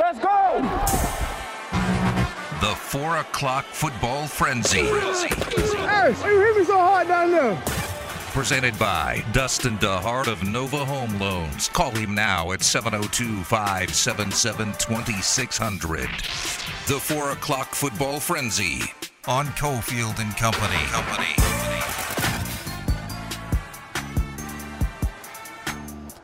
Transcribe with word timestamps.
Let's 0.00 0.18
go! 0.18 0.62
The 2.62 2.74
4 2.74 3.18
o'clock 3.18 3.66
football 3.66 4.26
frenzy. 4.26 4.78
Hey, 4.78 6.14
you 6.24 6.40
hit 6.40 6.56
me 6.56 6.64
so 6.64 6.78
hard 6.78 7.06
down 7.06 7.30
there. 7.30 7.62
Presented 8.32 8.78
by 8.78 9.22
Dustin 9.32 9.76
DeHart 9.76 10.26
of 10.26 10.42
Nova 10.48 10.86
Home 10.86 11.18
Loans. 11.18 11.68
Call 11.68 11.90
him 11.90 12.14
now 12.14 12.52
at 12.52 12.62
702 12.62 13.44
577 13.44 14.72
2600. 14.78 16.00
The 16.86 16.98
4 16.98 17.32
o'clock 17.32 17.74
football 17.74 18.20
frenzy 18.20 18.80
on 19.28 19.48
Cofield 19.48 20.18
and 20.18 20.34
Company. 20.34 20.76
Company. 20.86 21.34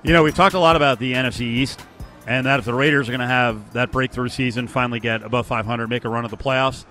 You 0.03 0.15
know, 0.15 0.23
we've 0.23 0.35
talked 0.35 0.55
a 0.55 0.59
lot 0.59 0.77
about 0.77 0.99
the 0.99 1.13
NFC 1.13 1.43
East, 1.43 1.85
and 2.27 2.47
that 2.47 2.59
if 2.59 2.65
the 2.65 2.75
Raiders 2.75 3.09
are 3.09 3.13
going 3.13 3.21
to 3.21 3.27
have 3.27 3.73
that 3.75 3.93
breakthrough 3.93 4.29
season, 4.29 4.67
finally 4.67 5.01
get 5.01 5.23
above 5.23 5.47
500, 5.47 5.89
make 5.89 6.05
a 6.05 6.09
run 6.09 6.25
at 6.25 6.31
the 6.31 6.37
playoffs, 6.37 6.85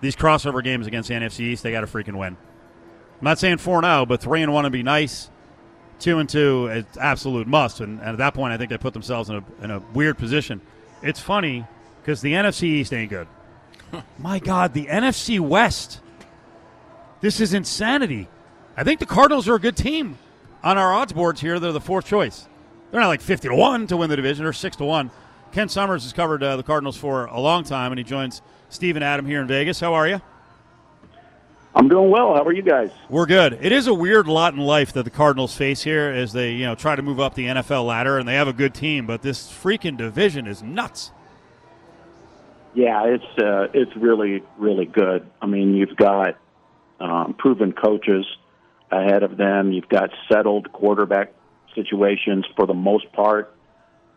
these 0.00 0.14
crossover 0.14 0.62
games 0.62 0.86
against 0.86 1.08
the 1.08 1.14
NFC 1.14 1.40
East, 1.40 1.64
they 1.64 1.72
got 1.72 1.80
to 1.80 1.86
freaking 1.86 2.16
win. 2.16 2.36
I'm 3.18 3.24
not 3.24 3.38
saying 3.40 3.58
four 3.58 3.82
now, 3.82 4.02
oh, 4.02 4.06
but 4.06 4.20
three 4.20 4.42
and 4.42 4.52
one 4.52 4.62
would 4.62 4.72
be 4.72 4.84
nice. 4.84 5.28
Two 5.98 6.18
and 6.18 6.28
two, 6.28 6.68
it's 6.68 6.96
absolute 6.96 7.48
must. 7.48 7.80
And, 7.80 7.98
and 7.98 8.10
at 8.10 8.18
that 8.18 8.34
point, 8.34 8.52
I 8.52 8.56
think 8.56 8.70
they 8.70 8.78
put 8.78 8.92
themselves 8.92 9.28
in 9.28 9.36
a, 9.36 9.44
in 9.64 9.70
a 9.72 9.80
weird 9.92 10.16
position. 10.16 10.60
It's 11.02 11.18
funny 11.18 11.66
because 12.00 12.20
the 12.20 12.32
NFC 12.32 12.62
East 12.62 12.92
ain't 12.92 13.10
good. 13.10 13.26
My 14.18 14.38
God, 14.38 14.74
the 14.74 14.86
NFC 14.86 15.40
West. 15.40 16.00
This 17.20 17.40
is 17.40 17.52
insanity. 17.52 18.28
I 18.76 18.84
think 18.84 19.00
the 19.00 19.06
Cardinals 19.06 19.48
are 19.48 19.56
a 19.56 19.60
good 19.60 19.76
team 19.76 20.18
on 20.62 20.78
our 20.78 20.94
odds 20.94 21.12
boards 21.12 21.40
here. 21.40 21.58
They're 21.58 21.72
the 21.72 21.80
fourth 21.80 22.06
choice. 22.06 22.47
They're 22.90 23.00
not 23.00 23.08
like 23.08 23.20
50 23.20 23.48
to 23.48 23.54
1 23.54 23.86
to 23.88 23.96
win 23.96 24.10
the 24.10 24.16
division, 24.16 24.46
or 24.46 24.52
6 24.52 24.76
to 24.76 24.84
1. 24.84 25.10
Ken 25.52 25.68
Somers 25.68 26.02
has 26.04 26.12
covered 26.12 26.42
uh, 26.42 26.56
the 26.56 26.62
Cardinals 26.62 26.96
for 26.96 27.26
a 27.26 27.40
long 27.40 27.64
time, 27.64 27.92
and 27.92 27.98
he 27.98 28.04
joins 28.04 28.42
Steve 28.68 28.96
and 28.96 29.04
Adam 29.04 29.26
here 29.26 29.40
in 29.40 29.46
Vegas. 29.46 29.80
How 29.80 29.94
are 29.94 30.08
you? 30.08 30.20
I'm 31.74 31.88
doing 31.88 32.10
well. 32.10 32.34
How 32.34 32.42
are 32.42 32.52
you 32.52 32.62
guys? 32.62 32.90
We're 33.08 33.26
good. 33.26 33.58
It 33.60 33.72
is 33.72 33.86
a 33.86 33.94
weird 33.94 34.26
lot 34.26 34.54
in 34.54 34.60
life 34.60 34.92
that 34.94 35.04
the 35.04 35.10
Cardinals 35.10 35.54
face 35.54 35.82
here 35.82 36.08
as 36.08 36.32
they, 36.32 36.52
you 36.52 36.66
know, 36.66 36.74
try 36.74 36.96
to 36.96 37.02
move 37.02 37.20
up 37.20 37.34
the 37.34 37.46
NFL 37.46 37.86
ladder, 37.86 38.18
and 38.18 38.26
they 38.26 38.34
have 38.34 38.48
a 38.48 38.52
good 38.52 38.74
team, 38.74 39.06
but 39.06 39.22
this 39.22 39.46
freaking 39.48 39.96
division 39.96 40.46
is 40.46 40.62
nuts. 40.62 41.12
Yeah, 42.74 43.04
it's 43.06 43.38
uh, 43.38 43.68
it's 43.72 43.94
really 43.96 44.42
really 44.56 44.84
good. 44.84 45.28
I 45.40 45.46
mean, 45.46 45.74
you've 45.74 45.96
got 45.96 46.36
um, 47.00 47.34
proven 47.34 47.72
coaches 47.72 48.26
ahead 48.90 49.22
of 49.22 49.36
them. 49.36 49.72
You've 49.72 49.88
got 49.88 50.10
settled 50.30 50.72
quarterback 50.72 51.32
situations 51.84 52.46
for 52.56 52.66
the 52.66 52.74
most 52.74 53.12
part 53.12 53.54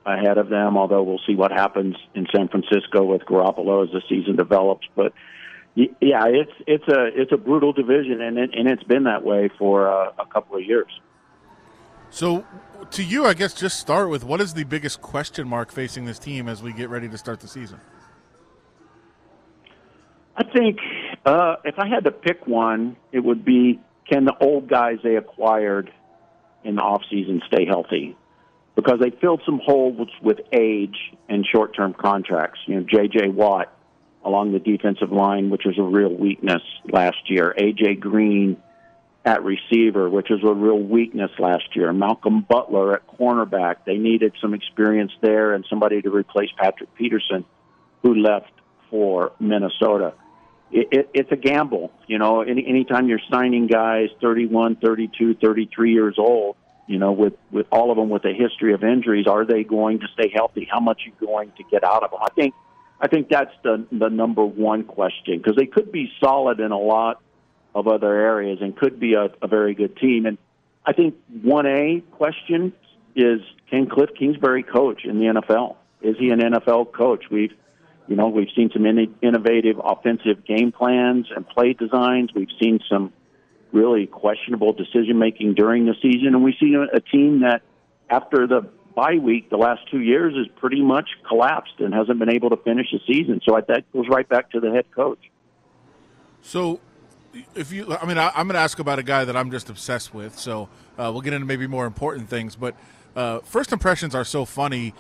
ahead 0.06 0.38
of 0.38 0.50
them. 0.50 0.78
Although 0.78 1.04
we'll 1.04 1.22
see 1.28 1.36
what 1.36 1.52
happens 1.52 1.96
in 2.16 2.28
San 2.36 2.48
Francisco 2.48 3.04
with 3.04 3.22
Garoppolo 3.24 3.86
as 3.86 3.92
the 3.92 4.02
season 4.10 4.36
develops. 4.36 4.88
But 4.96 5.14
yeah, 5.76 6.26
it's 6.28 6.52
it's 6.68 6.88
a 6.88 7.06
it's 7.14 7.32
a 7.32 7.38
brutal 7.38 7.72
division, 7.74 8.22
and 8.22 8.38
it, 8.38 8.52
and 8.54 8.70
it's 8.70 8.84
been 8.84 9.04
that 9.04 9.24
way 9.24 9.50
for 9.58 9.88
uh, 9.88 10.12
a 10.20 10.26
couple 10.26 10.58
of 10.58 10.66
years. 10.66 10.92
So, 12.10 12.46
to 12.92 13.04
you, 13.04 13.26
I 13.26 13.34
guess 13.34 13.54
just 13.54 13.80
start 13.80 14.10
with 14.10 14.26
what 14.26 14.42
is 14.42 14.54
the 14.54 14.66
biggest 14.66 15.02
question 15.02 15.48
mark 15.48 15.72
facing 15.72 16.04
this 16.04 16.20
team 16.20 16.50
as 16.50 16.62
we 16.62 16.74
get 16.74 16.90
ready 16.90 17.08
to 17.08 17.18
start 17.18 17.40
the 17.40 17.48
season. 17.48 17.80
I 20.36 20.44
think 20.44 20.80
uh, 21.26 21.56
if 21.64 21.80
I 21.80 21.88
had 21.88 22.04
to 22.04 22.12
pick 22.12 22.48
one, 22.48 22.98
it 23.14 23.20
would 23.20 23.46
be 23.46 23.80
can 24.12 24.26
the 24.26 24.36
old 24.42 24.68
guys 24.68 24.98
they 25.04 25.16
acquired 25.16 25.92
in 26.64 26.76
the 26.76 26.82
off 26.82 27.04
season 27.10 27.42
stay 27.48 27.66
healthy? 27.66 28.16
Because 28.76 29.00
they 29.00 29.10
filled 29.10 29.42
some 29.46 29.60
holes 29.64 30.08
with 30.22 30.40
age 30.54 30.98
and 31.28 31.46
short 31.46 31.76
term 31.76 31.94
contracts. 31.94 32.60
You 32.66 32.76
know, 32.76 32.86
J.J. 32.90 33.30
Watt 33.30 33.74
along 34.24 34.54
the 34.54 34.60
defensive 34.60 35.12
line, 35.12 35.50
which 35.50 35.64
was 35.66 35.78
a 35.78 35.84
real 35.84 36.14
weakness 36.14 36.62
last 36.92 37.30
year. 37.30 37.54
A.J. 37.58 37.96
Green 37.96 38.58
at 39.24 39.44
receiver, 39.44 40.10
which 40.10 40.28
was 40.30 40.40
a 40.44 40.54
real 40.54 40.80
weakness 40.80 41.32
last 41.38 41.76
year. 41.76 41.94
Malcolm 41.94 42.46
Butler 42.48 42.96
at 42.96 43.08
cornerback. 43.08 43.78
They 43.86 43.98
needed 43.98 44.34
some 44.42 44.54
experience 44.54 45.12
there 45.22 45.54
and 45.54 45.66
somebody 45.70 46.02
to 46.02 46.10
replace 46.10 46.50
Patrick 46.58 46.94
Peterson, 46.96 47.46
who 48.02 48.16
left 48.16 48.52
for 48.90 49.32
Minnesota. 49.40 50.14
It, 50.72 50.88
it, 50.92 51.10
it's 51.14 51.32
a 51.32 51.36
gamble. 51.36 51.92
You 52.08 52.18
know, 52.18 52.42
any, 52.42 52.66
anytime 52.66 53.08
you're 53.08 53.22
signing 53.30 53.68
guys 53.68 54.10
31, 54.22 54.78
32, 54.78 55.36
33 55.36 55.92
years 55.94 56.16
old, 56.18 56.56
you 56.88 56.98
know, 56.98 57.12
with, 57.12 57.34
with 57.52 57.68
all 57.72 57.92
of 57.92 57.98
them 57.98 58.10
with 58.10 58.26
a 58.26 58.34
history 58.34 58.74
of 58.74 58.84
injuries, 58.84 59.28
are 59.28 59.46
they 59.46 59.64
going 59.64 60.00
to 60.00 60.08
stay 60.14 60.32
healthy? 60.34 60.68
How 60.70 60.80
much 60.80 61.02
are 61.02 61.10
you 61.10 61.28
going 61.28 61.52
to 61.58 61.64
get 61.70 61.84
out 61.84 62.04
of 62.04 62.12
them? 62.12 62.20
I 62.22 62.30
think, 62.32 62.54
I 63.00 63.08
think 63.08 63.30
that's 63.30 63.54
the, 63.64 63.86
the 63.92 64.10
number 64.10 64.46
one 64.46 64.84
question 64.84 65.38
because 65.38 65.56
they 65.56 65.66
could 65.66 65.92
be 65.92 66.12
solid 66.20 66.60
in 66.60 66.72
a 66.72 66.80
lot 66.80 67.22
of 67.74 67.88
other 67.88 68.14
areas 68.14 68.60
and 68.62 68.76
could 68.76 69.00
be 69.00 69.14
a, 69.14 69.30
a 69.42 69.48
very 69.48 69.74
good 69.74 69.98
team. 69.98 70.26
And 70.26 70.38
I 70.86 70.94
think 70.94 71.16
1A 71.46 72.10
question 72.12 72.74
is 73.16 73.42
can 73.70 73.90
Cliff 73.90 74.10
Kingsbury 74.18 74.64
coach 74.64 75.06
in 75.06 75.20
the 75.20 75.26
NFL? 75.26 75.76
Is 76.02 76.18
he 76.18 76.30
an 76.30 76.40
NFL 76.40 76.92
coach? 76.94 77.26
We've 77.30 77.54
you 78.08 78.16
know, 78.16 78.28
we've 78.28 78.50
seen 78.56 78.70
some 78.74 78.86
in- 78.86 79.16
innovative 79.22 79.80
offensive 79.84 80.46
game 80.46 80.72
plans 80.72 81.28
and 81.36 81.48
play 81.48 81.74
designs. 81.74 82.32
We've 82.34 82.52
seen 82.62 82.80
some 82.90 83.14
really 83.72 84.08
questionable 84.08 84.74
decision 84.74 85.18
making 85.18 85.54
during 85.54 85.86
the 85.86 85.96
season, 86.02 86.28
and 86.28 86.44
we've 86.44 86.56
seen 86.60 86.76
a, 86.94 87.00
team 87.00 87.42
that, 87.42 87.62
after 88.10 88.48
the 88.48 88.70
bye 88.96 89.16
week, 89.16 89.50
the 89.50 89.58
last 89.58 89.82
two 89.90 90.02
years, 90.02 90.36
has 90.36 90.48
pretty 90.58 90.82
much 90.82 91.10
collapsed 91.28 91.76
and 91.80 91.94
hasn't 91.94 92.20
been 92.20 92.30
able 92.30 92.50
to 92.50 92.58
finish 92.58 92.88
the 92.92 93.00
season. 93.08 93.42
So 93.48 93.56
I, 93.56 93.62
that 93.62 93.92
goes 93.94 94.08
right 94.10 94.28
back 94.28 94.52
to 94.52 94.60
the 94.60 94.72
head 94.72 94.86
coach. 94.94 95.20
So, 96.42 96.80
if 97.56 97.72
you, 97.72 97.96
I 97.96 98.06
mean, 98.06 98.18
I, 98.18 98.28
am 98.36 98.48
going 98.48 98.56
to 98.56 98.60
ask 98.60 98.80
about 98.80 99.00
a 99.00 99.04
guy 99.04 99.24
that 99.24 99.38
I'm 99.38 99.52
just 99.52 99.70
obsessed 99.70 100.14
with. 100.14 100.38
So 100.38 100.68
uh, 100.98 101.10
we'll 101.14 101.22
get 101.22 101.34
into 101.34 101.46
maybe 101.46 101.68
more 101.68 101.86
important 101.86 102.28
things, 102.28 102.56
but 102.56 102.76
uh, 103.16 103.40
first 103.40 103.72
impressions 103.72 104.16
are 104.16 104.26
so 104.26 104.44
funny 104.44 104.94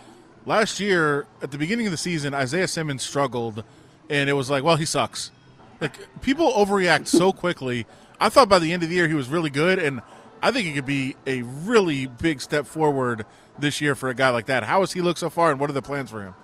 last 0.45 0.79
year 0.79 1.25
at 1.41 1.51
the 1.51 1.57
beginning 1.57 1.87
of 1.87 1.91
the 1.91 1.97
season, 1.97 2.33
Isaiah 2.33 2.67
Simmons 2.67 3.03
struggled, 3.03 3.63
and 4.09 4.29
it 4.29 4.33
was 4.33 4.49
like, 4.49 4.63
well, 4.63 4.75
he 4.75 4.85
sucks. 4.85 5.31
Like 5.79 6.21
people 6.21 6.51
overreact 6.53 7.07
so 7.07 7.31
quickly. 7.33 7.85
I 8.19 8.29
thought 8.29 8.49
by 8.49 8.59
the 8.59 8.71
end 8.71 8.83
of 8.83 8.89
the 8.89 8.95
year 8.95 9.07
he 9.07 9.13
was 9.13 9.29
really 9.29 9.49
good, 9.49 9.79
and 9.79 10.01
I 10.41 10.51
think 10.51 10.67
it 10.67 10.73
could 10.73 10.85
be 10.85 11.15
a 11.25 11.41
really 11.41 12.05
big 12.05 12.41
step 12.41 12.65
forward 12.65 13.25
this 13.57 13.81
year 13.81 13.95
for 13.95 14.09
a 14.09 14.13
guy 14.13 14.29
like 14.29 14.45
that. 14.47 14.63
How 14.63 14.81
has 14.81 14.93
he 14.93 15.01
looked 15.01 15.19
so 15.19 15.29
far, 15.29 15.51
and 15.51 15.59
what 15.59 15.69
are 15.69 15.73
the 15.73 15.81
plans 15.81 16.11
for 16.11 16.21
him? 16.21 16.35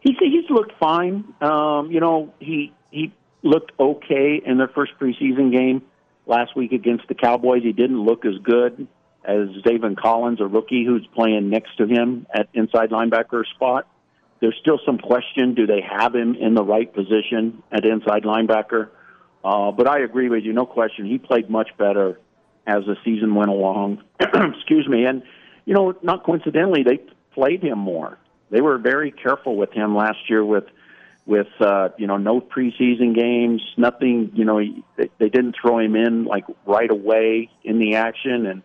He's 0.00 0.16
he's 0.18 0.50
looked 0.50 0.72
fine. 0.80 1.32
Um, 1.40 1.90
you 1.92 2.00
know, 2.00 2.34
he 2.40 2.72
he 2.90 3.12
looked 3.42 3.72
okay 3.78 4.42
in 4.44 4.58
their 4.58 4.68
first 4.68 4.92
preseason 5.00 5.52
game 5.52 5.82
last 6.26 6.56
week 6.56 6.72
against 6.72 7.06
the 7.06 7.14
Cowboys. 7.14 7.62
He 7.62 7.72
didn't 7.72 8.00
look 8.00 8.24
as 8.24 8.34
good 8.42 8.88
as 9.24 9.48
Zaven 9.64 9.96
Collins, 9.96 10.40
a 10.40 10.46
rookie 10.46 10.84
who's 10.84 11.06
playing 11.14 11.48
next 11.48 11.76
to 11.76 11.86
him 11.86 12.26
at 12.34 12.48
inside 12.54 12.90
linebacker 12.90 13.44
spot. 13.54 13.86
There's 14.40 14.56
still 14.60 14.80
some 14.84 14.98
question: 14.98 15.54
Do 15.54 15.66
they 15.66 15.80
have 15.80 16.14
him 16.14 16.34
in 16.34 16.54
the 16.54 16.64
right 16.64 16.92
position 16.92 17.62
at 17.70 17.84
inside 17.84 18.24
linebacker? 18.24 18.88
Uh, 19.44 19.72
but 19.72 19.88
I 19.88 20.00
agree 20.00 20.28
with 20.28 20.44
you, 20.44 20.52
no 20.52 20.66
question. 20.66 21.06
He 21.06 21.18
played 21.18 21.50
much 21.50 21.70
better 21.76 22.18
as 22.66 22.84
the 22.86 22.96
season 23.04 23.34
went 23.34 23.50
along. 23.50 24.02
Excuse 24.20 24.88
me, 24.88 25.04
and 25.04 25.22
you 25.64 25.74
know, 25.74 25.94
not 26.02 26.24
coincidentally, 26.24 26.82
they 26.82 27.00
played 27.34 27.62
him 27.62 27.78
more. 27.78 28.18
They 28.50 28.60
were 28.60 28.78
very 28.78 29.10
careful 29.10 29.56
with 29.56 29.72
him 29.72 29.96
last 29.96 30.28
year 30.28 30.44
with 30.44 30.64
with 31.24 31.48
uh, 31.60 31.90
you 31.96 32.06
know 32.06 32.16
no 32.16 32.40
preseason 32.40 33.14
games, 33.14 33.62
nothing. 33.76 34.32
You 34.34 34.44
know, 34.44 34.60
they, 34.96 35.10
they 35.18 35.28
didn't 35.28 35.56
throw 35.60 35.78
him 35.78 35.96
in 35.96 36.24
like 36.24 36.44
right 36.66 36.90
away 36.90 37.50
in 37.64 37.78
the 37.78 37.96
action, 37.96 38.46
and 38.46 38.62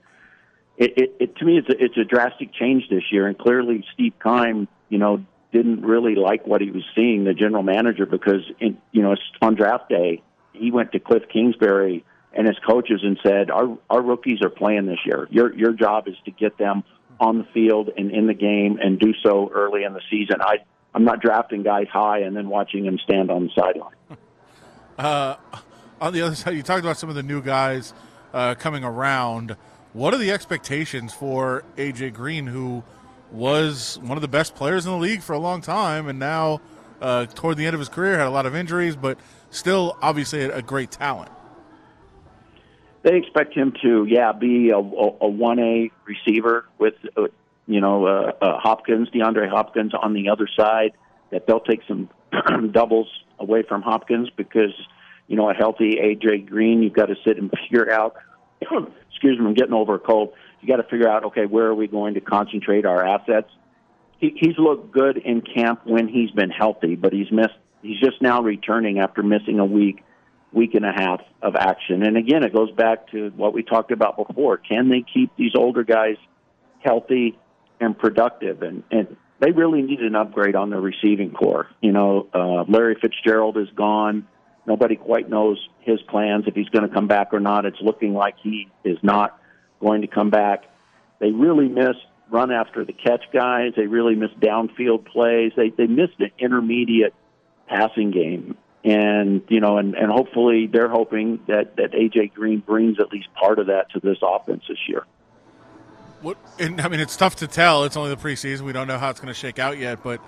it, 0.77 0.93
it, 0.97 1.15
it 1.19 1.35
to 1.37 1.45
me 1.45 1.57
it's 1.57 1.69
a, 1.69 1.83
it's 1.83 1.97
a 1.97 2.03
drastic 2.03 2.53
change 2.53 2.83
this 2.89 3.03
year, 3.11 3.27
and 3.27 3.37
clearly 3.37 3.83
Steve 3.93 4.13
Keim, 4.23 4.67
you 4.89 4.99
know, 4.99 5.23
didn't 5.51 5.81
really 5.81 6.15
like 6.15 6.45
what 6.45 6.61
he 6.61 6.71
was 6.71 6.83
seeing, 6.95 7.23
the 7.23 7.33
general 7.33 7.63
manager, 7.63 8.05
because 8.05 8.41
in, 8.59 8.77
you 8.91 9.01
know 9.01 9.15
on 9.41 9.55
draft 9.55 9.89
day 9.89 10.21
he 10.53 10.71
went 10.71 10.91
to 10.91 10.99
Cliff 10.99 11.23
Kingsbury 11.31 12.05
and 12.33 12.47
his 12.47 12.57
coaches 12.67 13.01
and 13.03 13.19
said, 13.23 13.49
"Our 13.49 13.77
our 13.89 14.01
rookies 14.01 14.41
are 14.43 14.49
playing 14.49 14.85
this 14.85 14.99
year. 15.05 15.27
Your 15.31 15.53
your 15.55 15.73
job 15.73 16.07
is 16.07 16.15
to 16.25 16.31
get 16.31 16.57
them 16.57 16.83
on 17.19 17.39
the 17.39 17.45
field 17.45 17.89
and 17.97 18.11
in 18.11 18.27
the 18.27 18.33
game, 18.33 18.77
and 18.81 18.99
do 18.99 19.13
so 19.23 19.51
early 19.53 19.83
in 19.83 19.93
the 19.93 20.01
season. 20.09 20.37
I 20.41 20.57
I'm 20.93 21.03
not 21.03 21.21
drafting 21.21 21.63
guys 21.63 21.87
high 21.91 22.19
and 22.19 22.35
then 22.35 22.49
watching 22.49 22.85
them 22.85 22.99
stand 22.99 23.31
on 23.31 23.45
the 23.45 23.49
sideline." 23.55 23.95
Uh, 24.97 25.35
on 26.01 26.11
the 26.11 26.23
other 26.23 26.35
side, 26.35 26.55
you 26.55 26.63
talked 26.63 26.79
about 26.79 26.97
some 26.97 27.07
of 27.09 27.15
the 27.15 27.21
new 27.21 27.39
guys 27.41 27.93
uh, 28.33 28.55
coming 28.55 28.83
around. 28.83 29.55
What 29.93 30.13
are 30.13 30.17
the 30.17 30.31
expectations 30.31 31.13
for 31.13 31.63
AJ 31.77 32.13
Green, 32.13 32.47
who 32.47 32.83
was 33.31 33.99
one 34.01 34.17
of 34.17 34.21
the 34.21 34.27
best 34.27 34.55
players 34.55 34.85
in 34.85 34.91
the 34.91 34.97
league 34.97 35.21
for 35.21 35.33
a 35.33 35.39
long 35.39 35.61
time, 35.61 36.07
and 36.07 36.19
now 36.19 36.61
uh, 37.01 37.25
toward 37.25 37.57
the 37.57 37.65
end 37.65 37.73
of 37.73 37.79
his 37.79 37.89
career 37.89 38.17
had 38.17 38.27
a 38.27 38.31
lot 38.31 38.45
of 38.45 38.55
injuries, 38.55 38.95
but 38.95 39.17
still 39.49 39.97
obviously 40.01 40.43
a, 40.43 40.61
great 40.61 40.91
talent? 40.91 41.31
They 43.03 43.15
expect 43.15 43.53
him 43.53 43.73
to, 43.81 44.05
yeah, 44.05 44.31
be 44.33 44.71
a 44.71 44.79
one 44.79 45.59
A 45.59 45.91
receiver 46.05 46.65
with 46.77 46.95
uh, 47.15 47.27
you 47.67 47.81
know, 47.81 48.05
uh, 48.05 48.31
uh, 48.41 48.59
Hopkins, 48.59 49.09
DeAndre 49.09 49.49
Hopkins 49.49 49.93
on 49.93 50.13
the 50.13 50.29
other 50.29 50.47
side, 50.57 50.93
that 51.31 51.45
they'll 51.45 51.59
take 51.59 51.81
some 51.87 52.09
doubles 52.71 53.07
away 53.39 53.61
from 53.61 53.81
Hopkins 53.81 54.29
because, 54.35 54.73
you 55.27 55.35
know, 55.35 55.49
a 55.49 55.53
healthy 55.53 55.97
AJ 55.97 56.47
Green, 56.47 56.81
you've 56.81 56.93
got 56.93 57.07
to 57.07 57.15
sit 57.25 57.37
and 57.37 57.51
figure 57.51 57.91
out. 57.91 58.15
excuse 59.09 59.39
me, 59.39 59.45
I'm 59.45 59.53
getting 59.53 59.73
over 59.73 59.95
a 59.95 59.99
cold. 59.99 60.33
You 60.61 60.67
got 60.67 60.77
to 60.77 60.89
figure 60.89 61.07
out, 61.07 61.25
okay, 61.25 61.45
where 61.45 61.65
are 61.65 61.75
we 61.75 61.87
going 61.87 62.15
to 62.15 62.21
concentrate 62.21 62.85
our 62.85 63.05
assets? 63.05 63.49
He, 64.19 64.35
he's 64.35 64.57
looked 64.57 64.91
good 64.91 65.17
in 65.17 65.41
camp 65.41 65.81
when 65.85 66.07
he's 66.07 66.31
been 66.31 66.49
healthy, 66.49 66.95
but 66.95 67.13
he's 67.13 67.31
missed. 67.31 67.57
He's 67.81 67.99
just 67.99 68.21
now 68.21 68.41
returning 68.41 68.99
after 68.99 69.21
missing 69.21 69.59
a 69.59 69.65
week, 69.65 70.03
week 70.51 70.73
and 70.73 70.85
a 70.85 70.91
half 70.91 71.21
of 71.41 71.55
action. 71.55 72.03
And 72.03 72.17
again, 72.17 72.43
it 72.43 72.53
goes 72.53 72.71
back 72.71 73.11
to 73.11 73.29
what 73.35 73.53
we 73.53 73.61
talked 73.63 73.91
about 73.91 74.17
before. 74.17 74.57
Can 74.57 74.89
they 74.89 75.03
keep 75.13 75.35
these 75.37 75.51
older 75.55 75.83
guys 75.83 76.17
healthy 76.79 77.37
and 77.79 77.97
productive? 77.97 78.63
And 78.63 78.83
and 78.89 79.15
they 79.39 79.51
really 79.51 79.83
need 79.83 79.99
an 79.99 80.15
upgrade 80.15 80.55
on 80.55 80.71
their 80.71 80.81
receiving 80.81 81.31
corps. 81.31 81.67
You 81.81 81.91
know, 81.91 82.27
uh, 82.33 82.63
Larry 82.67 82.97
Fitzgerald 82.99 83.57
is 83.57 83.69
gone. 83.75 84.27
Nobody 84.67 84.97
quite 84.97 85.29
knows 85.29 85.57
his 85.79 86.01
plans 86.03 86.43
if 86.45 86.53
he's 86.53 86.67
going 86.67 86.87
to 86.87 86.93
come 86.93 87.07
back 87.07 87.29
or 87.31 87.39
not. 87.39 87.65
It's 87.65 87.79
looking 87.81 88.13
like 88.13 88.35
he 88.43 88.69
is 88.83 88.97
not 89.01 89.39
going 89.79 90.01
to 90.01 90.07
come 90.07 90.29
back. 90.29 90.65
They 91.19 91.31
really 91.31 91.69
missed 91.69 92.05
run 92.29 92.51
after 92.51 92.83
the 92.83 92.91
catch 92.91 93.23
guys. 93.31 93.71
They 93.77 93.87
really 93.87 94.15
missed 94.15 94.39
downfield 94.39 95.05
plays. 95.05 95.53
They 95.55 95.69
they 95.69 95.87
missed 95.87 96.19
an 96.19 96.31
intermediate 96.37 97.13
passing 97.67 98.11
game. 98.11 98.57
And 98.83 99.41
you 99.47 99.61
know, 99.61 99.77
and, 99.77 99.95
and 99.95 100.11
hopefully 100.11 100.67
they're 100.67 100.89
hoping 100.89 101.39
that 101.47 101.77
that 101.77 101.93
AJ 101.93 102.33
Green 102.33 102.59
brings 102.59 102.99
at 102.99 103.11
least 103.11 103.27
part 103.33 103.59
of 103.59 103.67
that 103.67 103.89
to 103.91 104.01
this 104.01 104.17
offense 104.21 104.63
this 104.67 104.77
year. 104.87 105.05
What? 106.21 106.37
And 106.59 106.81
I 106.81 106.89
mean, 106.89 106.99
it's 106.99 107.15
tough 107.15 107.37
to 107.37 107.47
tell. 107.47 107.85
It's 107.85 107.95
only 107.95 108.13
the 108.13 108.21
preseason. 108.21 108.61
We 108.61 108.73
don't 108.73 108.87
know 108.87 108.97
how 108.97 109.09
it's 109.09 109.19
going 109.19 109.33
to 109.33 109.39
shake 109.39 109.59
out 109.59 109.77
yet. 109.77 110.03
But 110.03 110.19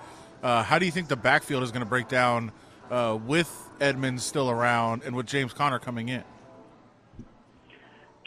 uh, 0.42 0.62
how 0.62 0.78
do 0.78 0.86
you 0.86 0.92
think 0.92 1.08
the 1.08 1.16
backfield 1.16 1.62
is 1.62 1.70
going 1.70 1.84
to 1.84 1.88
break 1.88 2.08
down 2.08 2.52
uh, 2.90 3.18
with 3.24 3.70
Edmonds 3.80 4.24
still 4.24 4.50
around 4.50 5.02
and 5.04 5.14
with 5.14 5.26
James 5.26 5.52
Conner 5.52 5.78
coming 5.78 6.08
in? 6.08 6.24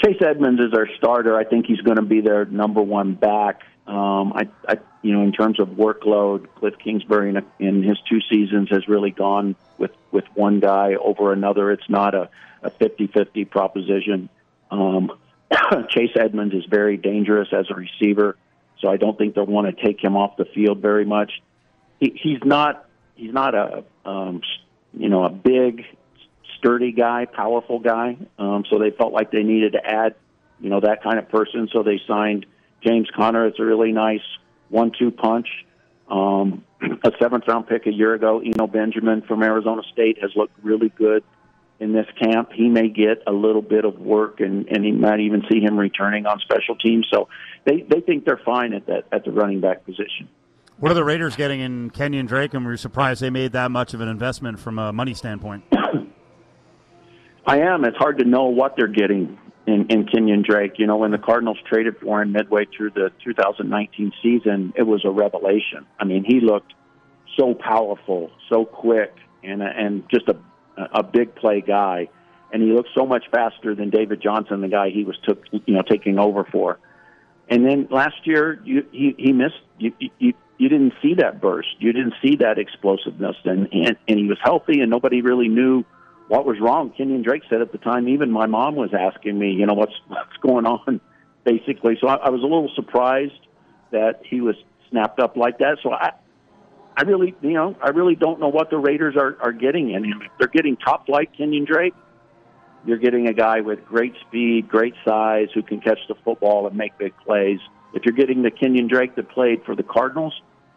Chase 0.04 0.22
Edmonds 0.22 0.62
is 0.62 0.74
our 0.74 0.88
starter. 0.98 1.38
I 1.38 1.44
think 1.44 1.66
he's 1.66 1.82
going 1.82 1.98
to 1.98 2.04
be 2.04 2.22
their 2.22 2.46
number 2.46 2.82
one 2.82 3.14
back. 3.14 3.62
Um, 3.88 4.34
I, 4.34 4.50
I, 4.68 4.78
you 5.02 5.14
know, 5.14 5.24
in 5.24 5.32
terms 5.32 5.60
of 5.60 5.70
workload, 5.70 6.48
Cliff 6.56 6.74
Kingsbury 6.84 7.30
in, 7.30 7.38
a, 7.38 7.44
in 7.60 7.84
his 7.84 7.98
two 8.10 8.20
seasons 8.30 8.70
has 8.70 8.88
really 8.88 9.12
gone 9.12 9.56
with 9.78 9.92
with 10.12 10.26
one 10.36 10.60
guy 10.60 10.96
over 10.96 11.34
another. 11.34 11.72
It's 11.72 11.90
not 11.90 12.16
a 12.16 12.30
a 12.64 12.72
50-50 12.72 13.50
proposition. 13.50 14.30
Um, 14.72 15.12
Chase 15.90 16.16
Edmonds 16.16 16.56
is 16.56 16.64
very 16.66 16.96
dangerous 16.96 17.50
as 17.52 17.66
a 17.70 17.76
receiver, 17.76 18.38
so 18.80 18.88
I 18.88 18.96
don't 18.98 19.18
think 19.18 19.36
they'll 19.36 19.46
want 19.46 19.76
to 19.76 19.86
take 19.86 20.02
him 20.02 20.16
off 20.16 20.38
the 20.38 20.46
field 20.46 20.80
very 20.80 21.06
much. 21.06 21.42
He, 22.00 22.18
he's 22.22 22.40
not 22.44 22.88
he's 23.16 23.34
not 23.34 23.54
a 23.54 23.84
um, 24.06 24.42
you 24.94 25.10
know 25.10 25.24
a 25.26 25.30
big 25.30 25.86
sturdy 26.58 26.92
guy, 26.92 27.26
powerful 27.26 27.80
guy. 27.80 28.18
Um, 28.38 28.64
so 28.70 28.80
they 28.80 28.92
felt 28.92 29.14
like 29.14 29.32
they 29.32 29.44
needed 29.44 29.74
to 29.74 29.86
add 29.86 30.16
you 30.60 30.70
know 30.70 30.80
that 30.80 31.04
kind 31.04 31.20
of 31.20 31.30
person. 31.30 31.70
So 31.72 31.84
they 31.84 32.02
signed 32.08 32.46
James 32.86 33.08
Conner. 33.16 33.48
It's 33.48 33.60
a 33.60 33.66
really 33.66 33.92
nice 33.92 34.22
one-two 34.70 35.12
punch. 35.12 35.48
Um, 36.10 36.64
a 36.82 37.12
seventh 37.22 37.48
round 37.48 37.68
pick 37.68 37.86
a 37.86 37.94
year 37.94 38.14
ago, 38.14 38.40
Eno 38.40 38.68
Benjamin 38.68 39.22
from 39.22 39.44
Arizona 39.44 39.82
State 39.92 40.20
has 40.22 40.32
looked 40.36 40.54
really 40.64 40.90
good 40.90 41.24
in 41.80 41.92
this 41.92 42.08
camp. 42.22 42.52
He 42.54 42.70
may 42.70 42.88
get 42.88 43.24
a 43.28 43.32
little 43.32 43.62
bit 43.62 43.86
of 43.86 44.00
work, 44.00 44.40
and 44.40 44.68
and 44.68 44.86
he 44.86 44.92
might 44.92 45.20
even 45.20 45.44
see 45.52 45.60
him 45.60 45.78
returning 45.78 46.26
on 46.26 46.40
special 46.40 46.76
teams. 46.76 47.08
So 47.12 47.30
they 47.66 47.82
they 47.82 48.02
think 48.02 48.26
they're 48.26 48.42
fine 48.44 48.74
at 48.74 48.86
that 48.88 49.06
at 49.12 49.26
the 49.26 49.32
running 49.32 49.60
back 49.60 49.86
position. 49.86 50.30
What 50.80 50.92
are 50.92 50.96
the 50.96 51.04
Raiders 51.04 51.36
getting 51.36 51.60
in 51.60 51.90
Kenyon 51.92 52.26
Drake? 52.26 52.54
And 52.54 52.66
were 52.66 52.72
you 52.72 52.78
surprised 52.78 53.22
they 53.22 53.30
made 53.30 53.52
that 53.54 53.72
much 53.72 53.94
of 53.94 54.02
an 54.02 54.08
investment 54.08 54.60
from 54.60 54.80
a 54.80 54.92
money 54.92 55.14
standpoint. 55.14 55.64
I 57.46 57.60
am. 57.60 57.86
It's 57.86 57.98
hard 57.98 58.20
to 58.20 58.26
know 58.26 58.46
what 58.46 58.76
they're 58.76 58.88
getting 58.88 59.38
in, 59.68 59.86
in 59.90 60.06
Kenyon 60.06 60.44
Drake. 60.48 60.74
You 60.78 60.88
know, 60.88 60.98
when 60.98 61.12
the 61.12 61.18
Cardinals 61.18 61.58
traded 61.70 61.98
for 62.00 62.22
him 62.22 62.32
midway 62.32 62.66
through 62.66 62.92
the 62.92 63.12
2019 63.24 64.12
season, 64.22 64.74
it 64.76 64.84
was 64.84 65.04
a 65.06 65.12
revelation. 65.12 65.86
I 66.00 66.06
mean, 66.06 66.24
he 66.24 66.40
looked 66.40 66.74
so 67.38 67.54
powerful, 67.54 68.32
so 68.50 68.66
quick, 68.66 69.14
and 69.44 69.62
and 69.62 70.04
just 70.10 70.28
a 70.30 70.38
a 70.94 71.04
big 71.04 71.36
play 71.36 71.62
guy, 71.62 72.10
and 72.52 72.64
he 72.64 72.72
looked 72.72 72.90
so 72.96 73.06
much 73.06 73.26
faster 73.32 73.76
than 73.76 73.90
David 73.90 74.22
Johnson, 74.22 74.62
the 74.62 74.68
guy 74.68 74.90
he 74.90 75.04
was 75.04 75.18
took 75.24 75.44
you 75.52 75.76
know 75.76 75.82
taking 75.82 76.20
over 76.20 76.46
for. 76.46 76.80
And 77.50 77.66
then 77.66 77.88
last 77.92 78.26
year, 78.26 78.62
you, 78.64 78.86
he 78.92 79.16
he 79.18 79.34
missed. 79.34 79.62
You, 79.78 79.94
you 80.20 80.34
you 80.64 80.70
didn't 80.70 80.94
see 81.02 81.16
that 81.16 81.42
burst. 81.42 81.76
You 81.80 81.92
didn't 81.92 82.14
see 82.22 82.38
that 82.38 82.58
explosiveness, 82.58 83.36
and 83.44 83.68
and, 83.74 83.98
and 84.08 84.18
he 84.18 84.28
was 84.28 84.38
healthy, 84.42 84.80
and 84.80 84.90
nobody 84.90 85.22
really 85.22 85.50
knew 85.50 85.84
what 86.30 86.46
was 86.46 86.58
wrong. 86.62 86.94
Kenyon 86.96 87.22
Drake 87.22 87.44
said 87.50 87.62
at 87.62 87.74
the 87.74 87.78
time, 87.78 88.08
even 88.08 88.32
my 88.32 88.46
mom 88.46 88.76
was 88.76 88.92
asking 88.94 89.38
me, 89.38 89.52
you 89.52 89.66
know, 89.66 89.74
what's 89.74 89.94
what's 90.08 90.38
going 90.42 90.66
on, 90.66 91.02
basically. 91.44 91.98
So 92.00 92.08
I, 92.08 92.16
I 92.16 92.30
was 92.30 92.40
a 92.40 92.46
little 92.46 92.72
surprised 92.76 93.46
that 93.92 94.22
he 94.24 94.40
was 94.40 94.56
snapped 94.90 95.20
up 95.20 95.36
like 95.36 95.58
that. 95.58 95.80
So 95.84 95.92
I 95.92 96.12
I 96.96 97.02
really, 97.02 97.36
you 97.42 97.52
know, 97.52 97.76
I 97.82 97.90
really 97.90 98.16
don't 98.16 98.40
know 98.40 98.48
what 98.48 98.70
the 98.70 98.78
Raiders 98.78 99.18
are, 99.18 99.36
are 99.42 99.52
getting 99.52 99.92
in 99.92 100.06
him. 100.06 100.22
If 100.22 100.32
they're 100.40 100.48
getting 100.48 100.78
top 100.78 101.08
flight 101.08 101.32
Kenyon 101.36 101.66
Drake, 101.66 101.94
you're 102.86 103.00
getting 103.00 103.28
a 103.28 103.34
guy 103.34 103.60
with 103.60 103.84
great 103.84 104.14
speed, 104.26 104.70
great 104.70 104.94
size, 105.04 105.50
who 105.54 105.62
can 105.62 105.82
catch 105.82 106.00
the 106.08 106.16
football 106.24 106.68
and 106.68 106.78
make 106.78 106.98
big 106.98 107.14
plays. 107.26 107.60
If 107.94 108.06
you're 108.06 108.16
getting 108.16 108.44
the 108.44 108.52
Kenyon 108.52 108.88
Drake 108.88 109.16
that 109.16 109.30
played 109.30 109.66
for 109.66 109.76
the 109.76 109.84
Cardinals 109.84 110.34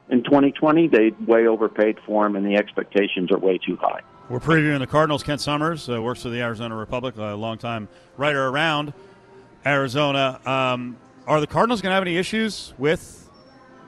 in 0.08 0.23
2020, 0.23 0.88
they 0.88 1.12
way 1.26 1.47
overpaid 1.47 1.99
for 2.06 2.26
him, 2.26 2.37
and 2.37 2.47
the 2.47 2.56
expectations 2.56 3.32
are 3.32 3.38
way 3.38 3.58
too 3.58 3.76
high. 3.76 4.00
We're 4.29 4.41
previewing 4.41 4.79
the 4.79 4.87
Cardinals. 4.87 5.23
Kent 5.23 5.41
Somers 5.41 5.88
uh, 5.88 6.00
works 6.00 6.23
for 6.23 6.29
the 6.29 6.41
Arizona 6.41 6.76
Republic, 6.76 7.17
a 7.17 7.35
longtime 7.35 7.88
writer 8.17 8.49
around 8.49 8.93
Arizona. 9.64 10.41
Um, 10.44 10.97
are 11.26 11.41
the 11.41 11.47
Cardinals 11.47 11.81
going 11.81 11.91
to 11.91 11.94
have 11.94 12.03
any 12.03 12.17
issues 12.17 12.73
with 12.79 13.29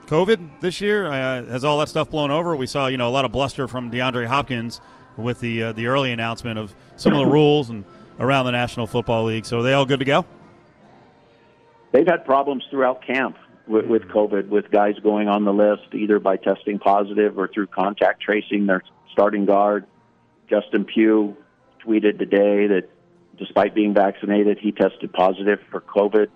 COVID 0.07 0.61
this 0.61 0.81
year? 0.81 1.07
Uh, 1.07 1.45
has 1.45 1.63
all 1.63 1.79
that 1.79 1.89
stuff 1.89 2.09
blown 2.09 2.31
over? 2.31 2.55
We 2.55 2.67
saw, 2.67 2.87
you 2.87 2.97
know, 2.97 3.07
a 3.07 3.11
lot 3.11 3.25
of 3.25 3.31
bluster 3.31 3.67
from 3.67 3.91
DeAndre 3.91 4.27
Hopkins 4.27 4.81
with 5.17 5.39
the 5.39 5.63
uh, 5.63 5.71
the 5.73 5.87
early 5.87 6.11
announcement 6.11 6.57
of 6.57 6.73
some 6.95 7.13
of 7.13 7.19
the 7.19 7.25
rules 7.25 7.69
and 7.69 7.83
around 8.19 8.45
the 8.45 8.51
National 8.51 8.87
Football 8.87 9.25
League. 9.25 9.45
So 9.45 9.59
are 9.59 9.63
they 9.63 9.73
all 9.73 9.85
good 9.85 9.99
to 9.99 10.05
go? 10.05 10.25
They've 11.91 12.07
had 12.07 12.25
problems 12.25 12.63
throughout 12.69 13.05
camp 13.05 13.37
with, 13.69 13.85
with 13.85 14.01
COVID, 14.03 14.49
with 14.49 14.69
guys 14.71 14.95
going 15.01 15.29
on 15.29 15.45
the 15.45 15.53
list 15.53 15.93
either 15.93 16.19
by 16.19 16.35
testing 16.35 16.79
positive 16.79 17.37
or 17.37 17.47
through 17.47 17.67
contact 17.67 18.21
tracing. 18.21 18.65
Their 18.65 18.83
starting 19.11 19.45
guard, 19.45 19.85
Justin 20.49 20.85
Pugh, 20.85 21.37
tweeted 21.85 22.17
today 22.17 22.67
that 22.67 22.89
despite 23.37 23.75
being 23.75 23.93
vaccinated, 23.93 24.57
he 24.59 24.71
tested 24.71 25.13
positive 25.13 25.59
for 25.69 25.81
COVID 25.81 26.27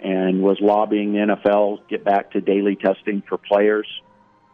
and 0.00 0.42
was 0.42 0.58
lobbying 0.60 1.12
the 1.12 1.18
NFL 1.18 1.88
get 1.88 2.04
back 2.04 2.32
to 2.32 2.40
daily 2.40 2.76
testing 2.76 3.22
for 3.26 3.38
players. 3.38 3.86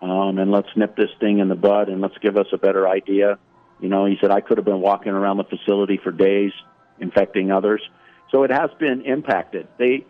Um, 0.01 0.39
and 0.39 0.51
let's 0.51 0.69
nip 0.77 0.97
this 0.97 1.11
thing 1.19 1.41
in 1.41 1.49
the 1.49 1.57
bud 1.57 1.89
and 1.89 2.01
let's 2.01 2.17
give 2.19 2.37
us 2.37 2.47
a 2.53 2.59
better 2.59 2.89
idea. 2.89 3.39
You 3.81 3.89
know, 3.89 4.07
he 4.07 4.17
said 4.21 4.31
I 4.31 4.41
could 4.41 4.57
have 4.57 4.65
been 4.65 4.81
walking 4.81 5.13
around 5.13 5.39
the 5.39 5.45
facility 5.45 5.99
for 6.03 6.13
days 6.13 6.53
infecting 7.01 7.51
others. 7.51 7.83
So 8.31 8.45
it 8.45 8.51
has 8.51 8.71
been 8.79 9.03
impacted. 9.03 9.67
They 9.79 10.07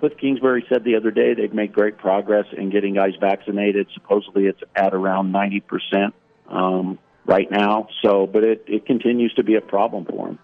Cliff 0.00 0.12
Kingsbury 0.20 0.64
said 0.68 0.84
the 0.84 0.96
other 0.96 1.10
day 1.10 1.34
they've 1.34 1.52
made 1.52 1.72
great 1.72 1.98
progress 1.98 2.46
in 2.56 2.70
getting 2.70 2.94
guys 2.94 3.14
vaccinated. 3.20 3.88
Supposedly 3.94 4.46
it's 4.46 4.60
at 4.76 4.92
around 4.92 5.32
90% 5.32 6.12
um, 6.48 6.98
right 7.26 7.50
now. 7.50 7.88
So, 8.02 8.26
but 8.26 8.44
it, 8.44 8.64
it 8.66 8.86
continues 8.86 9.32
to 9.34 9.42
be 9.42 9.54
a 9.54 9.60
problem 9.60 10.04
for 10.04 10.26
them. 10.28 10.38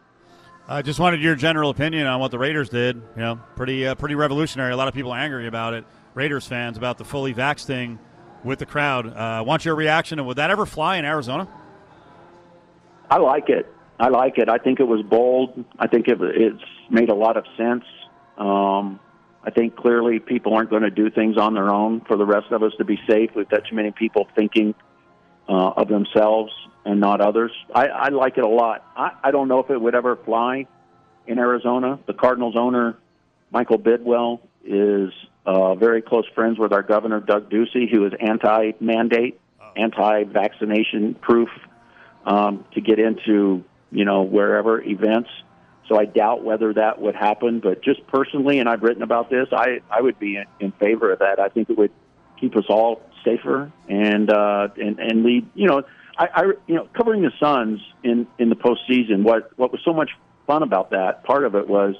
I 0.68 0.82
just 0.82 1.00
wanted 1.00 1.20
your 1.20 1.34
general 1.34 1.70
opinion 1.70 2.06
on 2.06 2.20
what 2.20 2.30
the 2.30 2.38
Raiders 2.38 2.68
did. 2.68 2.96
You 3.16 3.22
know, 3.22 3.40
pretty 3.56 3.88
uh, 3.88 3.96
pretty 3.96 4.14
revolutionary. 4.14 4.72
A 4.72 4.76
lot 4.76 4.86
of 4.86 4.94
people 4.94 5.10
are 5.10 5.18
angry 5.18 5.48
about 5.48 5.74
it. 5.74 5.84
Raiders 6.14 6.46
fans 6.46 6.76
about 6.76 6.96
the 6.96 7.04
fully 7.04 7.34
vax 7.34 7.64
thing 7.64 7.98
with 8.44 8.60
the 8.60 8.66
crowd. 8.66 9.06
Uh, 9.08 9.42
want 9.44 9.64
your 9.64 9.74
reaction? 9.74 10.20
And 10.20 10.28
would 10.28 10.36
that 10.36 10.50
ever 10.50 10.66
fly 10.66 10.96
in 10.96 11.04
Arizona? 11.04 11.48
I 13.10 13.18
like 13.18 13.48
it. 13.48 13.66
I 13.98 14.08
like 14.08 14.38
it. 14.38 14.48
I 14.48 14.58
think 14.58 14.80
it 14.80 14.86
was 14.86 15.02
bold. 15.02 15.64
I 15.78 15.88
think 15.88 16.06
it, 16.06 16.18
it's 16.20 16.62
made 16.88 17.10
a 17.10 17.14
lot 17.14 17.36
of 17.36 17.44
sense. 17.56 17.84
Um, 18.38 19.00
I 19.42 19.50
think 19.50 19.76
clearly 19.76 20.18
people 20.18 20.54
aren't 20.54 20.70
going 20.70 20.82
to 20.82 20.90
do 20.90 21.10
things 21.10 21.38
on 21.38 21.54
their 21.54 21.70
own 21.70 22.02
for 22.02 22.16
the 22.16 22.26
rest 22.26 22.50
of 22.50 22.62
us 22.62 22.72
to 22.78 22.84
be 22.84 22.98
safe. 23.08 23.30
We've 23.34 23.48
got 23.48 23.64
too 23.68 23.74
many 23.74 23.90
people 23.90 24.28
thinking 24.34 24.74
uh, 25.48 25.70
of 25.76 25.88
themselves 25.88 26.52
and 26.84 27.00
not 27.00 27.20
others. 27.20 27.52
I, 27.74 27.86
I 27.86 28.08
like 28.08 28.36
it 28.38 28.44
a 28.44 28.48
lot. 28.48 28.84
I, 28.96 29.12
I 29.24 29.30
don't 29.30 29.48
know 29.48 29.60
if 29.60 29.70
it 29.70 29.80
would 29.80 29.94
ever 29.94 30.16
fly 30.16 30.66
in 31.26 31.38
Arizona. 31.38 31.98
The 32.06 32.14
Cardinals 32.14 32.54
owner, 32.56 32.98
Michael 33.50 33.78
Bidwill, 33.78 34.40
is 34.64 35.10
uh, 35.46 35.74
very 35.74 36.02
close 36.02 36.26
friends 36.34 36.58
with 36.58 36.72
our 36.72 36.82
governor, 36.82 37.20
Doug 37.20 37.50
Ducey, 37.50 37.90
who 37.90 38.06
is 38.06 38.12
anti 38.20 38.72
mandate, 38.80 39.40
anti 39.76 40.24
vaccination 40.24 41.14
proof 41.14 41.48
um, 42.26 42.64
to 42.74 42.80
get 42.80 42.98
into, 42.98 43.64
you 43.90 44.04
know, 44.04 44.22
wherever 44.22 44.82
events. 44.82 45.30
So 45.90 45.98
I 45.98 46.04
doubt 46.04 46.44
whether 46.44 46.72
that 46.74 47.00
would 47.02 47.16
happen. 47.16 47.58
But 47.58 47.82
just 47.82 48.06
personally, 48.06 48.60
and 48.60 48.68
I've 48.68 48.82
written 48.82 49.02
about 49.02 49.28
this, 49.28 49.48
I 49.52 49.80
I 49.90 50.00
would 50.00 50.18
be 50.20 50.36
in, 50.36 50.44
in 50.60 50.72
favor 50.72 51.12
of 51.12 51.18
that. 51.18 51.40
I 51.40 51.48
think 51.48 51.68
it 51.68 51.76
would 51.76 51.90
keep 52.40 52.56
us 52.56 52.64
all 52.68 53.02
safer 53.24 53.72
and 53.88 54.30
uh, 54.30 54.68
and 54.80 55.00
and 55.00 55.24
lead. 55.24 55.48
You 55.54 55.66
know, 55.66 55.82
I, 56.16 56.28
I 56.32 56.42
you 56.68 56.76
know 56.76 56.88
covering 56.96 57.22
the 57.22 57.32
Suns 57.40 57.80
in 58.04 58.28
in 58.38 58.50
the 58.50 58.54
postseason. 58.56 59.24
What 59.24 59.50
what 59.58 59.72
was 59.72 59.80
so 59.84 59.92
much 59.92 60.10
fun 60.46 60.62
about 60.62 60.90
that? 60.90 61.24
Part 61.24 61.44
of 61.44 61.56
it 61.56 61.68
was 61.68 61.96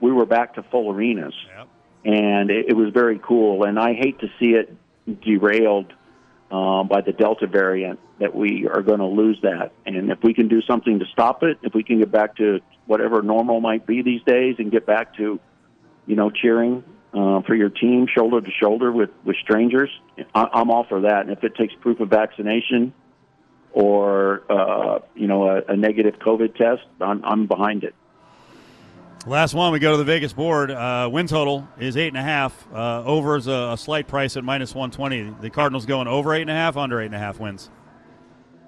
we 0.00 0.12
were 0.12 0.26
back 0.26 0.54
to 0.54 0.62
full 0.62 0.92
arenas, 0.92 1.34
Yep. 1.56 1.68
and 2.04 2.48
it, 2.50 2.66
it 2.68 2.74
was 2.74 2.92
very 2.94 3.18
cool. 3.18 3.64
And 3.64 3.76
I 3.76 3.94
hate 3.94 4.20
to 4.20 4.28
see 4.38 4.50
it 4.50 4.72
derailed 5.20 5.92
um, 6.52 6.86
by 6.86 7.00
the 7.00 7.12
Delta 7.12 7.46
variant 7.46 7.98
that 8.20 8.34
we 8.34 8.68
are 8.68 8.82
going 8.82 8.98
to 8.98 9.06
lose 9.06 9.38
that. 9.42 9.72
And 9.86 10.10
if 10.10 10.18
we 10.22 10.34
can 10.34 10.48
do 10.48 10.60
something 10.60 10.98
to 10.98 11.06
stop 11.06 11.42
it, 11.42 11.58
if 11.62 11.74
we 11.74 11.82
can 11.82 11.98
get 11.98 12.12
back 12.12 12.36
to 12.36 12.60
whatever 12.86 13.22
normal 13.22 13.60
might 13.62 13.86
be 13.86 14.02
these 14.02 14.22
days 14.24 14.56
and 14.58 14.70
get 14.70 14.84
back 14.84 15.16
to, 15.16 15.40
you 16.06 16.14
know, 16.14 16.30
cheering 16.30 16.84
uh, 17.14 17.40
for 17.42 17.54
your 17.54 17.70
team 17.70 18.06
shoulder 18.06 18.42
to 18.42 18.50
shoulder 18.50 18.92
with, 18.92 19.10
with 19.24 19.36
strangers, 19.36 19.88
I, 20.34 20.46
I'm 20.52 20.70
all 20.70 20.84
for 20.84 21.00
that. 21.00 21.22
And 21.22 21.30
if 21.30 21.42
it 21.42 21.54
takes 21.54 21.74
proof 21.80 22.00
of 22.00 22.10
vaccination 22.10 22.92
or, 23.72 24.42
uh, 24.50 24.98
you 25.14 25.28
know, 25.28 25.48
a, 25.48 25.72
a 25.72 25.76
negative 25.76 26.16
COVID 26.18 26.54
test, 26.54 26.82
I'm, 27.00 27.24
I'm 27.24 27.46
behind 27.46 27.82
it. 27.82 27.94
Last 29.24 29.54
one, 29.54 29.72
we 29.72 29.78
go 29.78 29.92
to 29.92 29.98
the 29.98 30.04
Vegas 30.04 30.32
board. 30.32 30.72
Uh, 30.72 31.08
win 31.10 31.28
total 31.28 31.68
is 31.78 31.96
eight 31.96 32.08
and 32.08 32.16
a 32.16 32.22
half. 32.22 32.66
Uh, 32.72 33.04
over 33.04 33.36
is 33.36 33.46
a, 33.46 33.70
a 33.72 33.76
slight 33.76 34.08
price 34.08 34.36
at 34.36 34.42
minus 34.42 34.74
one 34.74 34.90
twenty. 34.90 35.32
The 35.40 35.48
Cardinals 35.48 35.86
going 35.86 36.08
over 36.08 36.34
eight 36.34 36.42
and 36.42 36.50
a 36.50 36.54
half, 36.54 36.76
under 36.76 37.00
eight 37.00 37.06
and 37.06 37.14
a 37.14 37.20
half 37.20 37.38
wins. 37.38 37.70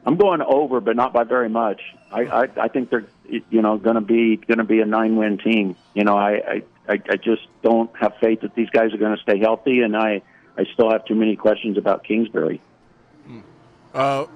I'm 0.07 0.17
going 0.17 0.43
over, 0.43 0.81
but 0.81 0.95
not 0.95 1.13
by 1.13 1.25
very 1.25 1.49
much. 1.49 1.81
I 2.13 2.21
I, 2.23 2.49
I 2.57 2.69
think 2.69 2.91
they're 2.91 3.07
you 3.29 3.63
know 3.63 3.79
going 3.79 3.97
to 3.97 4.01
be 4.01 4.37
going 4.37 4.59
to 4.59 4.65
be 4.65 4.81
a 4.81 4.87
nine 4.87 5.17
win 5.17 5.39
team. 5.39 5.75
You 5.93 6.05
know, 6.05 6.17
I, 6.17 6.63
I 6.89 7.01
I 7.09 7.17
just 7.17 7.43
don't 7.63 7.91
have 7.97 8.15
faith 8.21 8.43
that 8.43 8.55
these 8.55 8.71
guys 8.71 8.95
are 8.95 8.99
going 8.99 9.17
to 9.17 9.23
stay 9.23 9.41
healthy, 9.41 9.81
and 9.81 9.97
I 9.97 10.23
I 10.57 10.67
still 10.73 10.89
have 10.91 11.05
too 11.05 11.17
many 11.17 11.35
questions 11.35 11.79
about 11.79 12.05
Kingsbury. 12.05 12.61
Uh, 13.93 14.27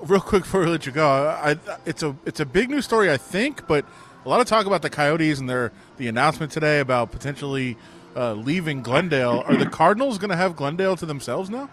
real 0.00 0.20
quick 0.20 0.42
before 0.42 0.60
we 0.60 0.66
let 0.66 0.86
you 0.86 0.92
go, 0.92 1.06
I, 1.08 1.56
it's 1.86 2.02
a 2.02 2.16
it's 2.24 2.40
a 2.40 2.46
big 2.46 2.68
news 2.68 2.84
story, 2.84 3.12
I 3.12 3.16
think, 3.16 3.66
but 3.68 3.84
a 4.24 4.28
lot 4.28 4.40
of 4.40 4.46
talk 4.46 4.66
about 4.66 4.82
the 4.82 4.90
Coyotes 4.90 5.38
and 5.40 5.48
their 5.48 5.72
the 5.96 6.08
announcement 6.08 6.52
today 6.52 6.80
about 6.80 7.10
potentially 7.10 7.76
uh, 8.16 8.34
leaving 8.34 8.82
Glendale. 8.82 9.42
Are 9.46 9.56
the 9.56 9.66
Cardinals 9.66 10.18
going 10.18 10.30
to 10.30 10.36
have 10.36 10.56
Glendale 10.56 10.96
to 10.96 11.06
themselves 11.06 11.50
now? 11.50 11.68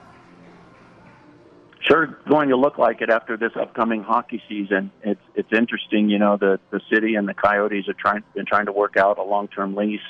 Sure, 1.82 2.20
going 2.28 2.50
to 2.50 2.58
look 2.58 2.78
like 2.78 3.02
it 3.02 3.10
after 3.10 3.38
this 3.38 3.52
upcoming 3.60 4.04
hockey 4.04 4.42
season. 4.50 4.92
It's 5.04 5.22
it's 5.36 5.52
interesting, 5.54 6.10
you 6.10 6.20
know, 6.20 6.38
the 6.38 6.60
the 6.72 6.82
city 6.92 7.16
and 7.16 7.28
the 7.28 7.34
Coyotes 7.34 7.88
are 7.88 7.94
trying 7.94 8.24
been 8.34 8.46
trying 8.46 8.66
to 8.66 8.74
work 8.74 8.98
out 8.98 9.18
a 9.18 9.24
long 9.24 9.48
term 9.48 9.76
lease 9.76 10.02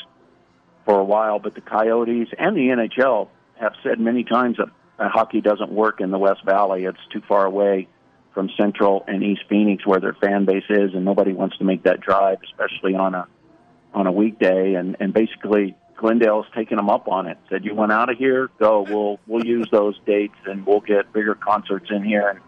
for 0.85 0.99
a 0.99 1.03
while, 1.03 1.39
but 1.39 1.55
the 1.55 1.61
Coyotes 1.61 2.29
and 2.37 2.55
the 2.55 2.69
NHL 2.69 3.27
have 3.59 3.73
said 3.83 3.99
many 3.99 4.23
times 4.23 4.57
that, 4.57 4.69
hockey 4.97 5.41
doesn't 5.41 5.71
work 5.71 6.01
in 6.01 6.11
the 6.11 6.17
West 6.17 6.43
Valley. 6.45 6.85
It's 6.85 6.97
too 7.11 7.21
far 7.27 7.45
away 7.45 7.87
from 8.33 8.49
Central 8.59 9.03
and 9.07 9.23
East 9.23 9.41
Phoenix 9.49 9.85
where 9.85 9.99
their 9.99 10.13
fan 10.13 10.45
base 10.45 10.63
is, 10.69 10.93
and 10.93 11.05
nobody 11.05 11.33
wants 11.33 11.57
to 11.57 11.63
make 11.63 11.83
that 11.83 11.99
drive, 11.99 12.39
especially 12.43 12.95
on 12.95 13.15
a 13.15 13.27
on 13.93 14.07
a 14.07 14.11
weekday. 14.11 14.75
And 14.75 14.95
and 14.99 15.13
basically, 15.13 15.75
Glendale's 15.97 16.45
taken 16.55 16.77
them 16.77 16.89
up 16.89 17.07
on 17.07 17.27
it. 17.27 17.37
Said, 17.49 17.65
"You 17.65 17.75
want 17.75 17.91
out 17.91 18.09
of 18.09 18.17
here? 18.17 18.49
Go. 18.59 18.85
We'll 18.87 19.19
we'll 19.27 19.45
use 19.45 19.67
those 19.71 19.99
dates, 20.05 20.37
and 20.45 20.65
we'll 20.65 20.81
get 20.81 21.11
bigger 21.11 21.35
concerts 21.35 21.87
in 21.89 22.03
here 22.03 22.29
and, 22.29 22.39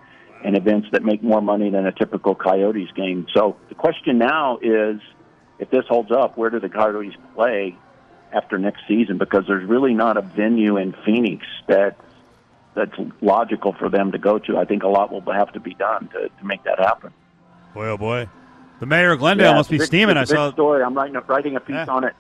and 0.46 0.58
events 0.58 0.88
that 0.92 1.04
make 1.04 1.22
more 1.24 1.42
money 1.42 1.70
than 1.70 1.86
a 1.86 1.92
typical 1.92 2.36
Coyotes 2.36 2.92
game." 2.96 3.28
So 3.34 3.58
the 3.70 3.76
question 3.76 4.18
now 4.18 4.60
is, 4.62 5.02
if 5.60 5.70
this 5.70 5.86
holds 5.88 6.12
up, 6.12 6.38
where 6.38 6.50
do 6.50 6.60
the 6.60 6.70
Coyotes 6.70 7.16
play 7.36 7.76
after 8.32 8.58
next 8.58 8.82
season? 8.88 9.18
Because 9.18 9.46
there's 9.48 9.68
really 9.68 9.94
not 9.94 10.18
a 10.18 10.22
venue 10.22 10.78
in 10.78 10.96
Phoenix 11.06 11.46
that 11.68 11.98
that's 12.76 12.94
logical 13.22 13.74
for 13.74 13.90
them 13.90 14.12
to 14.14 14.18
go 14.18 14.40
to. 14.40 14.58
I 14.58 14.66
think 14.66 14.84
a 14.84 14.88
lot 14.88 15.12
will 15.12 15.22
have 15.34 15.52
to 15.54 15.60
be 15.60 15.74
done 15.74 16.08
to, 16.10 16.30
to 16.30 16.46
make 16.46 16.64
that 16.64 16.80
happen. 16.80 17.12
Boy, 17.74 17.88
oh 17.88 17.98
boy, 17.98 18.28
the 18.80 18.86
mayor 18.86 19.12
of 19.12 19.20
Glendale 19.20 19.52
Yeah, 19.52 19.56
must 19.56 19.70
be 19.70 19.78
big- 19.78 19.88
steaming. 19.88 20.18
I 20.18 20.24
saw. 20.26 20.52
story. 20.52 20.84
I'm 20.84 20.94
writing 20.94 21.16
a, 21.16 21.22
writing 21.22 21.56
a 21.56 21.60
piece 21.60 21.74
Yeah. 21.76 21.86
on 21.88 22.04
it 22.04 22.14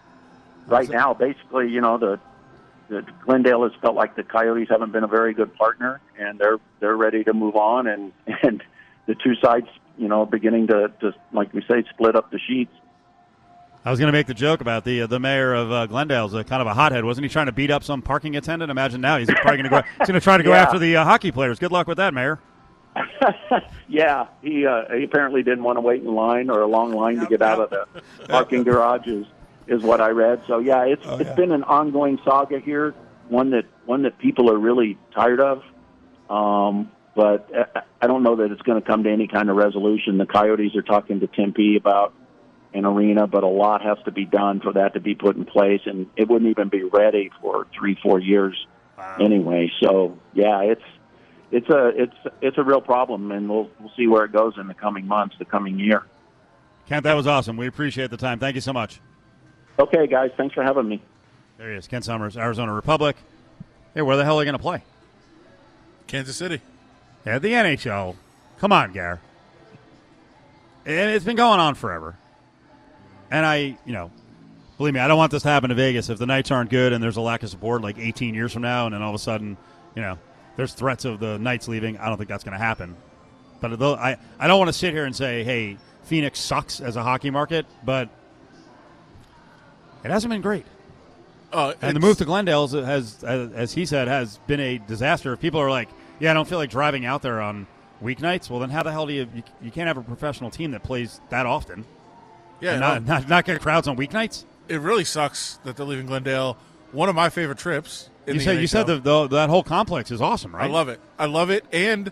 right 0.67 0.89
now. 0.89 1.13
Basically, 1.13 1.69
you 1.69 1.81
know, 1.81 1.97
the, 1.97 2.19
the 2.89 3.05
Glendale 3.25 3.63
has 3.63 3.71
felt 3.81 3.95
like 3.95 4.15
the 4.15 4.23
Coyotes 4.23 4.67
haven't 4.69 4.91
been 4.91 5.03
a 5.03 5.07
very 5.07 5.33
good 5.33 5.53
partner, 5.55 5.99
and 6.19 6.39
they're 6.39 6.57
they're 6.79 6.95
ready 6.97 7.23
to 7.23 7.33
move 7.33 7.55
on, 7.55 7.87
and 7.87 8.11
and 8.43 8.63
the 9.07 9.15
two 9.15 9.35
sides, 9.43 9.67
you 9.97 10.07
know, 10.07 10.25
beginning 10.25 10.67
to, 10.67 10.91
to 11.01 11.13
like 11.33 11.53
we 11.53 11.61
say, 11.69 11.83
split 11.93 12.15
up 12.15 12.31
the 12.31 12.39
sheets. 12.39 12.71
I 13.83 13.89
was 13.89 13.99
going 13.99 14.07
to 14.07 14.17
make 14.17 14.27
the 14.27 14.33
joke 14.35 14.61
about 14.61 14.83
the 14.85 15.01
uh, 15.03 15.07
the 15.07 15.19
mayor 15.19 15.53
of 15.55 15.71
uh, 15.71 15.85
Glendale's 15.87 16.33
a 16.35 16.43
kind 16.43 16.61
of 16.61 16.67
a 16.67 16.73
hothead, 16.73 17.03
wasn't 17.03 17.25
he? 17.25 17.29
Trying 17.29 17.47
to 17.47 17.51
beat 17.51 17.71
up 17.71 17.83
some 17.83 18.01
parking 18.01 18.35
attendant. 18.35 18.69
Imagine 18.69 19.01
now 19.01 19.17
he's 19.17 19.27
probably 19.27 19.57
going 19.57 19.63
to 19.63 19.69
go. 19.69 19.81
He's 19.99 20.07
going 20.07 20.19
to 20.19 20.23
try 20.23 20.37
to 20.37 20.43
go 20.43 20.51
Yeah. 20.51 20.61
after 20.63 20.77
the 20.77 20.97
uh, 20.97 21.03
hockey 21.03 21.31
players. 21.31 21.57
Good 21.57 21.71
luck 21.71 21.87
with 21.87 21.97
that, 21.97 22.13
mayor. 22.13 22.39
Yeah, 23.87 24.27
he 24.41 24.65
uh, 24.65 24.83
he 24.95 25.03
apparently 25.03 25.43
didn't 25.43 25.63
want 25.63 25.75
to 25.77 25.81
wait 25.81 26.01
in 26.01 26.13
line 26.15 26.49
or 26.49 26.61
a 26.61 26.67
long 26.67 26.93
line 26.93 27.17
to 27.19 27.25
get 27.25 27.41
out 27.41 27.59
of 27.59 27.69
the 27.69 27.85
parking 28.29 28.63
garages, 28.63 29.25
is 29.67 29.81
what 29.83 29.99
I 29.99 30.09
read. 30.09 30.41
So 30.47 30.59
yeah, 30.59 30.83
it's 30.85 31.03
it's 31.05 31.35
been 31.35 31.51
an 31.51 31.63
ongoing 31.63 32.17
saga 32.23 32.59
here, 32.59 32.93
one 33.27 33.49
that 33.51 33.65
one 33.85 34.03
that 34.03 34.17
people 34.19 34.49
are 34.49 34.57
really 34.57 34.97
tired 35.13 35.41
of. 35.41 35.61
Um, 36.29 36.89
but 37.15 37.49
I- 37.75 37.81
I 38.03 38.07
don't 38.07 38.23
know 38.23 38.37
that 38.37 38.51
it's 38.51 38.61
going 38.63 38.81
to 38.81 38.87
come 38.87 39.03
to 39.03 39.11
any 39.11 39.27
kind 39.27 39.49
of 39.49 39.57
resolution. 39.57 40.17
The 40.17 40.25
Coyotes 40.25 40.75
are 40.75 40.81
talking 40.81 41.19
to 41.19 41.27
Tempe 41.27 41.75
about 41.75 42.13
an 42.73 42.85
arena, 42.85 43.27
but 43.27 43.43
a 43.43 43.47
lot 43.47 43.81
has 43.81 43.97
to 44.05 44.11
be 44.11 44.25
done 44.25 44.61
for 44.61 44.73
that 44.73 44.93
to 44.93 44.99
be 44.99 45.15
put 45.15 45.35
in 45.35 45.45
place, 45.45 45.81
and 45.85 46.07
it 46.15 46.27
wouldn't 46.27 46.49
even 46.49 46.69
be 46.69 46.83
ready 46.83 47.31
for 47.41 47.67
three, 47.77 47.97
four 48.01 48.19
years 48.19 48.65
anyway. 49.19 49.71
So 49.81 50.17
yeah, 50.33 50.61
it's 50.61 50.83
it's 51.51 51.69
a 51.69 51.87
it's 51.89 52.15
it's 52.41 52.57
a 52.57 52.63
real 52.63 52.81
problem, 52.81 53.31
and 53.31 53.49
we'll 53.49 53.69
we'll 53.79 53.91
see 53.97 54.07
where 54.07 54.25
it 54.25 54.31
goes 54.31 54.53
in 54.57 54.67
the 54.67 54.73
coming 54.73 55.07
months, 55.07 55.35
the 55.37 55.45
coming 55.45 55.79
year. 55.79 56.05
Kent, 56.87 57.03
that 57.03 57.13
was 57.13 57.27
awesome. 57.27 57.57
We 57.57 57.67
appreciate 57.67 58.09
the 58.09 58.17
time. 58.17 58.39
Thank 58.39 58.55
you 58.55 58.61
so 58.61 58.73
much. 58.73 58.99
Okay, 59.79 60.07
guys, 60.07 60.31
thanks 60.37 60.53
for 60.53 60.63
having 60.63 60.87
me. 60.87 61.01
There 61.57 61.71
he 61.71 61.77
is, 61.77 61.87
Kent 61.87 62.05
Somers, 62.05 62.37
Arizona 62.37 62.73
Republic. 62.73 63.15
Hey, 63.93 64.01
where 64.01 64.17
the 64.17 64.23
hell 64.23 64.37
are 64.37 64.41
they 64.41 64.45
going 64.45 64.57
to 64.57 64.61
play? 64.61 64.83
Kansas 66.07 66.35
City. 66.35 66.61
Yeah, 67.25 67.39
the 67.39 67.49
NHL. 67.49 68.15
Come 68.59 68.71
on, 68.71 68.93
Gar. 68.93 69.19
And 70.85 71.11
it's 71.11 71.25
been 71.25 71.35
going 71.35 71.59
on 71.59 71.75
forever. 71.75 72.15
And 73.31 73.45
I, 73.45 73.77
you 73.85 73.93
know, 73.93 74.11
believe 74.77 74.93
me, 74.93 74.99
I 74.99 75.07
don't 75.07 75.17
want 75.17 75.31
this 75.31 75.43
to 75.43 75.49
happen 75.49 75.69
to 75.69 75.75
Vegas. 75.75 76.09
If 76.09 76.19
the 76.19 76.25
Knights 76.25 76.51
aren't 76.51 76.69
good 76.69 76.93
and 76.93 77.01
there's 77.03 77.17
a 77.17 77.21
lack 77.21 77.43
of 77.43 77.49
support 77.49 77.81
like 77.81 77.97
18 77.97 78.35
years 78.35 78.51
from 78.51 78.61
now, 78.61 78.85
and 78.85 78.93
then 78.93 79.01
all 79.01 79.09
of 79.09 79.15
a 79.15 79.19
sudden, 79.19 79.57
you 79.95 80.01
know, 80.01 80.19
there's 80.57 80.73
threats 80.73 81.05
of 81.05 81.19
the 81.19 81.39
Knights 81.39 81.67
leaving, 81.67 81.97
I 81.97 82.07
don't 82.07 82.17
think 82.17 82.29
that's 82.29 82.43
going 82.43 82.57
to 82.57 82.63
happen. 82.63 82.95
But 83.61 83.79
though 83.79 83.95
I, 83.95 84.17
I 84.39 84.47
don't 84.47 84.59
want 84.59 84.67
to 84.69 84.73
sit 84.73 84.93
here 84.93 85.05
and 85.05 85.15
say, 85.15 85.43
hey, 85.43 85.77
Phoenix 86.03 86.39
sucks 86.39 86.81
as 86.81 86.95
a 86.97 87.03
hockey 87.03 87.29
market, 87.29 87.65
but 87.85 88.09
it 90.03 90.11
hasn't 90.11 90.31
been 90.31 90.41
great. 90.41 90.65
Uh, 91.53 91.73
And 91.81 91.95
the 91.95 91.99
move 91.99 92.17
to 92.17 92.25
Glendale 92.25 92.67
has, 92.67 92.85
has, 92.85 93.23
as 93.23 93.53
as 93.53 93.73
he 93.73 93.85
said, 93.85 94.07
has 94.07 94.37
been 94.47 94.59
a 94.59 94.77
disaster. 94.77 95.33
If 95.33 95.41
people 95.41 95.59
are 95.59 95.69
like, 95.69 95.89
"Yeah, 96.19 96.31
I 96.31 96.33
don't 96.33 96.47
feel 96.47 96.57
like 96.57 96.69
driving 96.69 97.05
out 97.05 97.21
there 97.21 97.41
on 97.41 97.67
weeknights," 98.01 98.49
well, 98.49 98.61
then 98.61 98.69
how 98.69 98.83
the 98.83 98.91
hell 98.91 99.05
do 99.05 99.11
you 99.13 99.27
you, 99.35 99.43
you 99.61 99.69
can't 99.69 99.87
have 99.87 99.97
a 99.97 100.01
professional 100.01 100.49
team 100.49 100.71
that 100.71 100.81
plays 100.81 101.19
that 101.29 101.45
often 101.45 101.85
yeah, 102.61 102.77
not, 102.77 103.03
not 103.05 103.27
not 103.27 103.45
get 103.45 103.59
crowds 103.61 103.87
on 103.87 103.97
weeknights? 103.97 104.45
it 104.69 104.79
really 104.79 105.03
sucks 105.03 105.57
that 105.65 105.75
they're 105.75 105.85
leaving 105.85 106.05
Glendale. 106.05 106.55
One 106.93 107.09
of 107.09 107.15
my 107.15 107.29
favorite 107.29 107.57
trips. 107.57 108.09
In 108.25 108.35
You 108.35 108.39
the 108.39 108.45
said 108.45 108.61
you 108.61 108.67
said 108.67 108.85
NHL. 108.85 109.03
the, 109.03 109.27
the, 109.27 109.27
that 109.35 109.49
whole 109.49 109.63
complex 109.63 110.11
is 110.11 110.21
awesome, 110.21 110.55
right? 110.55 110.69
I 110.69 110.73
love 110.73 110.87
it. 110.87 111.01
I 111.19 111.25
love 111.25 111.49
it. 111.49 111.65
And 111.73 112.11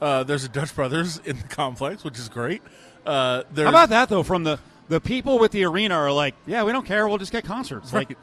uh, 0.00 0.22
there's 0.24 0.44
a 0.44 0.48
Dutch 0.48 0.74
Brothers 0.74 1.18
in 1.24 1.36
the 1.36 1.48
complex, 1.48 2.04
which 2.04 2.18
is 2.18 2.28
great. 2.28 2.62
Uh, 3.04 3.42
How 3.56 3.68
about 3.68 3.90
that 3.90 4.08
though? 4.08 4.22
From 4.22 4.44
the 4.44 4.58
the 4.88 5.00
people 5.00 5.38
with 5.38 5.52
the 5.52 5.64
arena 5.64 5.94
are 5.94 6.12
like, 6.12 6.34
"Yeah, 6.46 6.64
we 6.64 6.72
don't 6.72 6.86
care. 6.86 7.06
We'll 7.08 7.18
just 7.18 7.32
get 7.32 7.44
concerts." 7.44 7.92
Right. 7.92 8.08
Like 8.08 8.18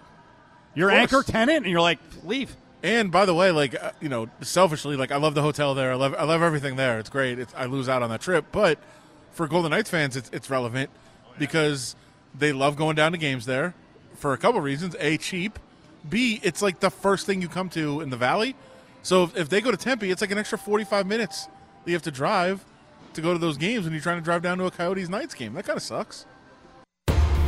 your 0.74 0.90
anchor 0.90 1.22
tenant, 1.24 1.58
and 1.58 1.68
you're 1.68 1.82
like, 1.82 2.00
"Leave." 2.24 2.56
And 2.84 3.12
by 3.12 3.26
the 3.26 3.34
way, 3.34 3.52
like 3.52 3.82
uh, 3.82 3.92
you 4.00 4.10
know, 4.10 4.30
selfishly, 4.42 4.96
like 4.96 5.12
I 5.12 5.18
love 5.18 5.36
the 5.36 5.42
hotel 5.42 5.76
there. 5.76 5.92
I 5.92 5.96
love 5.96 6.16
I 6.18 6.24
love 6.24 6.42
everything 6.42 6.76
there. 6.76 7.00
It's 7.00 7.10
great. 7.10 7.40
It's, 7.40 7.54
I 7.56 7.66
lose 7.66 7.90
out 7.90 8.02
on 8.04 8.10
that 8.10 8.22
trip, 8.22 8.46
but 8.52 8.80
for 9.32 9.48
Golden 9.48 9.72
Knights 9.72 9.90
fans, 9.90 10.16
it's 10.16 10.30
it's 10.32 10.50
relevant 10.50 10.90
because 11.38 11.96
they 12.38 12.52
love 12.52 12.76
going 12.76 12.96
down 12.96 13.12
to 13.12 13.18
games 13.18 13.46
there 13.46 13.74
for 14.16 14.34
a 14.34 14.38
couple 14.38 14.62
reasons. 14.62 14.96
A, 15.00 15.18
cheap. 15.18 15.60
B, 16.08 16.40
it's 16.44 16.62
like 16.62 16.80
the 16.80 16.90
first 16.92 17.26
thing 17.26 17.42
you 17.42 17.48
come 17.48 17.70
to 17.70 18.02
in 18.02 18.10
the 18.10 18.18
valley. 18.18 18.56
So 19.02 19.24
if, 19.24 19.38
if 19.38 19.50
they 19.50 19.62
go 19.62 19.72
to 19.72 19.78
Tempe, 19.78 20.12
it's 20.12 20.22
like 20.22 20.32
an 20.32 20.38
extra 20.38 20.58
forty 20.58 20.84
five 20.84 21.08
minutes 21.08 21.46
that 21.46 21.92
you 21.92 21.94
have 21.94 22.04
to 22.04 22.12
drive 22.12 22.64
to 23.14 23.22
go 23.22 23.34
to 23.34 23.40
those 23.40 23.58
games 23.58 23.86
when 23.86 23.94
you're 23.94 24.02
trying 24.02 24.18
to 24.18 24.24
drive 24.24 24.42
down 24.42 24.58
to 24.58 24.66
a 24.66 24.72
Coyotes 24.72 25.10
Knights 25.10 25.34
game. 25.34 25.54
That 25.54 25.66
kind 25.66 25.78
of 25.78 25.84
sucks. 25.84 26.26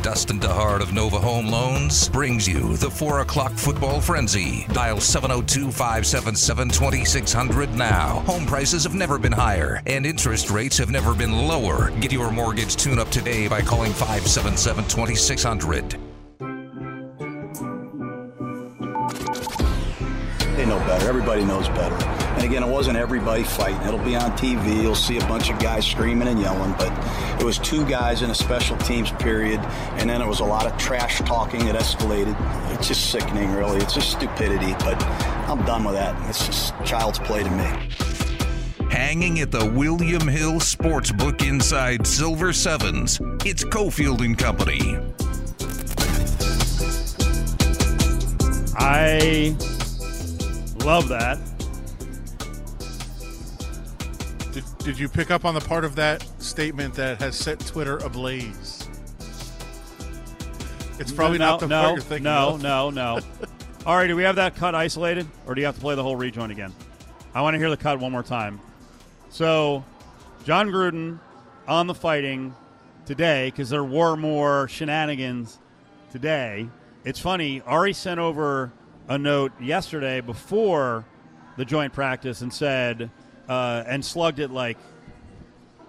Dustin 0.08 0.40
DeHart 0.40 0.80
of 0.80 0.94
Nova 0.94 1.18
Home 1.18 1.48
Loans 1.48 2.08
brings 2.08 2.48
you 2.48 2.78
the 2.78 2.90
4 2.90 3.20
o'clock 3.20 3.52
football 3.52 4.00
frenzy. 4.00 4.64
Dial 4.72 5.00
702 5.00 5.70
577 5.70 6.70
2600 6.70 7.74
now. 7.74 8.20
Home 8.20 8.46
prices 8.46 8.84
have 8.84 8.94
never 8.94 9.18
been 9.18 9.32
higher, 9.32 9.82
and 9.84 10.06
interest 10.06 10.48
rates 10.48 10.78
have 10.78 10.88
never 10.88 11.14
been 11.14 11.46
lower. 11.46 11.90
Get 12.00 12.10
your 12.10 12.30
mortgage 12.30 12.76
tune 12.76 12.98
up 12.98 13.10
today 13.10 13.48
by 13.48 13.60
calling 13.60 13.92
577 13.92 14.84
2600. 14.84 15.90
They 20.56 20.64
know 20.64 20.78
better. 20.86 21.06
Everybody 21.06 21.44
knows 21.44 21.68
better. 21.68 22.17
And 22.38 22.46
again, 22.46 22.62
it 22.62 22.68
wasn't 22.68 22.96
everybody 22.96 23.42
fighting. 23.42 23.82
It'll 23.82 23.98
be 23.98 24.14
on 24.14 24.30
TV. 24.38 24.80
You'll 24.80 24.94
see 24.94 25.18
a 25.18 25.26
bunch 25.26 25.50
of 25.50 25.58
guys 25.58 25.84
screaming 25.84 26.28
and 26.28 26.38
yelling, 26.38 26.72
but 26.78 26.92
it 27.40 27.44
was 27.44 27.58
two 27.58 27.84
guys 27.86 28.22
in 28.22 28.30
a 28.30 28.34
special 28.34 28.76
teams 28.76 29.10
period, 29.10 29.58
and 29.98 30.08
then 30.08 30.22
it 30.22 30.26
was 30.28 30.38
a 30.38 30.44
lot 30.44 30.64
of 30.64 30.78
trash 30.78 31.18
talking 31.22 31.66
that 31.66 31.74
escalated. 31.74 32.36
It's 32.72 32.86
just 32.86 33.10
sickening, 33.10 33.50
really. 33.50 33.78
It's 33.78 33.92
just 33.92 34.12
stupidity, 34.12 34.72
but 34.74 35.02
I'm 35.48 35.64
done 35.64 35.82
with 35.82 35.94
that. 35.96 36.14
It's 36.28 36.46
just 36.46 36.74
child's 36.84 37.18
play 37.18 37.42
to 37.42 37.50
me. 37.50 38.88
Hanging 38.88 39.40
at 39.40 39.50
the 39.50 39.68
William 39.72 40.28
Hill 40.28 40.60
Sportsbook 40.60 41.44
inside 41.44 42.06
Silver 42.06 42.52
Sevens, 42.52 43.18
it's 43.44 43.64
Cofield 43.64 44.24
and 44.24 44.38
Company. 44.38 44.96
I 48.76 49.56
love 50.84 51.08
that. 51.08 51.40
Did, 54.88 54.98
you 54.98 55.06
pick 55.10 55.30
up 55.30 55.44
on 55.44 55.52
the 55.52 55.60
part 55.60 55.84
of 55.84 55.96
that 55.96 56.24
statement 56.42 56.94
that 56.94 57.20
has 57.20 57.36
set 57.36 57.60
Twitter 57.60 57.98
ablaze? 57.98 58.88
It's 60.98 61.12
probably 61.12 61.36
no, 61.36 61.44
not 61.44 61.60
the 61.60 61.66
no, 61.68 61.82
part 61.82 61.94
you're 61.96 62.02
thinking 62.02 62.26
about. 62.26 62.62
no, 62.62 62.88
of. 62.88 62.94
no, 62.94 63.16
no. 63.18 63.46
All 63.86 63.94
right, 63.94 64.06
do 64.06 64.16
we 64.16 64.22
have 64.22 64.36
that 64.36 64.56
cut 64.56 64.74
isolated, 64.74 65.26
or 65.46 65.54
do 65.54 65.60
you 65.60 65.66
have 65.66 65.74
to 65.74 65.80
play 65.82 65.94
the 65.94 66.02
whole 66.02 66.16
rejoin 66.16 66.50
again? 66.50 66.72
I 67.34 67.42
want 67.42 67.52
to 67.52 67.58
hear 67.58 67.68
the 67.68 67.76
cut 67.76 68.00
one 68.00 68.12
more 68.12 68.22
time. 68.22 68.62
So, 69.28 69.84
John 70.46 70.70
Gruden 70.70 71.18
on 71.66 71.86
the 71.86 71.94
fighting 71.94 72.56
today 73.04 73.48
because 73.48 73.68
there 73.68 73.84
were 73.84 74.16
more 74.16 74.68
shenanigans 74.68 75.58
today. 76.12 76.66
It's 77.04 77.20
funny. 77.20 77.60
Ari 77.66 77.92
sent 77.92 78.20
over 78.20 78.72
a 79.06 79.18
note 79.18 79.52
yesterday 79.60 80.22
before 80.22 81.04
the 81.58 81.66
joint 81.66 81.92
practice 81.92 82.40
and 82.40 82.50
said 82.50 83.10
uh, 83.48 83.84
and 83.86 84.04
slugged 84.04 84.38
it 84.38 84.50
like 84.50 84.78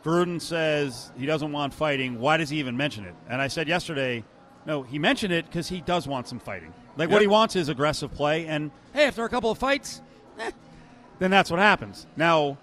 Gruden 0.03 0.41
says 0.41 1.11
he 1.17 1.25
doesn't 1.25 1.51
want 1.51 1.73
fighting. 1.73 2.19
Why 2.19 2.37
does 2.37 2.49
he 2.49 2.59
even 2.59 2.77
mention 2.77 3.05
it? 3.05 3.15
And 3.27 3.41
I 3.41 3.47
said 3.47 3.67
yesterday, 3.67 4.23
no, 4.65 4.83
he 4.83 4.99
mentioned 4.99 5.33
it 5.33 5.45
because 5.45 5.67
he 5.67 5.81
does 5.81 6.07
want 6.07 6.27
some 6.27 6.39
fighting. 6.39 6.73
Like 6.97 7.09
what 7.09 7.21
he 7.21 7.27
wants 7.27 7.55
is 7.55 7.69
aggressive 7.69 8.13
play. 8.13 8.47
And 8.47 8.71
hey, 8.93 9.05
after 9.05 9.23
a 9.23 9.29
couple 9.29 9.51
of 9.51 9.57
fights, 9.57 10.01
eh, 10.37 10.51
then 11.19 11.31
that's 11.31 11.51
what 11.51 11.59
happens. 11.59 12.07
Now, 12.15 12.57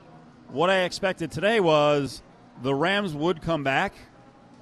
what 0.49 0.71
I 0.71 0.83
expected 0.83 1.31
today 1.31 1.61
was 1.61 2.23
the 2.63 2.75
Rams 2.75 3.15
would 3.15 3.43
come 3.43 3.65
back 3.65 3.95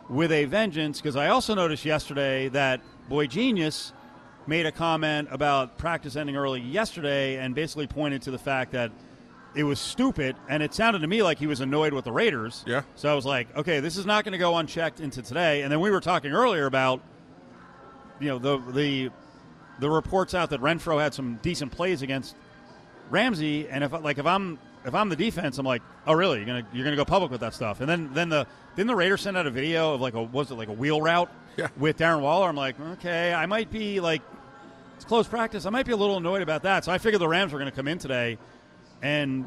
with 0.08 0.32
a 0.32 0.44
vengeance 0.44 1.00
because 1.00 1.16
I 1.16 1.28
also 1.28 1.54
noticed 1.54 1.84
yesterday 1.84 2.48
that 2.48 2.80
Boy 3.08 3.26
Genius 3.26 3.92
made 4.46 4.66
a 4.66 4.72
comment 4.72 5.28
about 5.30 5.78
practice 5.78 6.16
ending 6.16 6.36
early 6.36 6.60
yesterday 6.60 7.38
and 7.38 7.54
basically 7.54 7.86
pointed 7.86 8.22
to 8.22 8.30
the 8.30 8.38
fact 8.38 8.72
that 8.72 8.90
it 9.56 9.64
was 9.64 9.78
stupid 9.78 10.36
and 10.48 10.62
it 10.62 10.74
sounded 10.74 10.98
to 11.00 11.06
me 11.06 11.22
like 11.22 11.38
he 11.38 11.46
was 11.46 11.60
annoyed 11.60 11.92
with 11.92 12.04
the 12.04 12.12
Raiders. 12.12 12.64
Yeah. 12.66 12.82
So 12.96 13.10
I 13.10 13.14
was 13.14 13.24
like, 13.24 13.54
okay, 13.56 13.80
this 13.80 13.96
is 13.96 14.04
not 14.06 14.24
going 14.24 14.32
to 14.32 14.38
go 14.38 14.56
unchecked 14.56 15.00
into 15.00 15.22
today. 15.22 15.62
And 15.62 15.70
then 15.70 15.80
we 15.80 15.90
were 15.90 16.00
talking 16.00 16.32
earlier 16.32 16.66
about 16.66 17.00
you 18.20 18.28
know 18.28 18.38
the 18.38 18.58
the 18.72 19.10
the 19.80 19.90
reports 19.90 20.34
out 20.34 20.50
that 20.50 20.60
Renfrow 20.60 21.00
had 21.00 21.14
some 21.14 21.38
decent 21.42 21.72
plays 21.72 22.02
against 22.02 22.36
Ramsey, 23.10 23.68
and 23.68 23.84
if 23.84 23.92
like 23.92 24.18
if 24.18 24.26
I'm 24.26 24.58
if 24.84 24.94
I'm 24.94 25.08
the 25.08 25.16
defense, 25.16 25.58
I'm 25.58 25.66
like, 25.66 25.82
oh 26.06 26.12
really? 26.14 26.38
You're 26.38 26.46
gonna 26.46 26.66
you're 26.72 26.84
gonna 26.84 26.96
go 26.96 27.04
public 27.04 27.30
with 27.30 27.40
that 27.40 27.54
stuff? 27.54 27.80
And 27.80 27.88
then 27.88 28.10
then 28.14 28.28
the 28.28 28.46
then 28.76 28.86
the 28.86 28.94
Raiders 28.94 29.20
sent 29.20 29.36
out 29.36 29.46
a 29.46 29.50
video 29.50 29.94
of 29.94 30.00
like 30.00 30.14
a 30.14 30.22
was 30.22 30.50
it 30.50 30.54
like 30.54 30.68
a 30.68 30.72
wheel 30.72 31.00
route 31.02 31.30
Yeah. 31.56 31.68
with 31.76 31.98
Darren 31.98 32.20
Waller? 32.20 32.48
I'm 32.48 32.56
like, 32.56 32.78
okay, 32.94 33.32
I 33.34 33.46
might 33.46 33.70
be 33.70 34.00
like 34.00 34.22
it's 34.96 35.04
close 35.04 35.26
practice. 35.26 35.66
I 35.66 35.70
might 35.70 35.86
be 35.86 35.92
a 35.92 35.96
little 35.96 36.16
annoyed 36.18 36.42
about 36.42 36.62
that. 36.62 36.84
So 36.84 36.92
I 36.92 36.98
figured 36.98 37.20
the 37.20 37.28
Rams 37.28 37.52
were 37.52 37.58
going 37.58 37.70
to 37.70 37.74
come 37.76 37.88
in 37.88 37.98
today 37.98 38.38
and 39.04 39.46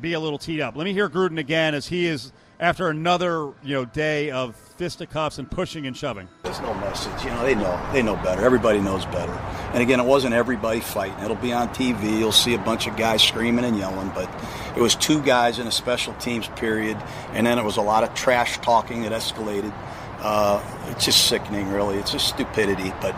be 0.00 0.12
a 0.12 0.20
little 0.20 0.38
teed 0.38 0.60
up. 0.60 0.76
Let 0.76 0.84
me 0.84 0.92
hear 0.92 1.10
Gruden 1.10 1.38
again 1.38 1.74
as 1.74 1.88
he 1.88 2.06
is 2.06 2.32
after 2.60 2.88
another 2.88 3.52
you 3.62 3.74
know 3.74 3.84
day 3.84 4.30
of 4.30 4.54
fisticuffs 4.54 5.38
and 5.38 5.50
pushing 5.50 5.88
and 5.88 5.96
shoving. 5.96 6.28
There's 6.44 6.60
no 6.60 6.72
message. 6.74 7.24
You 7.24 7.30
know, 7.30 7.42
they 7.42 7.56
know. 7.56 7.90
They 7.92 8.02
know 8.02 8.14
better. 8.16 8.42
Everybody 8.42 8.80
knows 8.80 9.04
better. 9.06 9.32
And 9.72 9.82
again, 9.82 9.98
it 9.98 10.06
wasn't 10.06 10.34
everybody 10.34 10.78
fighting. 10.78 11.18
It'll 11.24 11.36
be 11.36 11.52
on 11.52 11.68
TV. 11.70 12.18
You'll 12.18 12.30
see 12.30 12.54
a 12.54 12.58
bunch 12.58 12.86
of 12.86 12.96
guys 12.96 13.20
screaming 13.20 13.64
and 13.64 13.76
yelling, 13.76 14.10
but 14.14 14.30
it 14.76 14.80
was 14.80 14.94
two 14.94 15.20
guys 15.22 15.58
in 15.58 15.66
a 15.66 15.72
special 15.72 16.14
teams 16.14 16.46
period, 16.50 16.96
and 17.32 17.44
then 17.44 17.58
it 17.58 17.64
was 17.64 17.76
a 17.76 17.82
lot 17.82 18.04
of 18.04 18.14
trash 18.14 18.58
talking 18.58 19.02
that 19.02 19.12
escalated. 19.12 19.74
Uh, 20.20 20.62
it's 20.90 21.04
just 21.04 21.26
sickening, 21.26 21.68
really. 21.72 21.96
It's 21.98 22.12
just 22.12 22.28
stupidity, 22.28 22.92
but 23.00 23.14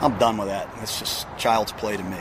I'm 0.00 0.18
done 0.18 0.36
with 0.36 0.48
that. 0.48 0.68
It's 0.82 0.98
just 0.98 1.26
child's 1.38 1.72
play 1.72 1.96
to 1.96 2.02
me. 2.02 2.18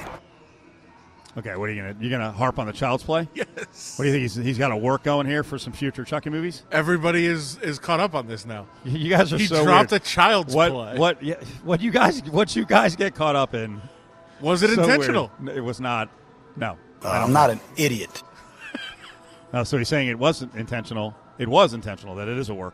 Okay, 1.36 1.56
what 1.56 1.67
are 1.67 1.72
you 1.74 1.82
gonna 1.82 1.96
you 2.00 2.10
gonna 2.12 2.32
harp 2.32 2.60
on 2.60 2.67
the 2.67 2.74
child's 2.74 3.04
play? 3.04 3.28
Yes. 3.34 3.98
What 3.98 4.04
do 4.04 4.10
you 4.10 4.12
think 4.12 4.22
he's, 4.22 4.36
he's 4.36 4.58
got 4.60 4.72
a 4.72 4.78
work 4.78 5.04
going 5.04 5.26
here 5.26 5.43
for 5.43 5.58
some 5.58 5.74
future 5.74 6.04
Chucky 6.04 6.30
movies? 6.30 6.63
Everybody 6.72 7.26
is 7.26 7.58
is 7.60 7.80
caught 7.80 8.00
up 8.00 8.13
on 8.13 8.28
this 8.28 8.46
now. 8.46 8.67
You 8.86 9.10
guys 9.10 9.34
are 9.34 9.38
He 9.39 9.48
so 9.48 9.63
dropped 9.63 9.91
weird. 9.91 10.02
a 10.04 10.06
child's 10.06 10.54
what 10.54 10.72
play. 10.72 10.98
what 10.98 11.24
yeah, 11.24 11.36
what 11.63 11.82
you 11.82 11.89
guys 11.91 12.22
what 12.26 12.56
you 12.56 12.65
guys 12.65 12.96
get 12.96 13.15
caught 13.15 13.36
up 13.36 13.56
in? 13.56 13.82
Was 14.41 14.62
it 14.62 14.76
So 14.76 14.84
intentional? 14.84 15.32
weird. 15.41 15.58
It 15.58 15.62
was 15.62 15.80
not. 15.82 16.10
No. 16.56 16.78
Uh, 17.04 17.10
I'm 17.10 17.34
not 17.34 17.50
an 17.50 17.60
idiot. 17.78 18.22
No, 19.54 19.63
so 19.63 19.78
he's 19.78 19.88
saying 19.88 20.08
it 20.08 20.17
wasn't 20.17 20.56
intentional. 20.56 21.15
It 21.38 21.48
was 21.48 21.76
intentional. 21.76 22.15
That 22.15 22.28
it 22.28 22.39
is 22.39 22.50
a 22.50 22.56
work 22.56 22.74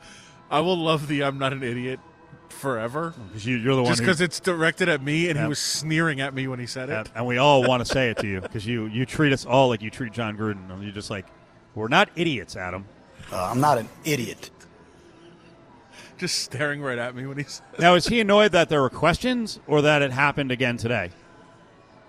I 0.50 0.62
will 0.62 0.78
love 0.78 1.08
the 1.10 1.24
"I'm 1.26 1.38
not 1.38 1.52
an 1.52 1.62
idiot" 1.62 2.00
forever, 2.50 3.14
because 3.28 3.46
you, 3.46 3.58
you're 3.58 3.76
the 3.76 3.82
one 3.84 3.92
just 3.92 4.02
because 4.02 4.22
it's 4.22 4.40
directed 4.40 4.90
at 4.90 5.02
me, 5.02 5.30
and 5.30 5.38
Yeah. 5.38 5.44
he 5.44 5.50
was 5.50 5.60
sneering 5.60 6.20
at 6.22 6.34
me 6.34 6.48
when 6.48 6.60
he 6.60 6.66
said 6.66 6.90
it. 6.90 6.96
and, 6.98 7.10
and 7.16 7.26
we 7.26 7.38
all 7.38 7.64
want 7.64 7.86
to 7.86 7.92
say 7.92 8.10
it 8.10 8.18
to 8.18 8.28
you 8.28 8.42
because 8.42 8.66
you 8.66 8.86
you 8.88 9.06
treat 9.06 9.32
us 9.34 9.46
all 9.46 9.70
like 9.70 9.82
you 9.82 9.90
treat 9.90 10.12
John 10.14 10.38
Gruden. 10.38 10.70
And 10.72 10.84
you're 10.84 10.92
just 10.92 11.10
like 11.10 11.26
we're 11.76 11.88
not 11.88 12.10
idiots, 12.16 12.56
Adam. 12.56 12.86
Uh, 13.32 13.46
I'm 13.52 13.60
not 13.60 13.78
an 13.78 13.88
idiot. 14.06 14.50
Just 16.18 16.40
staring 16.40 16.82
right 16.82 16.98
at 16.98 17.16
me 17.16 17.26
when 17.26 17.38
he 17.38 17.44
said. 17.44 17.66
Now, 17.80 17.96
is 17.96 18.08
he 18.08 18.20
annoyed 18.20 18.52
that 18.52 18.68
there 18.68 18.82
were 18.82 18.90
questions 18.90 19.60
or 19.68 19.82
that 19.84 20.02
it 20.02 20.12
happened 20.12 20.52
again 20.52 20.76
today? 20.76 21.12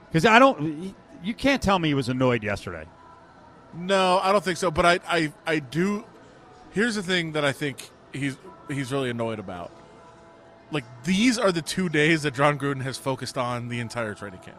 Because 0.08 0.26
I 0.26 0.38
don't. 0.40 0.94
You 1.22 1.34
can't 1.34 1.62
tell 1.62 1.78
me 1.78 1.88
he 1.88 1.94
was 1.94 2.08
annoyed 2.08 2.42
yesterday. 2.42 2.86
No, 3.72 4.18
I 4.20 4.32
don't 4.32 4.42
think 4.42 4.56
so. 4.56 4.70
But 4.70 4.84
I, 4.86 4.98
I, 5.06 5.32
I 5.46 5.58
do. 5.60 6.04
Here's 6.72 6.96
the 6.96 7.02
thing 7.04 7.32
that 7.32 7.44
I 7.44 7.52
think 7.52 7.90
he's 8.12 8.36
he's 8.68 8.90
really 8.90 9.10
annoyed 9.10 9.38
about. 9.38 9.70
Like 10.70 10.84
these 11.04 11.38
are 11.38 11.52
the 11.52 11.62
two 11.62 11.88
days 11.88 12.22
that 12.22 12.34
John 12.34 12.58
Gruden 12.58 12.82
has 12.82 12.96
focused 12.96 13.36
on 13.36 13.68
the 13.68 13.80
entire 13.80 14.14
training 14.14 14.40
camp. 14.40 14.58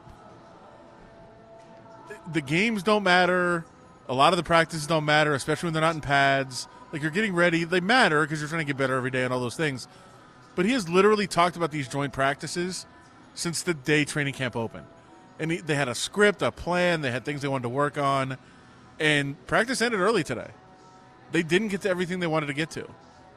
The 2.33 2.41
games 2.41 2.83
don't 2.83 3.03
matter. 3.03 3.65
A 4.09 4.13
lot 4.13 4.33
of 4.33 4.37
the 4.37 4.43
practices 4.43 4.87
don't 4.87 5.05
matter, 5.05 5.33
especially 5.33 5.67
when 5.67 5.73
they're 5.73 5.81
not 5.81 5.95
in 5.95 6.01
pads. 6.01 6.67
Like 6.91 7.01
you're 7.01 7.11
getting 7.11 7.33
ready, 7.33 7.63
they 7.63 7.79
matter 7.79 8.21
because 8.23 8.39
you're 8.39 8.49
trying 8.49 8.61
to 8.61 8.65
get 8.65 8.77
better 8.77 8.95
every 8.95 9.11
day 9.11 9.23
and 9.23 9.33
all 9.33 9.39
those 9.39 9.55
things. 9.55 9.87
But 10.55 10.65
he 10.65 10.73
has 10.73 10.89
literally 10.89 11.27
talked 11.27 11.55
about 11.55 11.71
these 11.71 11.87
joint 11.87 12.11
practices 12.11 12.85
since 13.33 13.61
the 13.63 13.73
day 13.73 14.03
training 14.03 14.33
camp 14.33 14.57
opened. 14.57 14.87
And 15.39 15.51
he, 15.51 15.57
they 15.57 15.75
had 15.75 15.87
a 15.87 15.95
script, 15.95 16.41
a 16.41 16.51
plan, 16.51 17.01
they 17.01 17.11
had 17.11 17.23
things 17.23 17.41
they 17.41 17.47
wanted 17.47 17.63
to 17.63 17.69
work 17.69 17.97
on. 17.97 18.37
And 18.99 19.43
practice 19.47 19.81
ended 19.81 20.01
early 20.01 20.23
today. 20.23 20.51
They 21.31 21.41
didn't 21.41 21.69
get 21.69 21.81
to 21.81 21.89
everything 21.89 22.19
they 22.19 22.27
wanted 22.27 22.47
to 22.47 22.53
get 22.53 22.69
to 22.71 22.87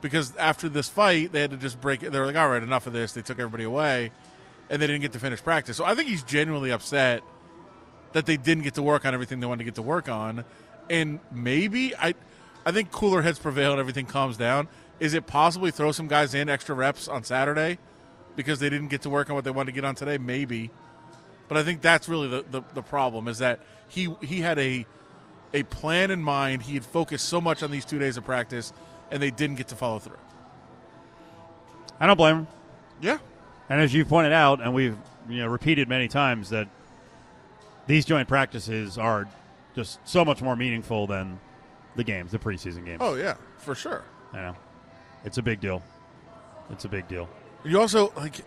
because 0.05 0.37
after 0.37 0.69
this 0.69 0.87
fight, 0.87 1.33
they 1.33 1.40
had 1.40 1.51
to 1.53 1.57
just 1.57 1.81
break 1.81 2.03
it. 2.03 2.12
They 2.12 2.21
were 2.21 2.27
like, 2.27 2.37
all 2.37 2.51
right, 2.51 2.62
enough 2.62 2.87
of 2.87 2.93
this. 2.93 3.14
They 3.14 3.23
took 3.23 3.38
everybody 3.38 3.64
away 3.64 4.12
and 4.69 4.83
they 4.83 4.87
didn't 4.87 5.01
get 5.01 5.12
to 5.12 5.19
finish 5.19 5.43
practice. 5.43 5.79
So 5.79 5.85
I 5.87 5.95
think 5.95 6.11
he's 6.11 6.23
genuinely 6.23 6.73
upset 6.73 7.23
that 8.12 8.27
they 8.27 8.37
didn't 8.37 8.64
get 8.64 8.75
to 8.75 8.83
work 8.83 9.07
on 9.07 9.14
everything 9.14 9.40
they 9.40 9.47
wanted 9.47 9.61
to 9.61 9.64
get 9.64 9.77
to 9.77 9.83
work 9.83 10.11
on. 10.11 10.45
And 10.90 11.21
maybe 11.33 11.97
I 11.97 12.12
I 12.67 12.73
think 12.73 12.90
cooler 12.90 13.23
heads 13.23 13.38
prevail 13.38 13.71
and 13.71 13.81
everything 13.81 14.05
calms 14.05 14.37
down. 14.37 14.69
Is 15.01 15.14
it 15.14 15.27
possibly 15.27 15.71
throw 15.71 15.90
some 15.90 16.07
guys 16.07 16.35
in 16.35 16.51
extra 16.51 16.75
reps 16.75 17.09
on 17.09 17.25
Saturday 17.25 17.79
because 18.37 18.59
they 18.59 18.69
didn't 18.69 18.88
get 18.88 19.01
to 19.03 19.11
work 19.11 19.31
on 19.31 19.37
what 19.37 19.45
they 19.45 19.51
wanted 19.53 19.73
to 19.73 19.75
get 19.75 19.87
on 19.87 19.95
today? 19.95 20.19
Maybe. 20.19 20.71
But 21.49 21.57
I 21.57 21.62
think 21.62 21.81
that's 21.81 22.11
really 22.11 22.29
the, 22.29 22.45
the, 22.51 22.62
the 22.75 22.83
problem 22.83 23.27
is 23.27 23.38
that 23.38 23.61
he 23.88 24.14
he 24.21 24.43
had 24.43 24.59
a 24.59 24.85
a 25.55 25.62
plan 25.62 26.11
in 26.11 26.23
mind. 26.23 26.61
He 26.61 26.75
had 26.75 26.85
focused 26.85 27.27
so 27.27 27.40
much 27.40 27.62
on 27.62 27.71
these 27.71 27.87
two 27.87 27.99
days 27.99 28.19
of 28.19 28.27
practice 28.27 28.75
and 29.14 29.22
they 29.22 29.31
didn't 29.31 29.57
get 29.57 29.68
to 29.68 29.77
follow 29.77 30.00
through. 30.00 30.18
I 32.00 32.07
don't 32.07 32.16
blame 32.16 32.38
him. 32.38 32.46
Yeah. 33.00 33.18
And 33.70 33.81
as 33.81 33.94
you 33.94 34.05
pointed 34.05 34.33
out, 34.33 34.61
and 34.61 34.74
we've 34.74 34.96
you 35.29 35.38
know 35.38 35.46
repeated 35.46 35.88
many 35.88 36.09
times 36.09 36.50
that 36.50 36.68
these 37.87 38.05
joint 38.05 38.29
practices 38.29 38.98
are 38.98 39.29
just 39.74 40.00
so 40.07 40.24
much 40.24 40.42
more 40.42 40.57
meaningful 40.57 41.07
than 41.07 41.38
the 41.94 42.03
games, 42.03 42.33
the 42.33 42.38
preseason 42.38 42.85
games. 42.85 42.98
Oh 43.00 43.14
yeah, 43.14 43.37
for 43.57 43.77
sure. 43.77 44.05
I 44.33 44.38
know. 44.38 44.57
It's 45.24 45.38
a 45.38 45.42
big 45.42 45.61
deal. 45.61 45.83
It's 46.70 46.85
a 46.85 46.88
big 46.88 47.09
deal. 47.09 47.29
You 47.64 47.81
also 47.81 48.12
like. 48.16 48.40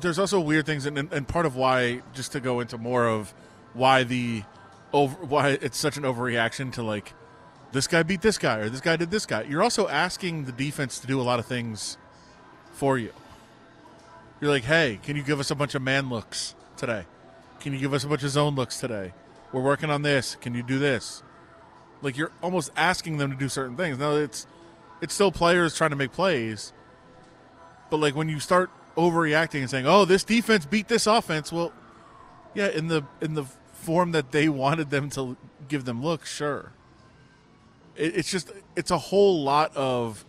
There's 0.00 0.18
also 0.18 0.40
weird 0.40 0.64
things, 0.64 0.86
and, 0.86 0.96
and 0.96 1.28
part 1.28 1.44
of 1.44 1.54
why, 1.54 2.00
just 2.14 2.32
to 2.32 2.40
go 2.40 2.60
into 2.60 2.78
more 2.78 3.06
of 3.06 3.34
why 3.74 4.04
the 4.04 4.42
over 4.94 5.22
why 5.26 5.50
it's 5.50 5.76
such 5.76 5.98
an 5.98 6.04
overreaction 6.04 6.72
to 6.72 6.82
like 6.82 7.12
this 7.76 7.86
guy 7.86 8.02
beat 8.02 8.22
this 8.22 8.38
guy 8.38 8.56
or 8.58 8.70
this 8.70 8.80
guy 8.80 8.96
did 8.96 9.10
this 9.10 9.26
guy. 9.26 9.42
You're 9.42 9.62
also 9.62 9.88
asking 9.88 10.46
the 10.46 10.52
defense 10.52 10.98
to 11.00 11.06
do 11.06 11.20
a 11.20 11.22
lot 11.22 11.38
of 11.38 11.46
things 11.46 11.98
for 12.72 12.98
you. 12.98 13.12
You're 14.40 14.50
like, 14.50 14.64
hey, 14.64 14.98
can 15.02 15.16
you 15.16 15.22
give 15.22 15.40
us 15.40 15.50
a 15.50 15.54
bunch 15.54 15.74
of 15.74 15.82
man 15.82 16.08
looks 16.08 16.54
today? 16.76 17.04
Can 17.60 17.72
you 17.72 17.78
give 17.78 17.92
us 17.92 18.04
a 18.04 18.08
bunch 18.08 18.22
of 18.22 18.30
zone 18.30 18.54
looks 18.54 18.80
today? 18.80 19.12
We're 19.52 19.62
working 19.62 19.90
on 19.90 20.02
this. 20.02 20.36
Can 20.36 20.54
you 20.54 20.62
do 20.62 20.78
this? 20.78 21.22
Like 22.02 22.16
you're 22.16 22.32
almost 22.42 22.70
asking 22.76 23.18
them 23.18 23.30
to 23.30 23.36
do 23.36 23.48
certain 23.48 23.76
things. 23.76 23.98
Now 23.98 24.12
it's 24.12 24.46
it's 25.00 25.14
still 25.14 25.32
players 25.32 25.74
trying 25.74 25.90
to 25.90 25.96
make 25.96 26.12
plays, 26.12 26.72
but 27.90 27.98
like 27.98 28.14
when 28.14 28.28
you 28.28 28.40
start 28.40 28.70
overreacting 28.96 29.60
and 29.60 29.70
saying, 29.70 29.86
"Oh, 29.86 30.04
this 30.04 30.24
defense 30.24 30.66
beat 30.66 30.88
this 30.88 31.06
offense," 31.06 31.52
well, 31.52 31.72
yeah, 32.54 32.68
in 32.68 32.88
the 32.88 33.04
in 33.20 33.34
the 33.34 33.44
form 33.72 34.12
that 34.12 34.32
they 34.32 34.48
wanted 34.48 34.90
them 34.90 35.10
to 35.10 35.36
give 35.68 35.84
them 35.84 36.02
looks, 36.02 36.32
sure. 36.32 36.72
It, 37.96 38.16
it's 38.16 38.30
just 38.30 38.50
it's 38.76 38.90
a 38.90 38.98
whole 38.98 39.42
lot 39.42 39.74
of 39.76 40.24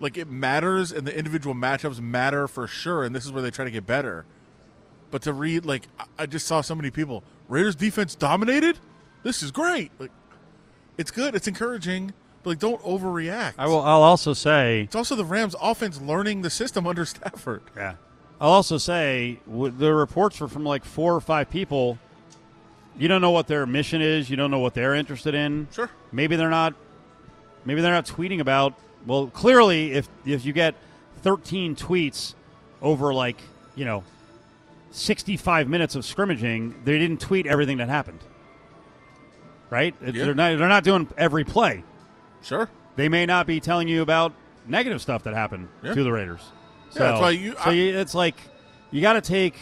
like 0.00 0.16
it 0.18 0.28
matters, 0.28 0.92
and 0.92 1.06
the 1.06 1.16
individual 1.16 1.54
matchups 1.54 2.00
matter 2.00 2.48
for 2.48 2.66
sure, 2.66 3.04
and 3.04 3.14
this 3.14 3.24
is 3.24 3.32
where 3.32 3.42
they 3.42 3.50
try 3.50 3.64
to 3.64 3.70
get 3.70 3.86
better. 3.86 4.24
But 5.10 5.22
to 5.22 5.32
read 5.32 5.64
like 5.64 5.88
I- 6.18 6.26
just 6.26 6.46
saw 6.46 6.60
so 6.60 6.74
many 6.74 6.90
people 6.90 7.22
Raiders 7.48 7.74
defense 7.76 8.14
dominated. 8.14 8.78
This 9.22 9.42
is 9.42 9.50
great. 9.50 9.92
Like 9.98 10.10
it's 10.98 11.10
good. 11.10 11.34
It's 11.34 11.46
encouraging. 11.48 12.12
But 12.42 12.50
like 12.50 12.58
don't 12.58 12.82
overreact. 12.82 13.54
I 13.58 13.66
will. 13.66 13.80
I'll 13.82 14.02
also 14.02 14.32
say 14.32 14.82
It's 14.82 14.96
also 14.96 15.14
the 15.14 15.24
Rams' 15.24 15.54
offense 15.60 16.00
learning 16.00 16.42
the 16.42 16.50
system 16.50 16.86
under 16.86 17.04
Stafford. 17.06 17.62
Yeah. 17.76 17.94
I'll 18.40 18.50
also 18.50 18.76
say 18.78 19.38
the 19.46 19.94
reports 19.94 20.40
were 20.40 20.48
from 20.48 20.64
like 20.64 20.84
four 20.84 21.14
or 21.14 21.20
five 21.20 21.48
people. 21.50 21.98
You 22.98 23.06
don't 23.06 23.20
know 23.20 23.30
what 23.30 23.46
their 23.46 23.64
mission 23.66 24.02
is. 24.02 24.28
You 24.28 24.36
don't 24.36 24.50
know 24.50 24.58
what 24.58 24.74
they're 24.74 24.94
interested 24.94 25.34
in. 25.34 25.68
Sure. 25.72 25.88
Maybe 26.10 26.34
they're 26.36 26.50
not. 26.50 26.74
Maybe 27.64 27.80
they're 27.80 27.92
not 27.92 28.06
tweeting 28.06 28.40
about. 28.40 28.74
Well, 29.06 29.26
clearly, 29.28 29.92
if 29.92 30.08
if 30.24 30.44
you 30.44 30.52
get 30.52 30.74
13 31.22 31.76
tweets 31.76 32.34
over 32.80 33.12
like 33.14 33.36
you 33.74 33.84
know 33.84 34.04
65 34.90 35.68
minutes 35.68 35.94
of 35.94 36.04
scrimmaging, 36.04 36.74
they 36.84 36.98
didn't 36.98 37.20
tweet 37.20 37.46
everything 37.46 37.78
that 37.78 37.88
happened. 37.88 38.20
Right? 39.70 39.94
Yeah. 40.04 40.10
They're 40.12 40.34
not. 40.34 40.58
They're 40.58 40.68
not 40.68 40.84
doing 40.84 41.08
every 41.16 41.44
play. 41.44 41.82
Sure. 42.42 42.68
They 42.96 43.08
may 43.08 43.24
not 43.24 43.46
be 43.46 43.58
telling 43.60 43.88
you 43.88 44.02
about 44.02 44.32
negative 44.66 45.00
stuff 45.00 45.22
that 45.24 45.34
happened 45.34 45.68
Yeah. 45.82 45.94
to 45.94 46.02
the 46.04 46.12
Raiders. 46.12 46.40
Yeah, 46.90 46.92
So, 46.92 46.98
that's 47.04 47.20
why 47.20 47.30
you- 47.30 47.52
so 47.52 47.70
I- 47.70 47.72
you, 47.72 47.98
it's 47.98 48.14
like 48.14 48.36
you 48.90 49.00
got 49.00 49.14
to 49.14 49.22
take 49.22 49.54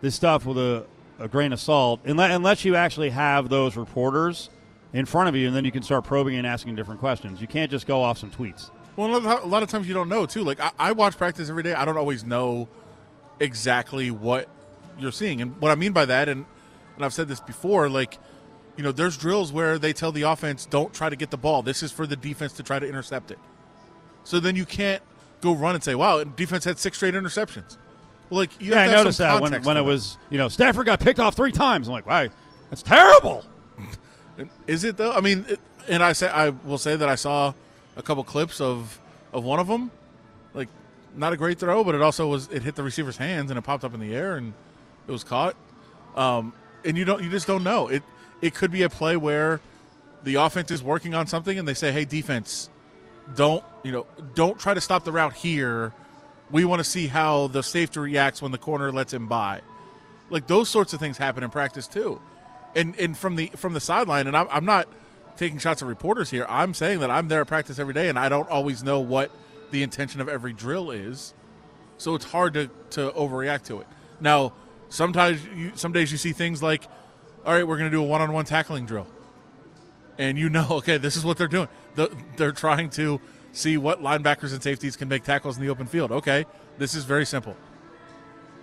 this 0.00 0.14
stuff 0.14 0.46
with 0.46 0.56
a, 0.56 0.84
a 1.18 1.26
grain 1.28 1.52
of 1.52 1.58
salt, 1.60 2.00
unless, 2.04 2.32
unless 2.34 2.64
you 2.64 2.76
actually 2.76 3.10
have 3.10 3.48
those 3.48 3.76
reporters 3.76 4.50
in 4.94 5.04
front 5.04 5.28
of 5.28 5.36
you, 5.36 5.46
and 5.48 5.54
then 5.54 5.64
you 5.66 5.70
can 5.72 5.82
start 5.82 6.04
probing 6.04 6.36
and 6.36 6.46
asking 6.46 6.74
different 6.76 7.00
questions. 7.00 7.40
You 7.40 7.46
can't 7.46 7.70
just 7.70 7.86
go 7.86 8.00
off 8.02 8.16
some 8.16 8.30
tweets. 8.30 8.70
Well, 8.96 9.08
a 9.08 9.18
lot 9.18 9.38
of- 9.38 9.44
a 9.44 9.46
lot 9.48 9.62
of 9.62 9.68
times 9.68 9.86
you 9.88 9.92
don't 9.94 10.08
know 10.08 10.24
too. 10.24 10.42
Like 10.42 10.60
I, 10.60 10.70
I 10.78 10.92
watch 10.92 11.18
practice 11.18 11.50
every 11.50 11.62
day. 11.64 11.74
I 11.74 11.84
don't 11.84 11.98
always 11.98 12.24
know 12.24 12.68
exactly 13.40 14.10
what 14.10 14.48
you're 14.98 15.12
seeing, 15.12 15.40
and 15.42 15.60
what 15.60 15.70
I 15.70 15.74
mean 15.74 15.92
by 15.92 16.04
that, 16.06 16.28
and 16.28 16.44
and 16.96 17.04
I've 17.04 17.12
said 17.12 17.28
this 17.28 17.40
before, 17.40 17.88
like 17.88 18.18
you 18.76 18.82
know, 18.82 18.92
there's 18.92 19.16
drills 19.16 19.52
where 19.52 19.78
they 19.78 19.92
tell 19.92 20.12
the 20.12 20.22
offense, 20.22 20.66
"Don't 20.66 20.92
try 20.94 21.08
to 21.08 21.16
get 21.16 21.30
the 21.30 21.36
ball. 21.36 21.62
This 21.62 21.82
is 21.82 21.92
for 21.92 22.06
the 22.06 22.16
defense 22.16 22.52
to 22.54 22.62
try 22.62 22.78
to 22.78 22.88
intercept 22.88 23.30
it." 23.30 23.38
So 24.24 24.40
then 24.40 24.56
you 24.56 24.64
can't 24.64 25.02
go 25.40 25.52
run 25.54 25.74
and 25.74 25.82
say, 25.84 25.94
"Wow, 25.94 26.22
defense 26.24 26.64
had 26.64 26.78
six 26.78 26.96
straight 26.96 27.14
interceptions." 27.14 27.76
Well, 28.30 28.38
like 28.40 28.60
you 28.60 28.70
Yeah, 28.72 28.78
I 28.78 28.82
have 28.82 28.90
to 28.90 28.96
have 28.96 29.04
noticed 29.04 29.18
that 29.18 29.42
when, 29.42 29.52
when 29.64 29.74
to 29.76 29.82
it 29.82 29.84
was, 29.84 30.16
you 30.30 30.38
know, 30.38 30.48
Stafford 30.48 30.86
got 30.86 30.98
picked 31.00 31.20
off 31.20 31.34
three 31.34 31.52
times. 31.52 31.88
I'm 31.88 31.92
like, 31.94 32.06
wow, 32.06 32.28
that's 32.70 32.82
terrible. 32.82 33.44
Is 34.66 34.84
it 34.84 34.96
though? 34.96 35.12
I 35.12 35.20
mean, 35.20 35.44
it, 35.48 35.60
and 35.88 36.02
I 36.02 36.12
say 36.12 36.28
I 36.28 36.50
will 36.50 36.78
say 36.78 36.96
that 36.96 37.08
I 37.08 37.14
saw 37.14 37.52
a 37.96 38.02
couple 38.02 38.24
clips 38.24 38.60
of 38.60 39.00
of 39.32 39.44
one 39.44 39.60
of 39.60 39.66
them, 39.66 39.90
like 40.52 40.68
not 41.16 41.32
a 41.32 41.36
great 41.36 41.58
throw, 41.58 41.84
but 41.84 41.94
it 41.94 42.02
also 42.02 42.26
was 42.28 42.48
it 42.48 42.62
hit 42.62 42.74
the 42.74 42.82
receiver's 42.82 43.16
hands 43.16 43.50
and 43.50 43.58
it 43.58 43.62
popped 43.62 43.84
up 43.84 43.94
in 43.94 44.00
the 44.00 44.14
air 44.14 44.36
and 44.36 44.52
it 45.06 45.12
was 45.12 45.24
caught. 45.24 45.56
Um, 46.16 46.52
and 46.84 46.96
you 46.96 47.04
don't 47.04 47.22
you 47.22 47.30
just 47.30 47.46
don't 47.46 47.64
know 47.64 47.88
it. 47.88 48.02
It 48.42 48.54
could 48.54 48.70
be 48.70 48.82
a 48.82 48.88
play 48.88 49.16
where 49.16 49.60
the 50.22 50.36
offense 50.36 50.70
is 50.70 50.82
working 50.82 51.14
on 51.14 51.26
something 51.26 51.58
and 51.58 51.66
they 51.66 51.74
say, 51.74 51.92
"Hey, 51.92 52.04
defense, 52.04 52.68
don't 53.34 53.64
you 53.82 53.92
know? 53.92 54.06
Don't 54.34 54.58
try 54.58 54.74
to 54.74 54.80
stop 54.80 55.04
the 55.04 55.12
route 55.12 55.34
here. 55.34 55.92
We 56.50 56.64
want 56.64 56.80
to 56.80 56.84
see 56.84 57.06
how 57.06 57.48
the 57.48 57.62
safety 57.62 58.00
reacts 58.00 58.42
when 58.42 58.52
the 58.52 58.58
corner 58.58 58.92
lets 58.92 59.12
him 59.12 59.26
by." 59.26 59.60
Like 60.30 60.46
those 60.46 60.68
sorts 60.68 60.92
of 60.92 61.00
things 61.00 61.18
happen 61.18 61.44
in 61.44 61.50
practice 61.50 61.86
too 61.86 62.20
and 62.74 62.98
and 62.98 63.16
from 63.16 63.36
the 63.36 63.46
from 63.56 63.74
the 63.74 63.80
sideline, 63.80 64.26
and 64.26 64.36
I'm, 64.36 64.48
I'm 64.50 64.64
not 64.64 64.88
taking 65.36 65.58
shots 65.58 65.82
at 65.82 65.88
reporters 65.88 66.30
here. 66.30 66.46
I'm 66.48 66.74
saying 66.74 67.00
that 67.00 67.10
I'm 67.10 67.28
there 67.28 67.40
at 67.40 67.46
practice 67.46 67.78
every 67.78 67.94
day, 67.94 68.08
and 68.08 68.18
I 68.18 68.28
don't 68.28 68.48
always 68.48 68.82
know 68.82 69.00
what 69.00 69.30
the 69.70 69.82
intention 69.82 70.20
of 70.20 70.28
every 70.28 70.52
drill 70.52 70.90
is, 70.90 71.34
so 71.98 72.14
it's 72.14 72.26
hard 72.26 72.54
to 72.54 72.70
to 72.90 73.10
overreact 73.12 73.64
to 73.64 73.80
it. 73.80 73.86
Now, 74.20 74.52
sometimes 74.88 75.44
you, 75.54 75.72
some 75.74 75.92
days 75.92 76.12
you 76.12 76.18
see 76.18 76.32
things 76.32 76.62
like, 76.62 76.84
all 77.44 77.52
right, 77.54 77.66
we're 77.66 77.78
going 77.78 77.90
to 77.90 77.96
do 77.96 78.02
a 78.02 78.06
one-on-one 78.06 78.44
tackling 78.44 78.86
drill, 78.86 79.06
and 80.18 80.38
you 80.38 80.48
know, 80.48 80.66
okay, 80.70 80.98
this 80.98 81.16
is 81.16 81.24
what 81.24 81.36
they're 81.36 81.48
doing. 81.48 81.68
The, 81.94 82.14
they're 82.36 82.52
trying 82.52 82.90
to 82.90 83.20
see 83.52 83.76
what 83.76 84.02
linebackers 84.02 84.52
and 84.52 84.62
safeties 84.62 84.96
can 84.96 85.08
make 85.08 85.22
tackles 85.24 85.56
in 85.56 85.62
the 85.62 85.70
open 85.70 85.86
field. 85.86 86.12
Okay, 86.12 86.44
this 86.78 86.94
is 86.94 87.04
very 87.04 87.24
simple. 87.24 87.56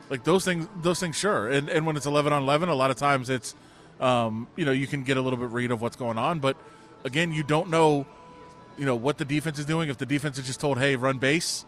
Like 0.09 0.25
those 0.25 0.43
things, 0.43 0.67
those 0.81 0.99
things, 0.99 1.15
sure. 1.15 1.47
And 1.49 1.69
and 1.69 1.85
when 1.85 1.95
it's 1.95 2.05
eleven 2.05 2.33
on 2.33 2.43
eleven, 2.43 2.67
a 2.67 2.75
lot 2.75 2.91
of 2.91 2.97
times 2.97 3.29
it's 3.29 3.55
um, 4.01 4.47
you 4.55 4.65
know, 4.65 4.71
you 4.71 4.87
can 4.87 5.03
get 5.03 5.17
a 5.17 5.21
little 5.21 5.39
bit 5.39 5.49
read 5.49 5.71
of 5.71 5.81
what's 5.81 5.95
going 5.95 6.17
on. 6.17 6.39
But 6.39 6.57
again, 7.05 7.31
you 7.31 7.43
don't 7.43 7.69
know, 7.69 8.05
you 8.77 8.85
know, 8.85 8.95
what 8.95 9.17
the 9.17 9.25
defense 9.25 9.59
is 9.59 9.65
doing. 9.65 9.89
If 9.89 9.97
the 9.97 10.05
defense 10.05 10.37
is 10.37 10.47
just 10.47 10.59
told, 10.59 10.79
"Hey, 10.79 10.95
run 10.95 11.19
base," 11.19 11.65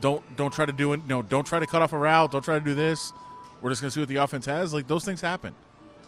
don't 0.00 0.36
don't 0.36 0.52
try 0.52 0.66
to 0.66 0.72
do 0.72 0.92
it. 0.92 1.06
No, 1.06 1.22
don't 1.22 1.46
try 1.46 1.58
to 1.60 1.66
cut 1.66 1.82
off 1.82 1.92
a 1.92 1.98
route. 1.98 2.32
Don't 2.32 2.44
try 2.44 2.58
to 2.58 2.64
do 2.64 2.74
this. 2.74 3.12
We're 3.60 3.70
just 3.70 3.80
going 3.80 3.90
to 3.90 3.94
see 3.94 4.00
what 4.00 4.08
the 4.08 4.16
offense 4.16 4.46
has. 4.46 4.74
Like 4.74 4.86
those 4.86 5.04
things 5.04 5.20
happen. 5.20 5.54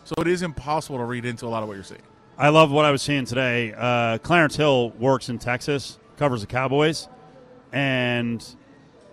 So 0.04 0.14
it 0.18 0.26
is 0.26 0.42
impossible 0.42 0.98
to 0.98 1.04
read 1.04 1.24
into 1.24 1.46
a 1.46 1.48
lot 1.48 1.62
of 1.62 1.68
what 1.68 1.74
you're 1.74 1.84
seeing. 1.84 2.02
I 2.38 2.48
love 2.48 2.70
what 2.70 2.84
I 2.84 2.90
was 2.90 3.02
seeing 3.02 3.26
today. 3.26 3.74
Uh, 3.76 4.18
Clarence 4.18 4.56
Hill 4.56 4.90
works 4.90 5.28
in 5.28 5.38
Texas, 5.38 5.98
covers 6.16 6.40
the 6.40 6.46
Cowboys, 6.46 7.06
and 7.72 8.44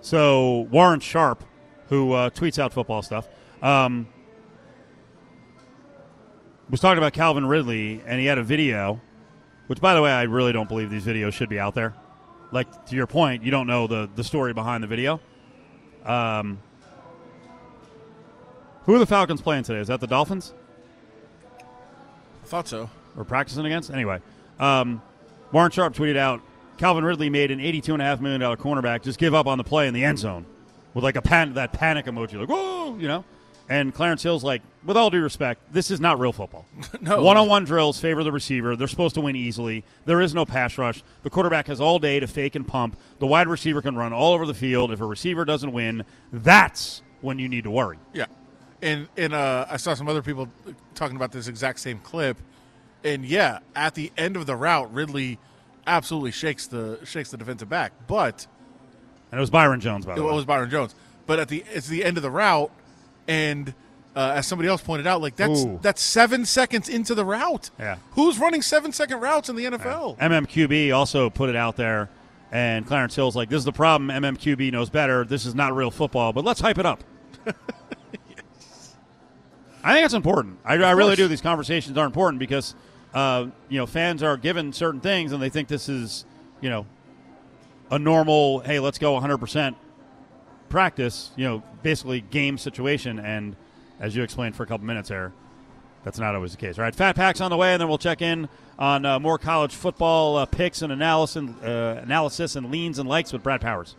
so 0.02 0.68
Warren 0.72 1.02
Sharp, 1.02 1.44
who 1.90 2.14
uh, 2.14 2.30
tweets 2.30 2.58
out 2.58 2.72
football 2.72 3.02
stuff, 3.02 3.28
um, 3.62 4.08
was 6.70 6.80
talking 6.80 6.98
about 6.98 7.14
Calvin 7.14 7.46
Ridley, 7.46 8.02
and 8.06 8.20
he 8.20 8.26
had 8.26 8.38
a 8.38 8.44
video. 8.44 9.02
Which, 9.68 9.82
by 9.82 9.94
the 9.96 10.02
way, 10.02 10.12
I 10.12 10.24
really 10.24 10.54
don't 10.54 10.70
believe 10.70 10.90
these 10.90 11.06
videos 11.06 11.34
should 11.34 11.50
be 11.50 11.60
out 11.60 11.76
there. 11.76 11.94
Like 12.52 12.86
to 12.86 12.96
your 12.96 13.08
point, 13.08 13.44
you 13.44 13.52
don't 13.52 13.68
know 13.68 13.88
the 13.88 14.10
the 14.16 14.24
story 14.24 14.54
behind 14.54 14.82
the 14.82 14.88
video. 14.88 15.20
Um, 16.06 16.60
who 18.86 18.96
are 18.96 19.00
the 19.00 19.06
Falcons 19.06 19.42
playing 19.42 19.64
today? 19.64 19.80
Is 19.80 19.90
that 19.90 20.00
the 20.00 20.08
Dolphins? 20.08 20.54
I 21.60 22.48
thought 22.48 22.70
so. 22.70 22.90
or 23.18 23.26
practicing 23.26 23.66
against. 23.66 23.92
Anyway, 23.92 24.22
um, 24.58 25.02
Warren 25.52 25.72
Sharp 25.72 25.94
tweeted 25.94 26.16
out 26.16 26.42
Calvin 26.78 27.04
Ridley 27.04 27.30
made 27.30 27.52
an 27.52 27.60
$82.5 27.60 28.22
million 28.22 28.42
cornerback 28.56 29.02
just 29.02 29.20
give 29.20 29.34
up 29.34 29.48
on 29.48 29.58
the 29.58 29.64
play 29.66 29.88
in 29.88 29.94
the 29.94 30.06
end 30.06 30.20
zone 30.20 30.46
with 30.94 31.04
like 31.04 31.18
a 31.18 31.22
pan- 31.22 31.56
that 31.56 31.74
panic 31.74 32.06
emoji, 32.06 32.40
like, 32.40 32.48
whoa, 32.48 32.96
you 32.98 33.08
know? 33.08 33.26
And 33.68 33.94
Clarence 33.94 34.24
Hill's 34.24 34.44
like, 34.44 34.62
with 34.88 34.98
all 34.98 35.12
due 35.12 35.22
respect, 35.22 35.62
this 35.72 35.92
is 35.92 36.00
not 36.00 36.20
real 36.20 36.32
football. 36.34 36.66
No. 37.02 37.22
One 37.22 37.38
on 37.38 37.48
one 37.48 37.64
drills 37.66 38.00
favor 38.00 38.24
the 38.24 38.32
receiver. 38.32 38.76
They're 38.76 38.88
supposed 38.88 39.14
to 39.16 39.22
win 39.22 39.36
easily. 39.36 39.84
There 40.06 40.20
is 40.20 40.34
no 40.34 40.46
pass 40.46 40.78
rush. 40.80 41.04
The 41.22 41.30
quarterback 41.30 41.68
has 41.68 41.80
all 41.80 42.00
day 42.00 42.20
to 42.20 42.26
fake 42.28 42.56
and 42.56 42.68
pump. 42.68 42.98
The 43.20 43.28
wide 43.28 43.48
receiver 43.48 43.82
can 43.84 43.96
run 43.96 44.14
all 44.14 44.34
over 44.34 44.46
the 44.48 44.54
field. 44.56 44.92
If 44.92 45.00
a 45.00 45.06
receiver 45.06 45.46
doesn't 45.46 45.72
win, 45.72 46.04
that's 46.34 47.04
when 47.22 47.38
you 47.38 47.48
need 47.48 47.66
to 47.66 47.72
worry. 47.72 47.98
Yeah, 48.14 48.26
and 48.82 49.08
and 49.16 49.34
uh, 49.34 49.68
I 49.70 49.78
saw 49.78 49.94
some 49.94 50.10
other 50.10 50.22
people 50.24 50.50
talking 50.96 51.16
about 51.16 51.32
this 51.32 51.48
exact 51.48 51.80
same 51.80 52.00
clip, 52.00 52.38
and 53.04 53.24
yeah, 53.26 53.60
at 53.76 53.94
the 53.94 54.12
end 54.18 54.36
of 54.36 54.46
the 54.48 54.56
route, 54.56 54.92
Ridley 54.94 55.38
absolutely 55.86 56.32
shakes 56.32 56.68
the 56.68 57.00
shakes 57.04 57.32
the 57.32 57.38
defensive 57.38 57.70
back, 57.70 57.92
but 58.08 58.48
And 59.32 59.38
it 59.38 59.42
was 59.42 59.50
Byron 59.50 59.80
Jones, 59.80 60.06
by 60.06 60.14
it 60.14 60.16
the 60.16 60.24
way. 60.24 60.34
was 60.34 60.46
Byron 60.46 60.70
Jones. 60.70 60.96
But 61.26 61.40
at 61.40 61.48
the 61.50 61.64
it's 61.74 61.88
the 61.88 62.04
end 62.04 62.18
of 62.18 62.24
the 62.24 62.32
route, 62.32 62.72
and 63.28 63.74
uh, 64.18 64.34
as 64.36 64.48
somebody 64.48 64.68
else 64.68 64.82
pointed 64.82 65.06
out, 65.06 65.22
like 65.22 65.36
that's 65.36 65.64
Ooh. 65.64 65.78
that's 65.84 66.02
seven 66.02 66.44
seconds 66.44 66.90
into 66.90 67.14
the 67.14 67.24
route. 67.24 67.70
Yeah. 67.78 67.98
who's 68.12 68.40
running 68.40 68.64
seven 68.64 68.92
second 68.92 69.20
routes 69.20 69.48
in 69.48 69.56
the 69.56 69.66
NFL? 69.66 70.18
MMQB 70.18 70.92
also 70.94 71.30
put 71.30 71.50
it 71.50 71.56
out 71.56 71.76
there, 71.76 72.10
and 72.52 72.88
Clarence 72.88 73.16
Hill's 73.16 73.36
like, 73.36 73.50
"This 73.50 73.60
is 73.60 73.66
the 73.66 73.72
problem. 73.72 74.10
MMQB 74.10 74.72
knows 74.72 74.90
better. 74.90 75.24
This 75.24 75.46
is 75.46 75.54
not 75.54 75.76
real 75.76 75.92
football, 75.92 76.34
but 76.34 76.44
let's 76.44 76.60
hype 76.60 76.80
it 76.80 76.86
up." 76.88 77.04
I 79.84 79.94
think 79.94 80.06
it's 80.06 80.16
important. 80.16 80.58
I, 80.66 80.74
I 80.74 80.92
really 80.92 81.16
do. 81.16 81.28
These 81.28 81.42
conversations 81.42 81.96
are 81.96 82.06
important 82.06 82.40
because 82.40 82.74
uh, 83.14 83.46
you 83.70 83.78
know 83.78 83.86
fans 83.86 84.24
are 84.24 84.36
given 84.36 84.74
certain 84.74 85.00
things, 85.00 85.32
and 85.32 85.40
they 85.40 85.50
think 85.50 85.68
this 85.68 85.90
is 85.90 86.26
you 86.60 86.72
know 86.72 86.88
a 87.92 88.00
normal. 88.00 88.62
Hey, 88.62 88.80
let's 88.80 88.98
go 88.98 89.14
100 89.14 89.38
percent 89.38 89.78
practice, 90.70 91.32
you 91.36 91.46
know, 91.46 91.64
basically 91.84 92.22
game 92.22 92.58
situation. 92.58 93.20
And 93.20 93.56
as 94.00 94.16
you 94.16 94.24
explained 94.24 94.56
for 94.56 94.64
a 94.64 94.68
couple 94.68 94.86
minutes 94.86 95.10
there, 95.10 95.34
that's 96.04 96.20
not 96.20 96.36
always 96.36 96.52
the 96.52 96.58
case. 96.58 96.78
All 96.78 96.84
right, 96.84 96.94
Fat 96.96 97.16
Pack's 97.16 97.42
on 97.42 97.50
the 97.52 97.58
way, 97.58 97.74
and 97.74 97.82
then 97.82 97.90
we'll 97.90 97.98
check 97.98 98.22
in 98.22 98.48
on 98.80 99.06
uh, 99.06 99.20
more 99.20 99.38
college 99.38 99.76
football 99.76 100.38
uh, 100.38 100.46
picks 100.46 100.82
and 100.82 100.94
analysis, 100.94 101.50
uh, 101.64 102.00
analysis 102.04 102.56
and 102.56 102.72
leans 102.72 103.00
and 103.00 103.10
likes 103.10 103.34
with 103.34 103.44
Brad 103.44 103.60
Powers. 103.62 103.96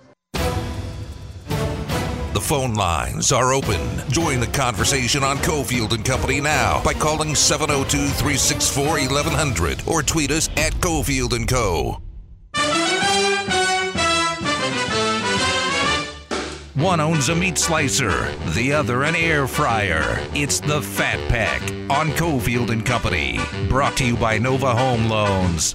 The 2.34 2.44
phone 2.44 2.74
lines 2.74 3.32
are 3.32 3.52
open. 3.52 3.80
Join 4.10 4.38
the 4.38 4.46
conversation 4.46 5.24
on 5.24 5.38
Cofield 5.38 5.92
and 5.92 6.04
Company 6.04 6.40
now 6.40 6.80
by 6.84 6.94
calling 6.94 7.30
702-364-1100 7.30 9.88
or 9.88 10.02
tweet 10.02 10.30
us 10.30 10.48
at 10.56 10.72
Cofield 10.74 11.32
and 11.32 11.48
Co. 11.48 12.00
One 16.78 17.00
owns 17.00 17.28
a 17.28 17.34
meat 17.34 17.58
slicer, 17.58 18.32
the 18.54 18.72
other 18.72 19.02
an 19.02 19.16
air 19.16 19.48
fryer. 19.48 20.24
It's 20.32 20.60
the 20.60 20.80
Fat 20.80 21.18
Pack 21.28 21.60
on 21.90 22.10
Cofield 22.10 22.70
and 22.70 22.86
Company. 22.86 23.40
Brought 23.68 23.96
to 23.96 24.06
you 24.06 24.16
by 24.16 24.38
Nova 24.38 24.76
Home 24.76 25.08
Loans. 25.08 25.74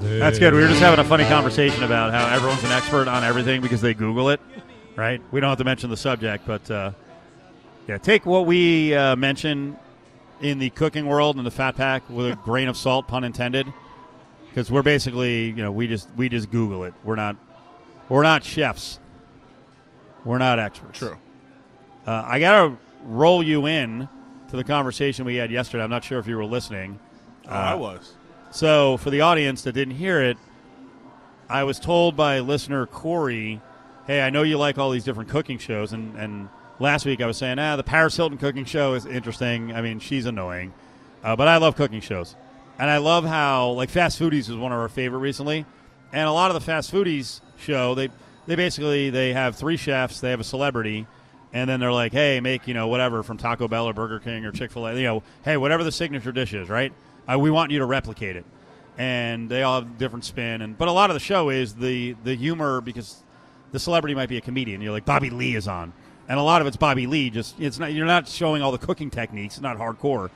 That's 0.00 0.38
good. 0.38 0.54
We 0.54 0.60
were 0.60 0.68
just 0.68 0.80
having 0.80 1.00
a 1.00 1.04
funny 1.06 1.24
conversation 1.24 1.82
about 1.82 2.14
how 2.14 2.34
everyone's 2.34 2.64
an 2.64 2.72
expert 2.72 3.08
on 3.08 3.22
everything 3.24 3.60
because 3.60 3.82
they 3.82 3.92
Google 3.92 4.30
it, 4.30 4.40
right? 4.96 5.20
We 5.32 5.40
don't 5.40 5.50
have 5.50 5.58
to 5.58 5.64
mention 5.64 5.90
the 5.90 5.98
subject, 5.98 6.46
but 6.46 6.70
uh, 6.70 6.92
yeah, 7.88 7.98
take 7.98 8.24
what 8.24 8.46
we 8.46 8.94
uh, 8.94 9.16
mention 9.16 9.76
in 10.40 10.58
the 10.58 10.70
cooking 10.70 11.04
world 11.04 11.36
and 11.36 11.44
the 11.44 11.50
Fat 11.50 11.76
Pack 11.76 12.08
with 12.08 12.32
a 12.32 12.36
grain 12.36 12.68
of 12.68 12.76
salt, 12.78 13.06
pun 13.06 13.22
intended 13.22 13.70
because 14.52 14.70
we're 14.70 14.82
basically 14.82 15.46
you 15.46 15.62
know 15.62 15.72
we 15.72 15.86
just 15.86 16.08
we 16.16 16.28
just 16.28 16.50
Google 16.50 16.84
it. 16.84 16.92
We're 17.04 17.16
not 17.16 17.36
we're 18.08 18.22
not 18.22 18.44
chefs. 18.44 19.00
We're 20.24 20.38
not 20.38 20.58
experts. 20.58 20.98
True. 20.98 21.16
Uh, 22.06 22.22
I 22.26 22.38
gotta 22.38 22.76
roll 23.04 23.42
you 23.42 23.66
in 23.66 24.08
to 24.50 24.56
the 24.56 24.64
conversation 24.64 25.24
we 25.24 25.36
had 25.36 25.50
yesterday. 25.50 25.82
I'm 25.82 25.90
not 25.90 26.04
sure 26.04 26.18
if 26.18 26.26
you 26.26 26.36
were 26.36 26.44
listening. 26.44 27.00
Oh, 27.46 27.50
I 27.50 27.74
was. 27.74 28.14
So 28.50 28.98
for 28.98 29.10
the 29.10 29.22
audience 29.22 29.62
that 29.62 29.72
didn't 29.72 29.94
hear 29.94 30.20
it, 30.20 30.36
I 31.48 31.64
was 31.64 31.80
told 31.80 32.16
by 32.16 32.40
listener 32.40 32.86
Corey, 32.86 33.60
"Hey, 34.06 34.20
I 34.20 34.30
know 34.30 34.42
you 34.42 34.58
like 34.58 34.76
all 34.78 34.90
these 34.90 35.04
different 35.04 35.30
cooking 35.30 35.58
shows, 35.58 35.92
and 35.94 36.14
and 36.16 36.50
last 36.78 37.06
week 37.06 37.22
I 37.22 37.26
was 37.26 37.38
saying, 37.38 37.58
ah, 37.58 37.76
the 37.76 37.82
Paris 37.82 38.16
Hilton 38.16 38.36
cooking 38.36 38.66
show 38.66 38.92
is 38.92 39.06
interesting. 39.06 39.74
I 39.74 39.80
mean, 39.80 39.98
she's 39.98 40.26
annoying, 40.26 40.74
uh, 41.24 41.36
but 41.36 41.48
I 41.48 41.56
love 41.56 41.74
cooking 41.74 42.02
shows." 42.02 42.36
And 42.78 42.90
I 42.90 42.98
love 42.98 43.24
how 43.24 43.70
like 43.70 43.90
Fast 43.90 44.18
Foodies 44.18 44.48
was 44.48 44.56
one 44.56 44.72
of 44.72 44.78
our 44.78 44.88
favorite 44.88 45.20
recently, 45.20 45.64
and 46.12 46.28
a 46.28 46.32
lot 46.32 46.50
of 46.50 46.54
the 46.54 46.60
Fast 46.60 46.92
Foodies 46.92 47.40
show 47.58 47.94
they 47.94 48.08
they 48.46 48.56
basically 48.56 49.10
they 49.10 49.32
have 49.32 49.56
three 49.56 49.76
chefs, 49.76 50.20
they 50.20 50.30
have 50.30 50.40
a 50.40 50.44
celebrity, 50.44 51.06
and 51.52 51.68
then 51.68 51.80
they're 51.80 51.92
like, 51.92 52.12
hey, 52.12 52.40
make 52.40 52.66
you 52.66 52.74
know 52.74 52.88
whatever 52.88 53.22
from 53.22 53.36
Taco 53.36 53.68
Bell 53.68 53.86
or 53.86 53.92
Burger 53.92 54.18
King 54.18 54.44
or 54.44 54.52
Chick 54.52 54.70
Fil 54.70 54.86
A, 54.86 54.94
you 54.94 55.02
know, 55.02 55.22
hey, 55.44 55.56
whatever 55.56 55.84
the 55.84 55.92
signature 55.92 56.32
dish 56.32 56.54
is, 56.54 56.68
right? 56.68 56.92
Uh, 57.30 57.38
we 57.38 57.50
want 57.50 57.70
you 57.70 57.78
to 57.78 57.86
replicate 57.86 58.36
it, 58.36 58.44
and 58.98 59.48
they 59.48 59.62
all 59.62 59.80
have 59.80 59.98
different 59.98 60.24
spin, 60.24 60.62
and 60.62 60.76
but 60.76 60.88
a 60.88 60.92
lot 60.92 61.10
of 61.10 61.14
the 61.14 61.20
show 61.20 61.50
is 61.50 61.74
the 61.74 62.16
the 62.24 62.34
humor 62.34 62.80
because 62.80 63.22
the 63.70 63.78
celebrity 63.78 64.14
might 64.14 64.28
be 64.28 64.38
a 64.38 64.40
comedian. 64.40 64.80
You're 64.80 64.92
like 64.92 65.04
Bobby 65.04 65.30
Lee 65.30 65.54
is 65.54 65.68
on, 65.68 65.92
and 66.28 66.38
a 66.38 66.42
lot 66.42 66.60
of 66.62 66.66
it's 66.66 66.76
Bobby 66.76 67.06
Lee. 67.06 67.30
Just 67.30 67.60
it's 67.60 67.78
not 67.78 67.92
you're 67.92 68.06
not 68.06 68.26
showing 68.26 68.62
all 68.62 68.72
the 68.72 68.78
cooking 68.78 69.10
techniques. 69.10 69.54
It's 69.54 69.62
not 69.62 69.78
hardcore. 69.78 70.30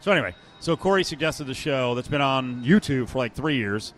So 0.00 0.12
anyway, 0.12 0.34
so 0.60 0.76
Corey 0.76 1.04
suggested 1.04 1.44
the 1.44 1.54
show 1.54 1.94
that's 1.94 2.08
been 2.08 2.20
on 2.20 2.64
YouTube 2.64 3.08
for 3.08 3.18
like 3.18 3.34
three 3.34 3.56
years 3.56 3.94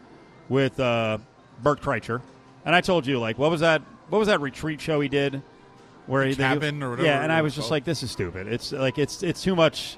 with 0.49 0.79
uh, 0.81 1.19
Bert 1.63 1.81
Kreischer, 1.81 2.21
and 2.65 2.75
I 2.75 2.81
told 2.81 3.07
you 3.07 3.19
like 3.19 3.39
what 3.39 3.51
was 3.51 3.61
that? 3.61 3.83
What 4.09 4.19
was 4.19 4.29
that 4.29 4.41
retreat 4.41 4.81
show 4.81 5.01
he 5.01 5.09
did? 5.09 5.43
Where 6.07 6.25
he 6.25 6.35
cabin 6.35 6.83
or 6.83 6.91
whatever 6.91 7.07
Yeah, 7.07 7.23
and 7.23 7.31
I 7.31 7.43
was 7.43 7.51
was 7.51 7.55
just 7.57 7.65
called. 7.67 7.71
like, 7.73 7.85
this 7.85 8.03
is 8.03 8.11
stupid. 8.11 8.49
It's 8.49 8.73
like 8.73 8.99
it's 8.99 9.23
it's 9.23 9.43
too 9.43 9.55
much. 9.55 9.97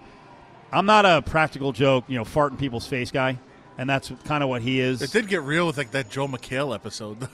I'm 0.73 0.87
not 0.87 1.05
a 1.07 1.23
practical 1.23 1.73
joke, 1.73 2.05
you 2.09 2.17
know, 2.19 2.25
fart 2.25 2.51
in 2.53 2.59
people's 2.59 2.87
face 2.87 3.11
guy, 3.11 3.39
and 3.79 3.89
that's 3.89 4.13
kind 4.25 4.43
of 4.43 4.49
what 4.49 4.63
he 4.63 4.81
is. 4.81 5.01
It 5.03 5.13
did 5.13 5.29
get 5.29 5.43
real 5.43 5.67
with 5.67 5.77
like 5.79 5.93
that 5.93 6.11
Joel 6.11 6.29
McHale 6.29 6.75
episode. 6.75 7.21
there 7.21 7.29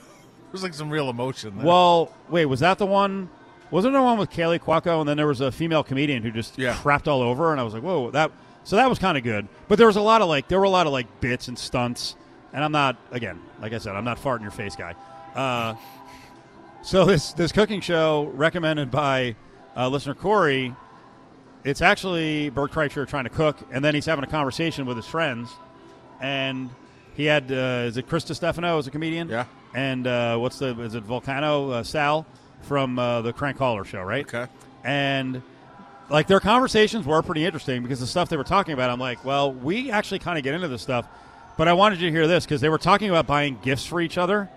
was 0.52 0.62
like 0.62 0.74
some 0.74 0.90
real 0.90 1.08
emotion. 1.10 1.56
There. 1.56 1.66
Well, 1.66 2.12
wait, 2.28 2.46
was 2.46 2.60
that 2.60 2.78
the 2.78 2.86
one? 2.86 3.30
Wasn't 3.70 3.92
there 3.92 4.02
one 4.02 4.18
with 4.18 4.30
Kaley 4.30 4.58
Cuoco, 4.60 5.00
and 5.00 5.08
then 5.08 5.16
there 5.16 5.26
was 5.26 5.40
a 5.40 5.50
female 5.52 5.82
comedian 5.82 6.22
who 6.22 6.30
just 6.30 6.56
Yeah. 6.58 6.74
crapped 6.74 7.06
all 7.08 7.20
over, 7.22 7.50
and 7.52 7.60
I 7.60 7.64
was 7.64 7.74
like, 7.74 7.82
whoa, 7.82 8.10
that. 8.12 8.30
So 8.68 8.76
that 8.76 8.86
was 8.90 8.98
kind 8.98 9.16
of 9.16 9.24
good, 9.24 9.48
but 9.66 9.78
there 9.78 9.86
was 9.86 9.96
a 9.96 10.02
lot 10.02 10.20
of 10.20 10.28
like, 10.28 10.48
there 10.48 10.58
were 10.58 10.66
a 10.66 10.68
lot 10.68 10.86
of 10.86 10.92
like 10.92 11.22
bits 11.22 11.48
and 11.48 11.58
stunts, 11.58 12.16
and 12.52 12.62
I'm 12.62 12.70
not, 12.70 12.98
again, 13.10 13.40
like 13.62 13.72
I 13.72 13.78
said, 13.78 13.96
I'm 13.96 14.04
not 14.04 14.18
fart 14.18 14.40
in 14.40 14.42
your 14.42 14.50
face 14.50 14.76
guy. 14.76 14.94
Uh, 15.34 15.74
so 16.82 17.06
this 17.06 17.32
this 17.32 17.50
cooking 17.50 17.80
show 17.80 18.30
recommended 18.34 18.90
by 18.90 19.36
uh, 19.74 19.88
listener 19.88 20.12
Corey, 20.12 20.76
it's 21.64 21.80
actually 21.80 22.50
Bert 22.50 22.70
Kreischer 22.70 23.08
trying 23.08 23.24
to 23.24 23.30
cook, 23.30 23.56
and 23.70 23.82
then 23.82 23.94
he's 23.94 24.04
having 24.04 24.22
a 24.22 24.28
conversation 24.28 24.84
with 24.84 24.98
his 24.98 25.06
friends, 25.06 25.50
and 26.20 26.68
he 27.14 27.24
had 27.24 27.50
uh, 27.50 27.86
is 27.86 27.96
it 27.96 28.06
Chris 28.06 28.24
Stefano 28.24 28.76
as 28.76 28.86
a 28.86 28.90
comedian? 28.90 29.30
Yeah. 29.30 29.46
And 29.72 30.06
uh, 30.06 30.36
what's 30.36 30.58
the 30.58 30.78
is 30.80 30.94
it 30.94 31.06
Vulcano 31.06 31.72
uh, 31.72 31.82
Sal 31.82 32.26
from 32.60 32.98
uh, 32.98 33.22
the 33.22 33.32
Crank 33.32 33.56
Caller 33.56 33.86
show, 33.86 34.02
right? 34.02 34.26
Okay. 34.26 34.52
And 34.84 35.40
like 36.10 36.26
their 36.26 36.40
conversations 36.40 37.06
were 37.06 37.22
pretty 37.22 37.44
interesting 37.44 37.82
because 37.82 38.00
the 38.00 38.06
stuff 38.06 38.28
they 38.28 38.36
were 38.36 38.44
talking 38.44 38.74
about, 38.74 38.90
I'm 38.90 39.00
like, 39.00 39.24
well, 39.24 39.52
we 39.52 39.90
actually 39.90 40.18
kind 40.18 40.38
of 40.38 40.44
get 40.44 40.54
into 40.54 40.68
this 40.68 40.82
stuff, 40.82 41.06
but 41.56 41.68
I 41.68 41.72
wanted 41.72 42.00
you 42.00 42.08
to 42.08 42.12
hear 42.12 42.26
this 42.26 42.44
because 42.44 42.60
they 42.60 42.68
were 42.68 42.78
talking 42.78 43.10
about 43.10 43.26
buying 43.26 43.58
gifts 43.62 43.84
for 43.84 44.00
each 44.00 44.18
other. 44.18 44.48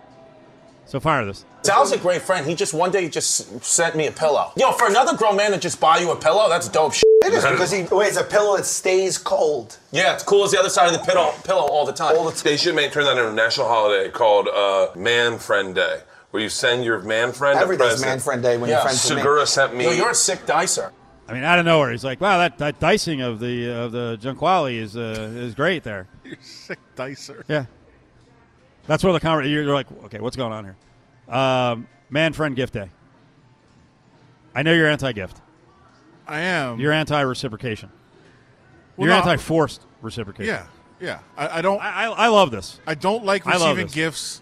So 0.86 1.00
fire 1.00 1.26
this. 1.26 1.46
Sal's 1.62 1.92
a 1.92 1.98
great 1.98 2.22
friend. 2.22 2.46
He 2.46 2.54
just 2.56 2.74
one 2.74 2.92
day 2.92 3.08
just 3.08 3.64
sent 3.64 3.96
me 3.96 4.08
a 4.08 4.12
pillow. 4.12 4.52
Yo, 4.58 4.72
for 4.74 4.88
another 4.88 5.16
grown 5.16 5.38
man 5.38 5.52
to 5.52 5.58
just 5.58 5.80
buy 5.80 6.00
you 6.00 6.12
a 6.12 6.16
pillow, 6.16 6.50
that's 6.50 6.68
dope 6.68 6.94
shit. 6.94 7.04
It 7.24 7.34
is 7.34 7.46
because 7.46 7.72
he 7.72 7.84
wait, 7.84 8.08
it's 8.08 8.18
a 8.18 8.24
pillow 8.24 8.58
that 8.58 8.66
stays 8.66 9.18
cold. 9.18 9.78
Yeah, 9.92 10.16
it's 10.16 10.24
cool 10.24 10.44
as 10.44 10.52
the 10.52 10.60
other 10.60 10.70
side 10.70 10.88
of 10.88 11.00
the 11.00 11.06
pillow, 11.06 11.34
pillow 11.44 11.62
all 11.62 11.86
the 11.86 11.94
time. 11.94 12.18
All 12.18 12.30
the 12.30 12.44
They 12.44 12.58
should 12.58 12.76
make 12.76 12.92
turn 12.92 13.04
that 13.04 13.12
into 13.16 13.30
a 13.30 13.34
national 13.34 13.68
holiday 13.68 14.10
called 14.10 14.48
uh, 14.48 14.88
Man 14.98 15.38
Friend 15.38 15.74
Day, 15.74 16.02
where 16.32 16.42
you 16.42 16.50
send 16.50 16.84
your 16.84 17.00
man 17.00 17.32
friend 17.32 17.60
Every 17.60 17.76
a 17.76 17.80
day's 17.80 17.88
present. 17.90 18.10
man 18.10 18.20
friend 18.20 18.42
day 18.42 18.58
when 18.58 18.70
Yeah, 18.70 18.78
you're 18.78 18.82
friends 18.82 19.04
with 19.06 19.14
me. 19.14 19.22
Segura 19.22 19.46
sent 19.46 19.76
me. 19.76 19.84
Yo, 19.86 19.92
you're 19.92 20.10
a 20.10 20.16
sick 20.16 20.46
dicer. 20.48 20.92
I 21.32 21.34
mean, 21.34 21.44
out 21.44 21.60
of 21.60 21.66
nowhere, 21.66 21.92
he's 21.92 22.04
like, 22.04 22.20
"Wow, 22.20 22.40
that, 22.40 22.58
that 22.58 22.80
dicing 22.82 23.22
of 23.22 23.40
the 23.40 23.70
of 23.70 23.94
the 23.94 24.18
Junquali 24.22 24.76
is 24.76 24.98
uh, 24.98 25.32
is 25.34 25.56
great 25.56 25.82
there." 25.84 26.08
You're 26.26 26.36
sick 26.42 26.80
dicer. 26.96 27.44
Yeah, 27.48 27.66
that's 28.86 29.02
where 29.02 29.14
the 29.14 29.20
conversation. 29.22 29.54
You're 29.54 29.74
like, 29.74 29.88
"Okay, 30.06 30.20
what's 30.20 30.36
going 30.36 30.52
on 30.52 30.66
here?" 30.66 30.76
Um, 31.34 31.88
man, 32.10 32.34
friend, 32.34 32.54
gift 32.54 32.74
day. 32.74 32.90
I 34.54 34.64
know 34.64 34.74
you're 34.74 34.90
anti-gift. 34.90 35.40
I 36.28 36.42
am. 36.42 36.80
You're 36.82 36.92
anti-reciprocation. 36.92 37.90
Well, 38.98 39.08
you're 39.08 39.16
no, 39.16 39.22
anti-forced 39.22 39.86
reciprocation. 40.02 40.54
Yeah, 40.54 40.66
yeah. 41.00 41.20
I, 41.38 41.60
I 41.60 41.62
don't. 41.62 41.82
I, 41.82 42.08
I, 42.08 42.10
I 42.10 42.28
love 42.28 42.52
this. 42.52 42.82
I 42.86 42.96
don't 42.96 43.24
like 43.24 43.46
receiving 43.46 43.88
gifts, 43.88 44.42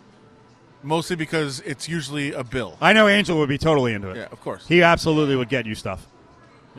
mostly 0.81 1.15
because 1.15 1.59
it's 1.61 1.87
usually 1.87 2.33
a 2.33 2.43
bill. 2.43 2.77
I 2.81 2.93
know 2.93 3.07
Angel 3.07 3.37
would 3.37 3.49
be 3.49 3.59
totally 3.59 3.93
into 3.93 4.09
it. 4.09 4.17
Yeah, 4.17 4.27
of 4.31 4.41
course. 4.41 4.67
He 4.67 4.81
absolutely 4.81 5.35
would 5.35 5.49
get 5.49 5.67
you 5.67 5.75
stuff. 5.75 6.07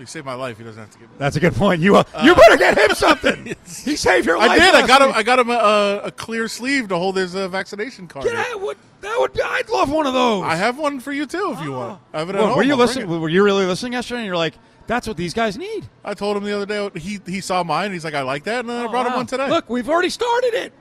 He 0.00 0.06
saved 0.06 0.24
my 0.26 0.34
life. 0.34 0.56
He 0.58 0.64
doesn't 0.64 0.80
have 0.80 0.90
to 0.90 0.98
give. 0.98 1.08
me 1.10 1.16
That's 1.18 1.36
a 1.36 1.40
good 1.40 1.54
point. 1.54 1.80
You 1.82 1.96
uh, 1.96 2.04
you 2.24 2.34
better 2.34 2.56
get 2.56 2.76
him 2.78 2.94
something. 2.96 3.44
he 3.84 3.96
saved 3.96 4.26
your 4.26 4.38
life. 4.38 4.50
I 4.50 4.58
did. 4.58 4.74
I 4.74 4.86
got 4.86 5.02
him. 5.02 5.12
I 5.14 5.22
got 5.22 5.38
him 5.38 5.50
a, 5.50 6.00
a 6.04 6.10
clear 6.10 6.48
sleeve 6.48 6.88
to 6.88 6.96
hold 6.96 7.16
his 7.16 7.36
uh, 7.36 7.48
vaccination 7.48 8.08
card. 8.08 8.26
I 8.28 8.54
would, 8.54 8.76
that 9.02 9.16
would. 9.20 9.32
be- 9.34 9.42
I'd 9.42 9.68
love 9.68 9.90
one 9.90 10.06
of 10.06 10.14
those. 10.14 10.44
I 10.44 10.56
have 10.56 10.78
one 10.78 11.00
for 11.00 11.12
you 11.12 11.26
too, 11.26 11.54
if 11.56 11.62
you 11.62 11.72
want. 11.72 12.00
I 12.12 12.20
have 12.20 12.30
it 12.30 12.34
at 12.34 12.38
Well, 12.38 12.48
home. 12.48 12.56
were 12.56 12.62
you 12.62 12.70
I'll 12.72 12.76
bring 12.78 12.86
listening? 12.88 13.10
it. 13.12 13.18
Were 13.18 13.28
you 13.28 13.44
really 13.44 13.66
listening 13.66 13.92
yesterday? 13.92 14.20
And 14.20 14.26
you're 14.26 14.36
like, 14.36 14.54
"That's 14.86 15.06
what 15.06 15.16
these 15.18 15.34
guys 15.34 15.58
need." 15.58 15.88
I 16.04 16.14
told 16.14 16.36
him 16.36 16.44
the 16.44 16.56
other 16.56 16.66
day. 16.66 16.90
He 16.98 17.20
he 17.26 17.40
saw 17.40 17.62
mine. 17.62 17.92
He's 17.92 18.04
like, 18.04 18.14
I 18.14 18.22
like 18.22 18.44
that, 18.44 18.60
and 18.60 18.68
then 18.70 18.84
I 18.84 18.90
brought 18.90 19.06
him 19.06 19.12
Wow. 19.12 19.18
one 19.18 19.26
today. 19.26 19.48
Look, 19.50 19.68
we've 19.68 19.88
already 19.90 20.10
started 20.10 20.54
it. 20.54 20.72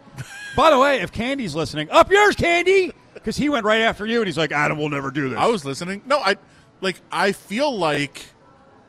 By 0.56 0.70
the 0.70 0.80
way, 0.80 1.02
if 1.02 1.12
Candy's 1.12 1.56
listening, 1.56 1.90
up 1.92 2.10
yours, 2.12 2.36
Candy, 2.36 2.92
because 3.14 3.38
he 3.38 3.50
went 3.50 3.66
right 3.66 3.82
after 3.82 4.06
you, 4.06 4.20
and 4.20 4.28
he's 4.28 4.38
like, 4.38 4.52
"Adam 4.54 4.78
will 4.78 4.90
never 4.90 5.12
do 5.12 5.28
this." 5.30 5.38
I 5.38 5.48
was 5.48 5.66
listening. 5.66 6.02
No, 6.06 6.20
I 6.20 6.38
like. 6.82 7.02
I 7.12 7.32
feel 7.34 7.78
like 7.78 8.26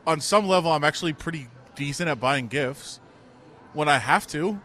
on 0.05 0.19
some 0.19 0.47
level, 0.47 0.71
I'm 0.71 0.83
actually 0.83 1.13
pretty 1.13 1.47
decent 1.75 2.09
at 2.09 2.19
buying 2.19 2.47
gifts 2.47 2.99
when 3.73 3.87
I 3.87 3.97
have 3.97 4.27
to, 4.27 4.59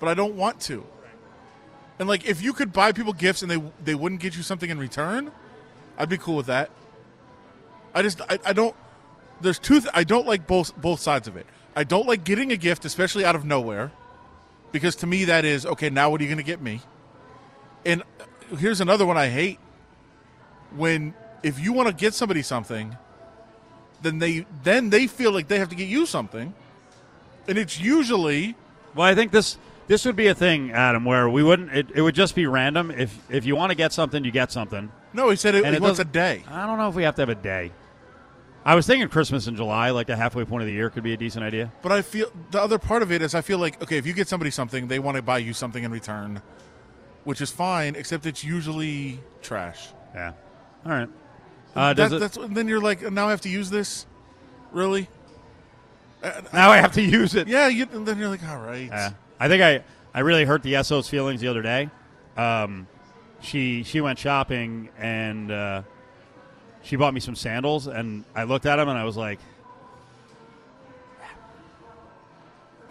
but 0.00 0.08
I 0.08 0.14
don't 0.14 0.34
want 0.34 0.60
to. 0.62 0.84
And 1.98 2.08
like, 2.08 2.24
if 2.24 2.42
you 2.42 2.52
could 2.52 2.72
buy 2.72 2.92
people 2.92 3.12
gifts 3.12 3.42
and 3.42 3.50
they 3.50 3.62
they 3.84 3.94
wouldn't 3.94 4.20
get 4.20 4.36
you 4.36 4.42
something 4.42 4.70
in 4.70 4.78
return, 4.78 5.30
I'd 5.98 6.08
be 6.08 6.18
cool 6.18 6.36
with 6.36 6.46
that. 6.46 6.70
I 7.94 8.02
just 8.02 8.20
I, 8.22 8.38
I 8.44 8.52
don't. 8.52 8.74
There's 9.40 9.58
two. 9.58 9.80
Th- 9.80 9.92
I 9.94 10.04
don't 10.04 10.26
like 10.26 10.46
both 10.46 10.76
both 10.76 11.00
sides 11.00 11.28
of 11.28 11.36
it. 11.36 11.46
I 11.76 11.84
don't 11.84 12.06
like 12.06 12.24
getting 12.24 12.52
a 12.52 12.56
gift, 12.56 12.84
especially 12.84 13.24
out 13.24 13.36
of 13.36 13.44
nowhere, 13.44 13.92
because 14.72 14.96
to 14.96 15.06
me 15.06 15.26
that 15.26 15.44
is 15.44 15.64
okay. 15.66 15.90
Now 15.90 16.10
what 16.10 16.20
are 16.20 16.24
you 16.24 16.30
going 16.30 16.38
to 16.38 16.44
get 16.44 16.60
me? 16.60 16.80
And 17.84 18.02
uh, 18.02 18.56
here's 18.56 18.80
another 18.80 19.06
one 19.06 19.16
I 19.16 19.28
hate 19.28 19.58
when 20.74 21.14
if 21.42 21.58
you 21.60 21.72
want 21.72 21.88
to 21.88 21.94
get 21.94 22.14
somebody 22.14 22.42
something, 22.42 22.96
then 24.02 24.18
they 24.18 24.46
then 24.62 24.90
they 24.90 25.06
feel 25.06 25.32
like 25.32 25.48
they 25.48 25.58
have 25.58 25.68
to 25.70 25.76
get 25.76 25.88
you 25.88 26.06
something, 26.06 26.54
and 27.48 27.58
it's 27.58 27.80
usually 27.80 28.54
Well, 28.94 29.06
I 29.06 29.14
think 29.14 29.32
this 29.32 29.58
This 29.88 30.04
would 30.04 30.16
be 30.16 30.28
a 30.28 30.34
thing, 30.34 30.70
Adam, 30.70 31.04
where 31.04 31.28
we 31.28 31.42
wouldn't. 31.42 31.72
It, 31.72 31.88
it 31.94 32.02
would 32.02 32.14
just 32.14 32.34
be 32.34 32.46
random. 32.46 32.90
If 32.90 33.18
if 33.28 33.44
you 33.44 33.56
want 33.56 33.70
to 33.70 33.76
get 33.76 33.92
something, 33.92 34.24
you 34.24 34.30
get 34.30 34.52
something. 34.52 34.90
No, 35.12 35.28
he 35.28 35.36
said 35.36 35.54
it, 35.54 35.64
And 35.64 35.74
he 35.74 35.76
it 35.76 35.82
wants 35.82 35.98
a 35.98 36.04
day. 36.04 36.44
I 36.48 36.66
don't 36.66 36.78
know 36.78 36.88
if 36.88 36.94
we 36.94 37.02
have 37.02 37.14
to 37.16 37.22
have 37.22 37.28
a 37.28 37.34
day. 37.34 37.72
I 38.64 38.76
was 38.76 38.86
thinking 38.86 39.08
Christmas 39.08 39.48
in 39.48 39.56
July, 39.56 39.90
like 39.90 40.06
the 40.06 40.14
halfway 40.16 40.44
point 40.44 40.62
of 40.62 40.66
the 40.68 40.72
year, 40.72 40.88
could 40.88 41.02
be 41.02 41.12
a 41.12 41.16
decent 41.16 41.44
idea. 41.44 41.72
But 41.82 41.90
I 41.90 42.00
feel 42.02 42.30
the 42.52 42.62
other 42.62 42.78
part 42.78 43.02
of 43.02 43.10
it 43.10 43.20
is 43.20 43.34
I 43.34 43.40
feel 43.42 43.58
like 43.58 43.82
okay, 43.82 43.98
if 43.98 44.06
you 44.06 44.12
get 44.12 44.28
somebody 44.28 44.50
something, 44.52 44.86
they 44.88 45.00
want 45.00 45.16
to 45.16 45.22
buy 45.22 45.38
you 45.38 45.52
something 45.52 45.82
in 45.82 45.90
return, 45.90 46.40
which 47.24 47.40
is 47.40 47.50
fine, 47.50 47.96
except 47.96 48.24
it's 48.24 48.44
usually 48.44 49.20
trash. 49.42 49.88
Yeah. 50.14 50.32
All 50.86 50.92
right. 50.92 51.08
Uh, 51.74 51.94
That- 51.94 52.12
it, 52.12 52.18
that's 52.20 52.38
then 52.50 52.68
you're 52.68 52.80
like 52.80 53.02
now 53.10 53.28
I 53.28 53.30
have 53.30 53.40
to 53.42 53.48
use 53.48 53.70
this, 53.70 54.06
really? 54.72 55.08
now 56.52 56.70
I 56.70 56.76
have 56.78 56.92
to 56.92 57.02
use 57.02 57.34
it. 57.34 57.48
Yeah, 57.48 57.68
you, 57.68 57.84
then 57.86 58.18
you're 58.18 58.28
like, 58.28 58.46
all 58.48 58.58
right. 58.58 58.86
Yeah. 58.86 59.10
I 59.40 59.48
think 59.48 59.62
I, 59.62 59.82
I 60.14 60.20
really 60.20 60.44
hurt 60.44 60.62
the 60.62 60.80
SO's 60.84 61.08
feelings 61.08 61.40
the 61.40 61.48
other 61.48 61.62
day. 61.62 61.90
Um, 62.36 62.86
she 63.40 63.82
she 63.82 64.00
went 64.00 64.18
shopping 64.18 64.88
and 64.98 65.50
uh, 65.50 65.82
she 66.82 66.96
bought 66.96 67.12
me 67.14 67.20
some 67.20 67.34
sandals, 67.34 67.86
and 67.88 68.24
I 68.36 68.44
looked 68.44 68.66
at 68.66 68.76
them 68.76 68.88
and 68.88 68.96
I 68.98 69.04
was 69.04 69.16
like, 69.16 69.40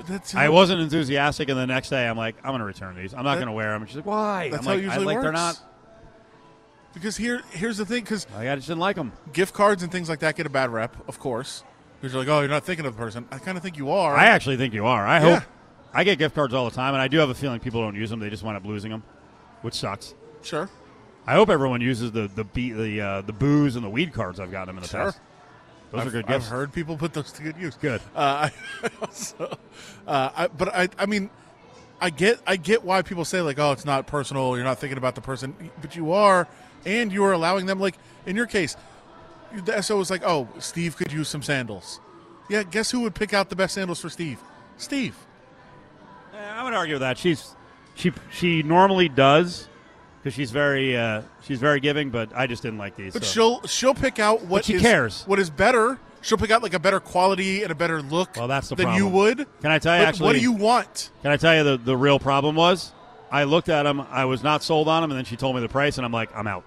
that's 0.08 0.34
I 0.36 0.50
wasn't 0.50 0.82
enthusiastic. 0.82 1.48
And 1.50 1.58
the 1.58 1.68
next 1.68 1.90
day, 1.90 2.08
I'm 2.08 2.18
like, 2.18 2.36
I'm 2.44 2.50
going 2.52 2.60
to 2.60 2.66
return 2.66 2.96
these. 2.96 3.14
I'm 3.14 3.24
not 3.24 3.36
going 3.36 3.48
to 3.48 3.52
wear 3.54 3.72
them. 3.72 3.84
And 3.84 3.90
she's 3.90 3.98
like, 3.98 4.06
Why? 4.06 4.50
That's 4.50 4.62
I'm 4.62 4.66
how 4.66 4.72
like, 4.72 4.80
I 4.82 4.84
usually 4.86 5.06
like 5.06 5.16
works. 5.16 5.24
they're 5.24 5.32
not. 5.32 5.60
Because 6.94 7.18
here 7.18 7.42
here's 7.52 7.78
the 7.78 7.86
thing 7.86 8.04
because 8.04 8.28
I 8.36 8.54
just 8.56 8.68
didn't 8.68 8.80
like 8.80 8.96
them. 8.96 9.12
gift 9.34 9.54
cards 9.54 9.84
and 9.84 9.92
things 9.92 10.10
like 10.10 10.20
that 10.20 10.36
get 10.36 10.46
a 10.46 10.50
bad 10.50 10.70
rep, 10.70 10.96
of 11.08 11.20
course. 11.20 11.64
Because 12.00 12.14
you're 12.14 12.22
like, 12.24 12.30
oh, 12.30 12.40
you're 12.40 12.50
not 12.50 12.64
thinking 12.66 12.86
of 12.86 12.96
the 12.96 13.00
person. 13.02 13.28
I 13.32 13.38
kind 13.38 13.58
of 13.58 13.64
think 13.64 13.78
you 13.78 13.92
are. 13.92 14.16
I 14.16 14.26
actually 14.26 14.58
think 14.58 14.74
you 14.74 14.86
are. 14.88 15.06
I 15.06 15.20
Yeah. 15.22 15.40
hope. 15.40 15.50
I 15.94 16.04
get 16.04 16.18
gift 16.18 16.34
cards 16.36 16.54
all 16.54 16.66
the 16.70 16.76
time, 16.76 16.94
and 16.94 17.02
I 17.02 17.08
do 17.10 17.18
have 17.20 17.30
a 17.30 17.34
feeling 17.36 17.60
people 17.60 17.82
don't 17.82 17.96
use 17.96 18.10
them. 18.10 18.20
They 18.20 18.30
just 18.30 18.44
wind 18.44 18.56
up 18.58 18.66
losing 18.66 18.92
them, 18.92 19.04
which 19.62 19.74
sucks. 19.76 20.14
sure. 20.42 20.70
I 21.28 21.34
hope 21.34 21.50
everyone 21.50 21.82
uses 21.82 22.12
the 22.12 22.28
the 22.28 22.44
be- 22.44 22.72
the 22.72 23.02
uh, 23.02 23.22
the 23.22 23.34
booze 23.34 23.76
and 23.76 23.86
the 23.86 23.90
weed 23.90 24.12
cards 24.14 24.40
I've 24.40 24.52
gotten 24.52 24.68
them 24.68 24.78
in 24.78 24.82
the 24.84 24.90
Sure. 24.90 25.04
past. 25.12 25.20
Those 25.92 26.02
I've, 26.02 26.08
are 26.08 26.12
good 26.12 26.26
I've 26.26 26.32
gifts. 26.40 26.48
heard 26.48 26.74
people 26.74 26.98
put 26.98 27.14
those 27.14 27.32
to 27.34 27.44
good 27.44 27.58
use. 27.58 27.76
Good. 27.76 28.02
Uh, 28.16 28.50
I 28.84 28.90
also, 29.02 29.58
uh, 30.08 30.30
I, 30.36 30.48
but 30.48 30.70
I, 30.74 30.88
I 30.98 31.06
mean, 31.06 31.30
I 32.00 32.10
get, 32.10 32.40
I 32.48 32.56
get 32.56 32.84
why 32.84 33.02
people 33.04 33.24
say 33.26 33.42
like, 33.42 33.60
oh, 33.60 33.72
it's 33.74 33.86
not 33.86 34.08
personal. 34.08 34.56
You're 34.56 34.64
not 34.66 34.80
thinking 34.80 34.98
about 34.98 35.14
the 35.16 35.22
person, 35.22 35.54
but 35.82 35.96
you 35.96 36.14
are, 36.14 36.48
and 36.86 37.12
you 37.12 37.24
are 37.24 37.32
allowing 37.32 37.66
them. 37.66 37.80
Like 37.80 37.98
in 38.26 38.36
your 38.36 38.48
case, 38.48 38.76
the 39.66 39.82
SO 39.82 39.98
was 39.98 40.10
like, 40.10 40.24
oh, 40.26 40.48
Steve 40.60 40.96
could 40.96 41.12
use 41.12 41.28
some 41.30 41.42
sandals. 41.44 42.00
Yeah, 42.50 42.64
guess 42.64 42.92
who 42.92 43.02
would 43.02 43.16
pick 43.16 43.34
out 43.34 43.50
the 43.50 43.56
best 43.56 43.76
sandals 43.76 44.02
for 44.02 44.10
Steve? 44.10 44.40
Steve. 44.78 45.16
Yeah, 46.34 46.60
I 46.60 46.64
would 46.64 46.74
argue 46.74 46.96
with 46.96 47.02
that. 47.02 47.18
She's 47.18 47.56
she 47.96 48.12
she 48.32 48.64
normally 48.64 49.10
does 49.10 49.68
because 50.20 50.34
she's 50.34 50.52
very 50.52 50.98
uh, 50.98 51.22
she's 51.42 51.60
very 51.60 51.80
giving, 51.80 52.10
but 52.10 52.32
I 52.36 52.48
just 52.48 52.64
didn't 52.64 52.78
like 52.80 52.96
these. 52.96 53.14
But 53.14 53.24
so. 53.24 53.32
she'll 53.32 53.62
she'll 53.68 53.94
pick 53.94 54.20
out 54.20 54.44
what 54.46 54.66
she 54.66 54.76
is- 54.76 54.82
cares. 54.82 55.24
what 55.28 55.40
is 55.40 55.50
better. 55.50 56.00
She'll 56.24 56.38
pick 56.38 56.52
out 56.52 56.62
like 56.62 56.76
a 56.76 56.80
better 56.80 57.00
quality 57.00 57.64
and 57.64 57.72
a 57.72 57.76
better 57.76 58.00
look. 58.00 58.36
Well, 58.38 58.48
that's 58.48 58.70
the 58.70 58.76
than 58.76 58.94
you 58.94 59.08
would. 59.08 59.48
Can 59.62 59.72
I 59.72 59.80
tell 59.80 59.96
you 59.98 60.04
But 60.04 60.08
actually? 60.10 60.26
what 60.28 60.34
do 60.34 60.40
you 60.40 60.52
want? 60.52 61.10
Can 61.24 61.32
I 61.32 61.38
tell 61.38 61.56
you 61.56 61.64
the 61.64 61.78
the 61.78 61.98
real 61.98 62.20
problem 62.20 62.56
was? 62.56 62.92
I 63.32 63.46
looked 63.46 63.70
at 63.70 63.84
them. 63.84 64.02
I 64.12 64.26
was 64.26 64.44
not 64.44 64.62
sold 64.62 64.88
on 64.88 65.02
them, 65.02 65.10
and 65.12 65.18
then 65.18 65.26
she 65.26 65.36
told 65.38 65.56
me 65.56 65.62
the 65.62 65.70
price, 65.70 65.98
and 65.98 66.06
I'm 66.06 66.12
like, 66.12 66.36
I'm 66.36 66.48
out. 66.48 66.64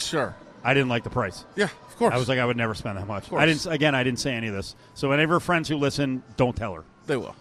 Sure. 0.00 0.34
I 0.62 0.74
didn't 0.74 0.88
like 0.90 1.04
the 1.04 1.10
price. 1.10 1.44
Yeah, 1.56 1.64
of 1.88 1.96
course. 1.96 2.12
I 2.14 2.18
was 2.18 2.28
like, 2.28 2.38
I 2.38 2.44
would 2.44 2.56
never 2.56 2.74
spend 2.74 2.98
that 2.98 3.06
much. 3.06 3.32
I 3.32 3.46
didn't. 3.46 3.66
Again, 3.66 3.94
I 3.94 4.02
didn't 4.02 4.18
say 4.20 4.34
any 4.34 4.48
of 4.48 4.54
this. 4.54 4.74
So, 4.94 5.10
any 5.12 5.22
of 5.22 5.30
her 5.30 5.40
friends 5.40 5.68
who 5.68 5.76
listen, 5.76 6.22
don't 6.36 6.54
tell 6.56 6.74
her. 6.74 6.84
They 7.06 7.16
will. 7.16 7.34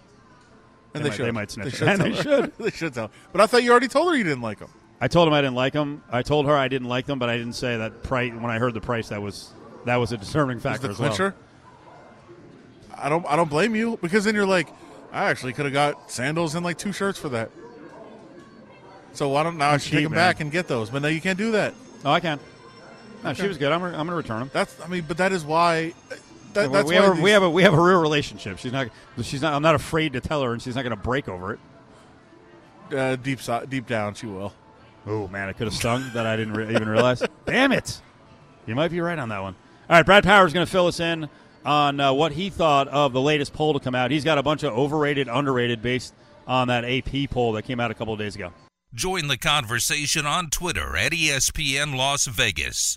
And 0.93 1.03
They 1.03 1.09
they, 1.09 1.09
might- 1.09 1.15
should. 1.15 1.25
they 1.25 1.31
might 1.31 1.51
snitch. 1.51 1.73
should 1.75 1.87
And 1.87 2.01
they 2.01 2.11
her. 2.11 2.23
should. 2.23 2.53
they 2.59 2.71
should 2.71 2.93
tell. 2.93 3.07
her. 3.07 3.13
But 3.31 3.41
I 3.41 3.47
thought 3.47 3.63
you 3.63 3.71
already 3.71 3.87
told 3.89 4.09
her 4.11 4.17
you 4.17 4.23
didn't 4.23 4.41
like 4.41 4.59
them. 4.59 4.69
I 5.01 5.07
told 5.07 5.27
him 5.27 5.33
I 5.33 5.41
didn't 5.41 5.55
like 5.55 5.73
them. 5.73 6.01
I 6.11 6.21
told 6.21 6.45
her 6.45 6.55
I 6.55 6.67
didn't 6.67 6.87
like 6.89 7.05
them, 7.05 7.19
but 7.19 7.29
I 7.29 7.37
didn't 7.37 7.53
say 7.53 7.77
that 7.77 8.03
price. 8.03 8.31
When 8.33 8.45
I 8.51 8.57
heard 8.59 8.73
the 8.73 8.81
price, 8.81 9.09
that 9.09 9.21
was 9.21 9.51
that 9.85 9.95
was 9.97 10.11
a 10.11 10.17
determining 10.17 10.57
Was 10.57 10.63
factor 10.63 10.87
the 10.87 10.93
as 10.93 10.99
well. 10.99 11.09
clincher? 11.09 11.35
I 12.97 13.07
don't. 13.09 13.25
I 13.27 13.35
don't 13.35 13.49
blame 13.49 13.75
you 13.75 13.97
because 14.01 14.23
then 14.25 14.35
you're 14.35 14.45
like, 14.45 14.67
I 15.11 15.25
actually 15.29 15.53
could 15.53 15.65
have 15.65 15.73
got 15.73 16.11
sandals 16.11 16.55
and 16.55 16.63
like 16.65 16.77
two 16.77 16.91
shirts 16.91 17.17
for 17.19 17.29
that. 17.29 17.49
So 19.13 19.29
why 19.29 19.43
don't 19.43 19.57
now 19.57 19.69
I 19.69 19.73
I'm 19.73 19.79
should 19.79 19.85
cheap, 19.91 19.93
take 19.99 20.03
them 20.05 20.11
man. 20.13 20.19
back 20.19 20.39
and 20.39 20.51
get 20.51 20.67
those? 20.67 20.89
But 20.89 21.01
now 21.01 21.07
you 21.07 21.21
can't 21.21 21.37
do 21.37 21.51
that. 21.51 21.73
Oh, 22.05 22.11
I 22.11 22.19
can. 22.19 22.39
No, 23.23 23.33
she 23.33 23.47
was 23.47 23.57
good. 23.57 23.71
I'm, 23.71 23.83
I'm 23.83 23.91
going 23.93 24.07
to 24.07 24.15
return 24.15 24.39
them. 24.39 24.49
That's. 24.53 24.79
I 24.81 24.87
mean, 24.87 25.03
but 25.07 25.17
that 25.17 25.31
is 25.31 25.43
why. 25.43 25.93
That, 26.53 26.71
that's 26.71 26.89
we, 26.89 26.95
why 26.95 27.01
have 27.01 27.11
a, 27.11 27.13
these- 27.15 27.23
we 27.23 27.31
have 27.31 27.43
a 27.43 27.49
we 27.49 27.63
have 27.63 27.73
a 27.73 27.81
real 27.81 28.01
relationship. 28.01 28.57
She's 28.59 28.71
not. 28.71 28.87
She's 29.21 29.41
not. 29.41 29.53
I'm 29.53 29.61
not 29.61 29.75
afraid 29.75 30.13
to 30.13 30.21
tell 30.21 30.41
her, 30.43 30.53
and 30.53 30.61
she's 30.61 30.75
not 30.75 30.83
going 30.83 30.95
to 30.95 31.01
break 31.03 31.27
over 31.27 31.53
it. 31.53 32.95
uh, 32.95 33.15
deep 33.17 33.41
si- 33.41 33.65
deep 33.67 33.85
down. 33.87 34.13
She 34.13 34.25
will. 34.25 34.53
Oh 35.05 35.27
man, 35.27 35.49
it 35.49 35.57
could 35.57 35.67
have 35.67 35.73
stung 35.73 36.09
that 36.13 36.25
I 36.25 36.35
didn't 36.37 36.53
re- 36.53 36.73
even 36.73 36.87
realize. 36.87 37.21
Damn 37.45 37.71
it! 37.71 38.01
You 38.65 38.75
might 38.75 38.91
be 38.91 39.01
right 39.01 39.19
on 39.19 39.29
that 39.29 39.41
one. 39.41 39.55
All 39.89 39.95
right, 39.97 40.05
Brad 40.05 40.23
Power 40.23 40.45
is 40.45 40.53
going 40.53 40.65
to 40.65 40.71
fill 40.71 40.87
us 40.87 40.99
in 40.99 41.27
on 41.65 41.99
uh, 41.99 42.13
what 42.13 42.31
he 42.31 42.49
thought 42.49 42.87
of 42.87 43.11
the 43.11 43.21
latest 43.21 43.53
poll 43.53 43.73
to 43.73 43.79
come 43.79 43.95
out. 43.95 44.11
He's 44.11 44.23
got 44.23 44.37
a 44.37 44.43
bunch 44.43 44.63
of 44.63 44.71
overrated, 44.73 45.27
underrated 45.27 45.81
based 45.81 46.13
on 46.47 46.67
that 46.69 46.85
AP 46.85 47.29
poll 47.31 47.51
that 47.53 47.63
came 47.63 47.79
out 47.79 47.91
a 47.91 47.93
couple 47.93 48.13
of 48.13 48.19
days 48.19 48.35
ago. 48.35 48.53
Join 48.95 49.27
the 49.27 49.37
conversation 49.37 50.25
on 50.25 50.49
Twitter 50.49 50.97
at 50.97 51.11
ESPN 51.11 51.95
Las 51.95 52.25
Vegas. 52.25 52.95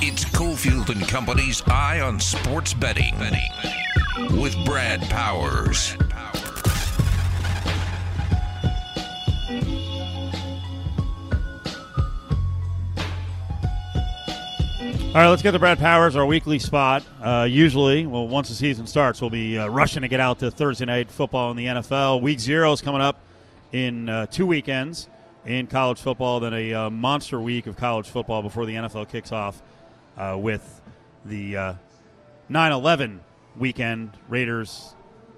It's 0.00 0.24
Cofield 0.24 0.88
and 0.88 1.06
Company's 1.06 1.62
Eye 1.66 2.00
on 2.00 2.18
Sports 2.20 2.72
Betting 2.72 3.14
with 4.40 4.56
Brad 4.64 5.02
Powers. 5.10 5.94
All 15.12 15.18
right, 15.18 15.28
let's 15.28 15.42
get 15.42 15.50
to 15.50 15.58
Brad 15.58 15.78
Powers, 15.78 16.16
our 16.16 16.24
weekly 16.24 16.58
spot. 16.58 17.04
Uh, 17.20 17.46
usually, 17.46 18.06
well, 18.06 18.26
once 18.26 18.48
the 18.48 18.54
season 18.54 18.86
starts, 18.86 19.20
we'll 19.20 19.28
be 19.28 19.58
uh, 19.58 19.66
rushing 19.66 20.00
to 20.00 20.08
get 20.08 20.20
out 20.20 20.38
to 20.38 20.50
Thursday 20.50 20.86
night 20.86 21.10
football 21.10 21.50
in 21.50 21.58
the 21.58 21.66
NFL. 21.66 22.22
Week 22.22 22.40
zero 22.40 22.72
is 22.72 22.80
coming 22.80 23.02
up 23.02 23.20
in 23.72 24.08
uh, 24.08 24.24
two 24.24 24.46
weekends 24.46 25.10
in 25.44 25.66
college 25.66 26.00
football, 26.00 26.40
then 26.40 26.54
a 26.54 26.72
uh, 26.72 26.88
monster 26.88 27.38
week 27.38 27.66
of 27.66 27.76
college 27.76 28.08
football 28.08 28.40
before 28.40 28.64
the 28.64 28.74
NFL 28.74 29.10
kicks 29.10 29.32
off 29.32 29.60
uh, 30.16 30.34
with 30.40 30.80
the 31.26 31.58
uh, 31.58 31.74
9 32.48 32.72
11 32.72 33.20
weekend. 33.58 34.16
Raiders 34.30 34.94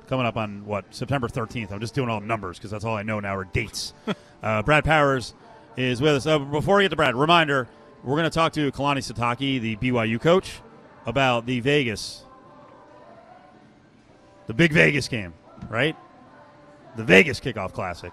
coming 0.06 0.24
up 0.24 0.36
on 0.36 0.64
what, 0.66 0.84
September 0.94 1.26
13th. 1.26 1.72
I'm 1.72 1.80
just 1.80 1.94
doing 1.94 2.08
all 2.08 2.20
numbers 2.20 2.58
because 2.58 2.70
that's 2.70 2.84
all 2.84 2.94
I 2.94 3.02
know 3.02 3.18
now 3.18 3.34
are 3.34 3.44
dates. 3.44 3.92
uh, 4.44 4.62
Brad 4.62 4.84
Powers 4.84 5.34
is 5.76 6.00
with 6.00 6.14
us. 6.14 6.26
Uh, 6.28 6.38
before 6.38 6.76
we 6.76 6.84
get 6.84 6.90
to 6.90 6.96
Brad, 6.96 7.16
reminder 7.16 7.66
we're 8.04 8.16
going 8.16 8.24
to 8.24 8.30
talk 8.30 8.52
to 8.52 8.70
Kalani 8.70 8.98
Sitake, 8.98 9.60
the 9.60 9.76
BYU 9.76 10.20
coach, 10.20 10.60
about 11.06 11.46
the 11.46 11.60
Vegas, 11.60 12.24
the 14.46 14.54
big 14.54 14.72
Vegas 14.72 15.08
game, 15.08 15.32
right? 15.70 15.96
The 16.96 17.04
Vegas 17.04 17.40
kickoff 17.40 17.72
classic. 17.72 18.12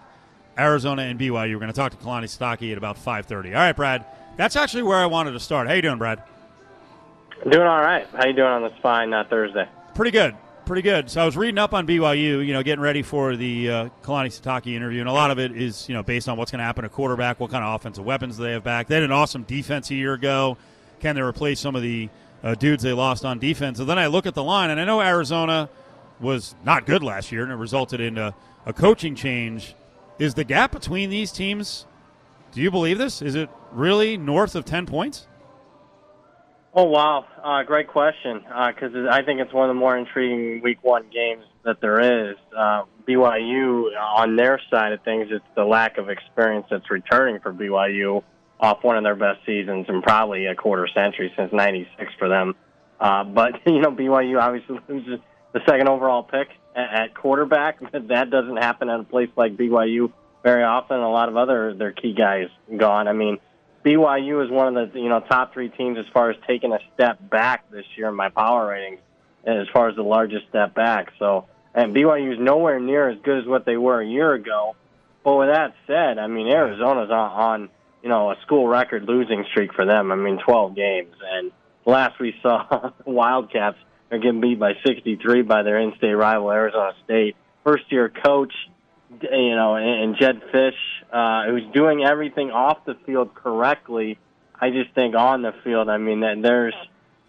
Arizona 0.57 1.03
and 1.03 1.19
BYU. 1.19 1.53
We're 1.53 1.59
going 1.59 1.67
to 1.67 1.73
talk 1.73 1.91
to 1.91 1.97
Kalani 1.97 2.25
Sitake 2.25 2.71
at 2.71 2.77
about 2.77 2.97
5.30. 2.97 3.47
All 3.47 3.53
right, 3.53 3.75
Brad. 3.75 4.05
That's 4.37 4.55
actually 4.55 4.83
where 4.83 4.97
I 4.97 5.05
wanted 5.05 5.31
to 5.31 5.39
start. 5.39 5.67
How 5.67 5.73
you 5.73 5.81
doing, 5.81 5.97
Brad? 5.97 6.23
Doing 7.49 7.67
all 7.67 7.81
right. 7.81 8.07
How 8.15 8.27
you 8.27 8.33
doing 8.33 8.47
on 8.47 8.63
this 8.63 8.73
fine 8.81 9.13
uh, 9.13 9.25
Thursday? 9.29 9.67
Pretty 9.93 10.11
good. 10.11 10.35
Pretty 10.65 10.83
good. 10.83 11.09
So 11.09 11.21
I 11.21 11.25
was 11.25 11.35
reading 11.35 11.57
up 11.57 11.73
on 11.73 11.85
BYU, 11.85 12.45
you 12.45 12.53
know, 12.53 12.63
getting 12.63 12.81
ready 12.81 13.01
for 13.01 13.35
the 13.35 13.69
uh, 13.69 13.89
Kalani 14.03 14.27
Sitake 14.27 14.73
interview, 14.73 15.01
and 15.01 15.09
a 15.09 15.11
lot 15.11 15.31
of 15.31 15.39
it 15.39 15.51
is, 15.51 15.89
you 15.89 15.95
know, 15.95 16.03
based 16.03 16.29
on 16.29 16.37
what's 16.37 16.51
going 16.51 16.59
to 16.59 16.63
happen 16.63 16.85
at 16.85 16.91
quarterback, 16.91 17.39
what 17.39 17.51
kind 17.51 17.63
of 17.65 17.75
offensive 17.75 18.05
weapons 18.05 18.37
they 18.37 18.51
have 18.51 18.63
back. 18.63 18.87
They 18.87 18.95
had 18.95 19.03
an 19.03 19.11
awesome 19.11 19.43
defense 19.43 19.89
a 19.91 19.95
year 19.95 20.13
ago. 20.13 20.57
Can 21.01 21.15
they 21.15 21.21
replace 21.21 21.59
some 21.59 21.75
of 21.75 21.81
the 21.81 22.09
uh, 22.43 22.55
dudes 22.55 22.83
they 22.83 22.93
lost 22.93 23.25
on 23.25 23.39
defense? 23.39 23.79
And 23.79 23.89
then 23.89 23.99
I 23.99 24.07
look 24.07 24.25
at 24.25 24.33
the 24.33 24.43
line, 24.43 24.69
and 24.69 24.79
I 24.79 24.85
know 24.85 25.01
Arizona 25.01 25.67
was 26.21 26.55
not 26.63 26.85
good 26.85 27.03
last 27.03 27.31
year, 27.31 27.43
and 27.43 27.51
it 27.51 27.55
resulted 27.55 27.99
in 27.99 28.17
a, 28.17 28.33
a 28.65 28.71
coaching 28.71 29.15
change. 29.15 29.75
Is 30.19 30.35
the 30.35 30.43
gap 30.43 30.71
between 30.71 31.09
these 31.09 31.31
teams? 31.31 31.85
Do 32.53 32.61
you 32.61 32.71
believe 32.71 32.97
this? 32.97 33.21
Is 33.21 33.35
it 33.35 33.49
really 33.71 34.15
north 34.15 34.55
of 34.55 34.63
ten 34.63 34.85
points? 34.85 35.27
Oh 36.73 36.85
wow, 36.85 37.25
uh, 37.43 37.63
great 37.63 37.89
question. 37.89 38.39
Because 38.43 38.93
I 39.09 39.23
think 39.23 39.41
it's 39.41 39.53
one 39.53 39.69
of 39.69 39.75
the 39.75 39.79
more 39.79 39.97
intriguing 39.97 40.61
Week 40.63 40.77
One 40.81 41.03
games 41.11 41.43
that 41.65 41.81
there 41.81 42.29
is. 42.31 42.37
Uh, 42.57 42.83
BYU 43.07 43.87
on 43.99 44.37
their 44.37 44.59
side 44.69 44.93
of 44.93 45.01
things, 45.03 45.27
it's 45.31 45.43
the 45.55 45.65
lack 45.65 45.97
of 45.97 46.09
experience 46.09 46.67
that's 46.69 46.89
returning 46.89 47.41
for 47.41 47.51
BYU 47.51 48.23
off 48.59 48.83
one 48.83 48.95
of 48.95 49.03
their 49.03 49.15
best 49.15 49.45
seasons 49.45 49.87
in 49.89 50.01
probably 50.01 50.45
a 50.45 50.55
quarter 50.55 50.87
century 50.87 51.33
since 51.35 51.51
'96 51.51 52.13
for 52.17 52.29
them. 52.29 52.55
Uh, 53.01 53.25
but 53.25 53.55
you 53.65 53.81
know, 53.81 53.91
BYU 53.91 54.41
obviously 54.41 54.79
loses 54.87 55.19
the 55.51 55.59
second 55.67 55.89
overall 55.89 56.23
pick 56.23 56.47
at, 56.73 57.03
at 57.03 57.15
quarterback. 57.15 57.79
That 57.91 58.29
doesn't 58.29 58.57
happen 58.57 58.89
at 58.89 59.01
a 59.01 59.03
place 59.03 59.29
like 59.35 59.57
BYU 59.57 60.13
very 60.41 60.63
often. 60.63 60.99
A 60.99 61.11
lot 61.11 61.27
of 61.27 61.35
other 61.35 61.73
their 61.73 61.91
key 61.91 62.13
guys 62.13 62.47
gone. 62.77 63.09
I 63.09 63.13
mean. 63.13 63.39
BYU 63.83 64.43
is 64.45 64.51
one 64.51 64.75
of 64.75 64.93
the 64.93 64.99
you 64.99 65.09
know 65.09 65.19
top 65.19 65.53
three 65.53 65.69
teams 65.69 65.97
as 65.97 66.05
far 66.13 66.29
as 66.29 66.37
taking 66.47 66.71
a 66.71 66.79
step 66.93 67.17
back 67.29 67.69
this 67.71 67.85
year 67.95 68.09
in 68.09 68.15
my 68.15 68.29
power 68.29 68.67
ratings 68.67 68.99
as 69.45 69.67
far 69.73 69.89
as 69.89 69.95
the 69.95 70.03
largest 70.03 70.47
step 70.49 70.75
back. 70.75 71.11
So, 71.17 71.47
and 71.73 71.95
BYU 71.95 72.33
is 72.33 72.39
nowhere 72.39 72.79
near 72.79 73.09
as 73.09 73.17
good 73.23 73.39
as 73.39 73.47
what 73.47 73.65
they 73.65 73.77
were 73.77 73.99
a 73.99 74.05
year 74.05 74.33
ago. 74.33 74.75
But 75.23 75.35
with 75.35 75.49
that 75.49 75.73
said, 75.87 76.19
I 76.19 76.27
mean 76.27 76.47
Arizona's 76.47 77.09
on, 77.09 77.31
on 77.31 77.69
you 78.03 78.09
know 78.09 78.31
a 78.31 78.35
school 78.43 78.67
record 78.67 79.03
losing 79.05 79.45
streak 79.51 79.73
for 79.73 79.85
them. 79.85 80.11
I 80.11 80.15
mean 80.15 80.39
12 80.43 80.75
games, 80.75 81.15
and 81.23 81.51
last 81.85 82.19
we 82.19 82.35
saw 82.41 82.91
Wildcats 83.05 83.77
are 84.11 84.17
getting 84.17 84.41
beat 84.41 84.59
by 84.59 84.73
63 84.85 85.43
by 85.43 85.63
their 85.63 85.79
in-state 85.79 86.13
rival 86.13 86.51
Arizona 86.51 86.93
State. 87.05 87.35
First-year 87.63 88.09
coach, 88.09 88.53
you 89.21 89.55
know, 89.55 89.75
and 89.75 90.15
Jedd 90.17 90.41
Fisch, 90.53 90.73
uh, 91.11 91.49
who's 91.49 91.63
doing 91.73 92.03
everything 92.03 92.51
off 92.51 92.85
the 92.85 92.95
field 93.05 93.33
correctly. 93.33 94.17
I 94.59 94.69
just 94.69 94.93
think 94.93 95.15
on 95.15 95.41
the 95.41 95.53
field, 95.63 95.89
I 95.89 95.97
mean, 95.97 96.19
there's 96.41 96.75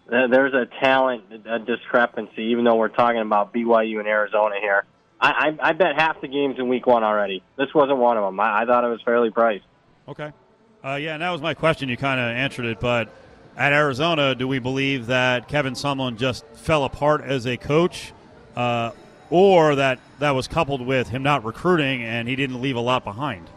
there's 0.07 0.53
a 0.53 0.67
talent 0.79 1.23
a 1.45 1.59
discrepancy. 1.59 2.43
Even 2.51 2.63
though 2.63 2.75
we're 2.75 2.89
talking 2.89 3.21
about 3.21 3.53
BYU 3.53 3.99
and 3.99 4.07
Arizona 4.07 4.55
here, 4.59 4.85
I, 5.19 5.55
I, 5.61 5.69
I 5.69 5.71
bet 5.73 5.95
half 5.95 6.21
the 6.21 6.27
games 6.27 6.59
in 6.59 6.67
Week 6.67 6.85
One 6.85 7.03
already. 7.03 7.41
This 7.57 7.73
wasn't 7.73 7.97
one 7.97 8.17
of 8.17 8.23
them. 8.23 8.39
I, 8.39 8.61
I 8.61 8.65
thought 8.65 8.83
it 8.83 8.89
was 8.89 9.01
fairly 9.01 9.31
priced. 9.31 9.65
Okay. 10.07 10.31
Uh, 10.83 10.95
yeah, 10.95 11.13
and 11.13 11.23
that 11.23 11.31
was 11.31 11.41
my 11.41 11.53
question. 11.53 11.87
You 11.87 11.95
kind 11.95 12.19
of 12.19 12.27
answered 12.27 12.65
it, 12.65 12.79
but 12.81 13.09
at 13.55 13.71
Arizona, 13.71 14.35
do 14.35 14.47
we 14.47 14.59
believe 14.59 15.07
that 15.07 15.47
Kevin 15.47 15.73
Sumlin 15.73 16.17
just 16.17 16.45
fell 16.55 16.83
apart 16.83 17.21
as 17.21 17.45
a 17.45 17.55
coach, 17.55 18.11
uh, 18.55 18.91
or 19.29 19.75
that 19.75 19.99
that 20.23 20.31
was 20.31 20.47
coupled 20.47 20.85
with 20.85 21.09
him 21.09 21.21
not 21.21 21.43
recruiting 21.43 22.01
and 22.01 22.27
he 22.27 22.35
didn't 22.35 22.61
leave 22.61 22.75
a 22.75 22.81
lot 22.81 23.03
behind? 23.03 23.49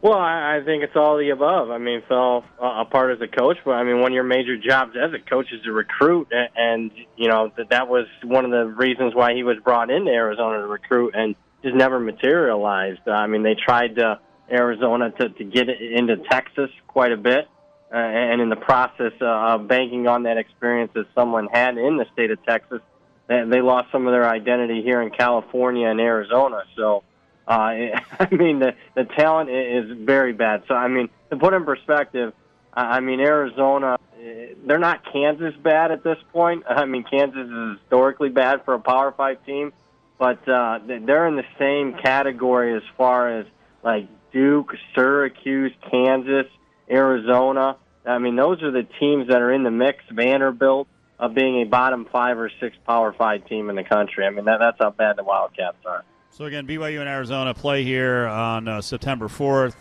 Well, 0.00 0.18
I, 0.18 0.60
think 0.64 0.84
it's 0.84 0.94
all 0.94 1.16
the 1.16 1.30
above. 1.30 1.70
I 1.70 1.78
mean, 1.78 2.02
fell 2.08 2.44
apart 2.60 3.16
as 3.16 3.20
a 3.20 3.26
coach, 3.26 3.56
but 3.64 3.72
I 3.72 3.82
mean, 3.82 4.00
one 4.00 4.12
of 4.12 4.14
your 4.14 4.22
major 4.22 4.56
jobs 4.56 4.96
as 4.96 5.12
a 5.12 5.18
coach 5.18 5.52
is 5.52 5.62
to 5.64 5.72
recruit, 5.72 6.28
and, 6.54 6.92
you 7.16 7.28
know 7.28 7.50
that 7.56 7.70
that 7.70 7.88
was 7.88 8.06
one 8.22 8.44
of 8.44 8.52
the 8.52 8.64
reasons 8.66 9.12
why 9.12 9.34
he 9.34 9.42
was 9.42 9.56
brought 9.58 9.90
into 9.90 10.12
Arizona 10.12 10.58
to 10.58 10.68
recruit, 10.68 11.14
and 11.16 11.34
just 11.64 11.74
never 11.74 11.98
materialized. 11.98 13.08
I 13.08 13.26
mean, 13.26 13.42
they 13.42 13.56
tried 13.56 13.96
to 13.96 14.20
Arizona 14.48 15.10
to 15.10 15.30
to 15.30 15.44
get 15.44 15.68
into 15.68 16.16
Texas 16.30 16.70
quite 16.86 17.10
a 17.10 17.16
bit, 17.16 17.48
uh, 17.92 17.96
and 17.96 18.40
in 18.40 18.50
the 18.50 18.56
process 18.56 19.12
uh, 19.20 19.24
of 19.24 19.66
banking 19.66 20.06
on 20.06 20.22
that 20.24 20.38
experience 20.38 20.92
that 20.94 21.06
someone 21.12 21.48
had 21.52 21.76
in 21.76 21.96
the 21.96 22.06
state 22.12 22.30
of 22.30 22.38
Texas, 22.44 22.82
they, 23.28 23.44
they 23.44 23.60
lost 23.60 23.92
some 23.92 24.06
of 24.06 24.12
their 24.12 24.28
identity 24.28 24.82
here 24.82 25.00
in 25.00 25.10
California 25.10 25.86
and 25.86 26.00
Arizona. 26.00 26.64
So 26.76 27.04
uh, 27.46 27.52
I 28.20 28.28
mean, 28.30 28.58
the 28.58 28.74
the 28.94 29.04
talent 29.04 29.50
is 29.50 29.96
very 29.98 30.32
bad. 30.32 30.64
So 30.68 30.74
I 30.74 30.88
mean, 30.88 31.08
to 31.30 31.36
put 31.36 31.54
in 31.54 31.64
perspective, 31.64 32.32
I 32.74 33.00
mean 33.00 33.20
Arizona, 33.20 33.98
eh, 34.20 34.54
they're 34.66 34.78
not 34.78 35.10
Kansas 35.12 35.54
bad 35.56 35.90
at 35.90 36.02
this 36.02 36.18
point. 36.32 36.64
I 36.68 36.84
mean, 36.84 37.04
Kansas 37.04 37.48
is 37.48 37.78
historically 37.80 38.30
bad 38.30 38.64
for 38.64 38.74
a 38.74 38.80
Power 38.80 39.12
Five 39.12 39.44
team, 39.46 39.72
but 40.18 40.46
uh, 40.48 40.80
they're 40.86 41.26
in 41.28 41.36
the 41.36 41.46
same 41.58 41.94
category 41.94 42.74
as 42.74 42.82
far 42.96 43.38
as 43.38 43.46
like 43.82 44.08
Duke, 44.32 44.74
Syracuse, 44.94 45.72
Kansas, 45.90 46.46
Arizona. 46.90 47.76
I 48.04 48.18
mean, 48.18 48.36
those 48.36 48.62
are 48.62 48.70
the 48.70 48.86
teams 49.00 49.28
that 49.28 49.42
are 49.42 49.52
in 49.52 49.64
the 49.64 49.70
mix. 49.70 50.02
Vanderbilt 50.10 50.88
of 51.18 51.34
being 51.34 51.62
a 51.62 51.64
bottom 51.64 52.06
five 52.10 52.38
or 52.38 52.50
six 52.60 52.76
Power 52.86 53.12
Five 53.12 53.46
team 53.46 53.70
in 53.70 53.76
the 53.76 53.84
country. 53.84 54.24
I 54.26 54.30
mean, 54.30 54.44
that, 54.44 54.58
that's 54.58 54.78
how 54.78 54.90
bad 54.90 55.16
the 55.16 55.24
Wildcats 55.24 55.78
are. 55.84 56.04
So 56.30 56.44
again, 56.44 56.66
BYU 56.66 57.00
and 57.00 57.08
Arizona 57.08 57.54
play 57.54 57.82
here 57.82 58.26
on 58.26 58.68
uh, 58.68 58.80
September 58.80 59.26
4th. 59.28 59.74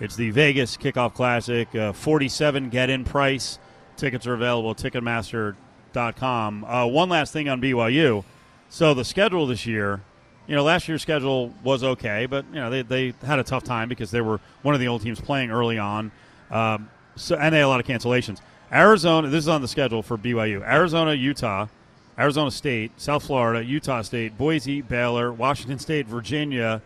It's 0.00 0.16
the 0.16 0.30
Vegas 0.30 0.76
Kickoff 0.76 1.14
Classic. 1.14 1.72
Uh, 1.74 1.92
47 1.92 2.70
get-in 2.70 3.04
price. 3.04 3.58
Tickets 3.96 4.26
are 4.26 4.34
available 4.34 4.70
at 4.70 4.78
Ticketmaster.com. 4.78 6.64
Uh, 6.64 6.86
one 6.86 7.08
last 7.08 7.32
thing 7.32 7.48
on 7.48 7.60
BYU. 7.60 8.24
So 8.70 8.94
the 8.94 9.04
schedule 9.04 9.46
this 9.46 9.66
year, 9.66 10.00
you 10.46 10.56
know, 10.56 10.64
last 10.64 10.88
year's 10.88 11.02
schedule 11.02 11.54
was 11.62 11.84
okay, 11.84 12.26
but 12.26 12.44
you 12.48 12.60
know 12.60 12.70
they, 12.70 12.82
they 12.82 13.14
had 13.24 13.38
a 13.38 13.44
tough 13.44 13.62
time 13.62 13.88
because 13.88 14.10
they 14.10 14.20
were 14.20 14.40
one 14.62 14.74
of 14.74 14.80
the 14.80 14.88
old 14.88 15.02
teams 15.02 15.20
playing 15.20 15.50
early 15.50 15.78
on. 15.78 16.10
Um, 16.50 16.88
so 17.14 17.36
and 17.36 17.52
they 17.52 17.58
had 17.58 17.64
a 17.64 17.68
lot 17.68 17.80
of 17.80 17.86
cancellations. 17.86 18.40
Arizona, 18.72 19.28
this 19.28 19.44
is 19.44 19.48
on 19.48 19.62
the 19.62 19.68
schedule 19.68 20.02
for 20.02 20.16
BYU. 20.16 20.62
Arizona, 20.62 21.14
Utah, 21.14 21.66
Arizona 22.18 22.50
State, 22.50 22.92
South 23.00 23.24
Florida, 23.24 23.64
Utah 23.64 24.02
State, 24.02 24.38
Boise, 24.38 24.80
Baylor, 24.80 25.32
Washington 25.32 25.78
State, 25.78 26.06
Virginia, 26.06 26.80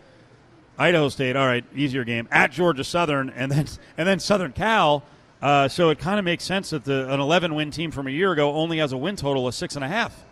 Idaho 0.79 1.09
State. 1.09 1.37
All 1.37 1.47
right, 1.47 1.65
easier 1.75 2.05
game 2.05 2.27
at 2.31 2.53
Georgia 2.53 2.85
Southern, 2.85 3.31
and 3.31 3.53
then 3.53 3.67
and 3.99 4.09
then 4.09 4.19
Southern 4.19 4.53
Cal. 4.53 5.03
Uh, 5.43 5.69
so 5.69 5.91
it 5.91 5.99
kind 5.99 6.19
of 6.19 6.25
makes 6.25 6.43
sense 6.43 6.71
that 6.71 6.85
the, 6.85 7.13
an 7.13 7.21
11 7.21 7.55
win 7.55 7.71
team 7.71 7.91
from 7.91 8.07
a 8.07 8.11
year 8.11 8.33
ago 8.33 8.55
only 8.55 8.79
has 8.79 8.93
a 8.93 8.97
win 8.97 9.15
total 9.15 9.47
of 9.47 9.55
six 9.55 9.75
and 9.75 9.85
a 9.85 9.89
half. 9.89 10.25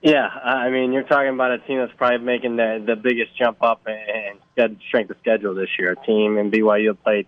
Yeah, 0.00 0.26
I 0.26 0.70
mean, 0.70 0.92
you're 0.92 1.02
talking 1.02 1.34
about 1.34 1.50
a 1.50 1.58
team 1.58 1.78
that's 1.78 1.92
probably 1.98 2.24
making 2.24 2.56
the 2.56 2.82
the 2.86 2.96
biggest 2.96 3.36
jump 3.36 3.62
up 3.62 3.86
in 3.86 4.78
strength 4.88 5.10
of 5.10 5.18
schedule 5.18 5.54
this 5.54 5.68
year. 5.78 5.92
A 5.92 6.06
team 6.06 6.38
in 6.38 6.50
BYU 6.50 6.96
played 7.02 7.26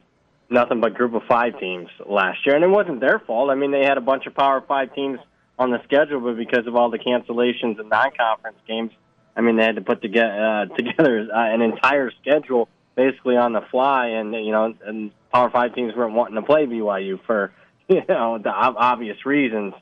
nothing 0.51 0.81
but 0.81 0.95
Group 0.95 1.15
of 1.15 1.23
Five 1.29 1.59
teams 1.59 1.89
last 2.07 2.47
year, 2.47 2.55
and 2.55 2.65
it 2.65 2.69
wasn't 2.69 3.01
their 3.01 3.19
fault. 3.19 3.51
I 3.51 3.55
mean, 3.55 3.71
they 3.71 3.85
had 3.85 3.99
a 3.99 4.03
bunch 4.03 4.27
of 4.27 4.35
Power 4.35 4.63
Five 4.67 4.95
teams 4.95 5.19
on 5.59 5.71
the 5.71 5.83
schedule, 5.85 6.21
but 6.21 6.37
because 6.37 6.67
of 6.67 6.77
all 6.77 6.91
the 6.91 6.99
cancellations 6.99 7.79
and 7.79 7.89
non-conference 7.89 8.59
games, 8.67 8.93
I 9.37 9.41
mean, 9.41 9.57
they 9.57 9.65
had 9.65 9.77
to 9.77 9.83
put 9.83 10.03
together 10.03 10.33
uh, 10.33 10.65
together 10.77 11.29
uh, 11.33 11.55
an 11.55 11.63
entire 11.63 12.11
schedule 12.21 12.69
basically 12.97 13.37
on 13.37 13.53
the 13.53 13.63
fly, 13.71 14.09
and 14.09 14.33
you 14.35 14.51
know, 14.51 14.75
and 14.85 15.11
Power 15.33 15.51
Five 15.51 15.75
teams 15.75 15.95
weren't 15.95 16.15
wanting 16.15 16.37
to 16.37 16.43
play 16.43 16.67
BYU 16.67 17.21
for 17.27 17.53
you 17.89 18.03
know 18.09 18.39
the 18.39 18.51
obvious 18.51 19.25
reasons. 19.25 19.75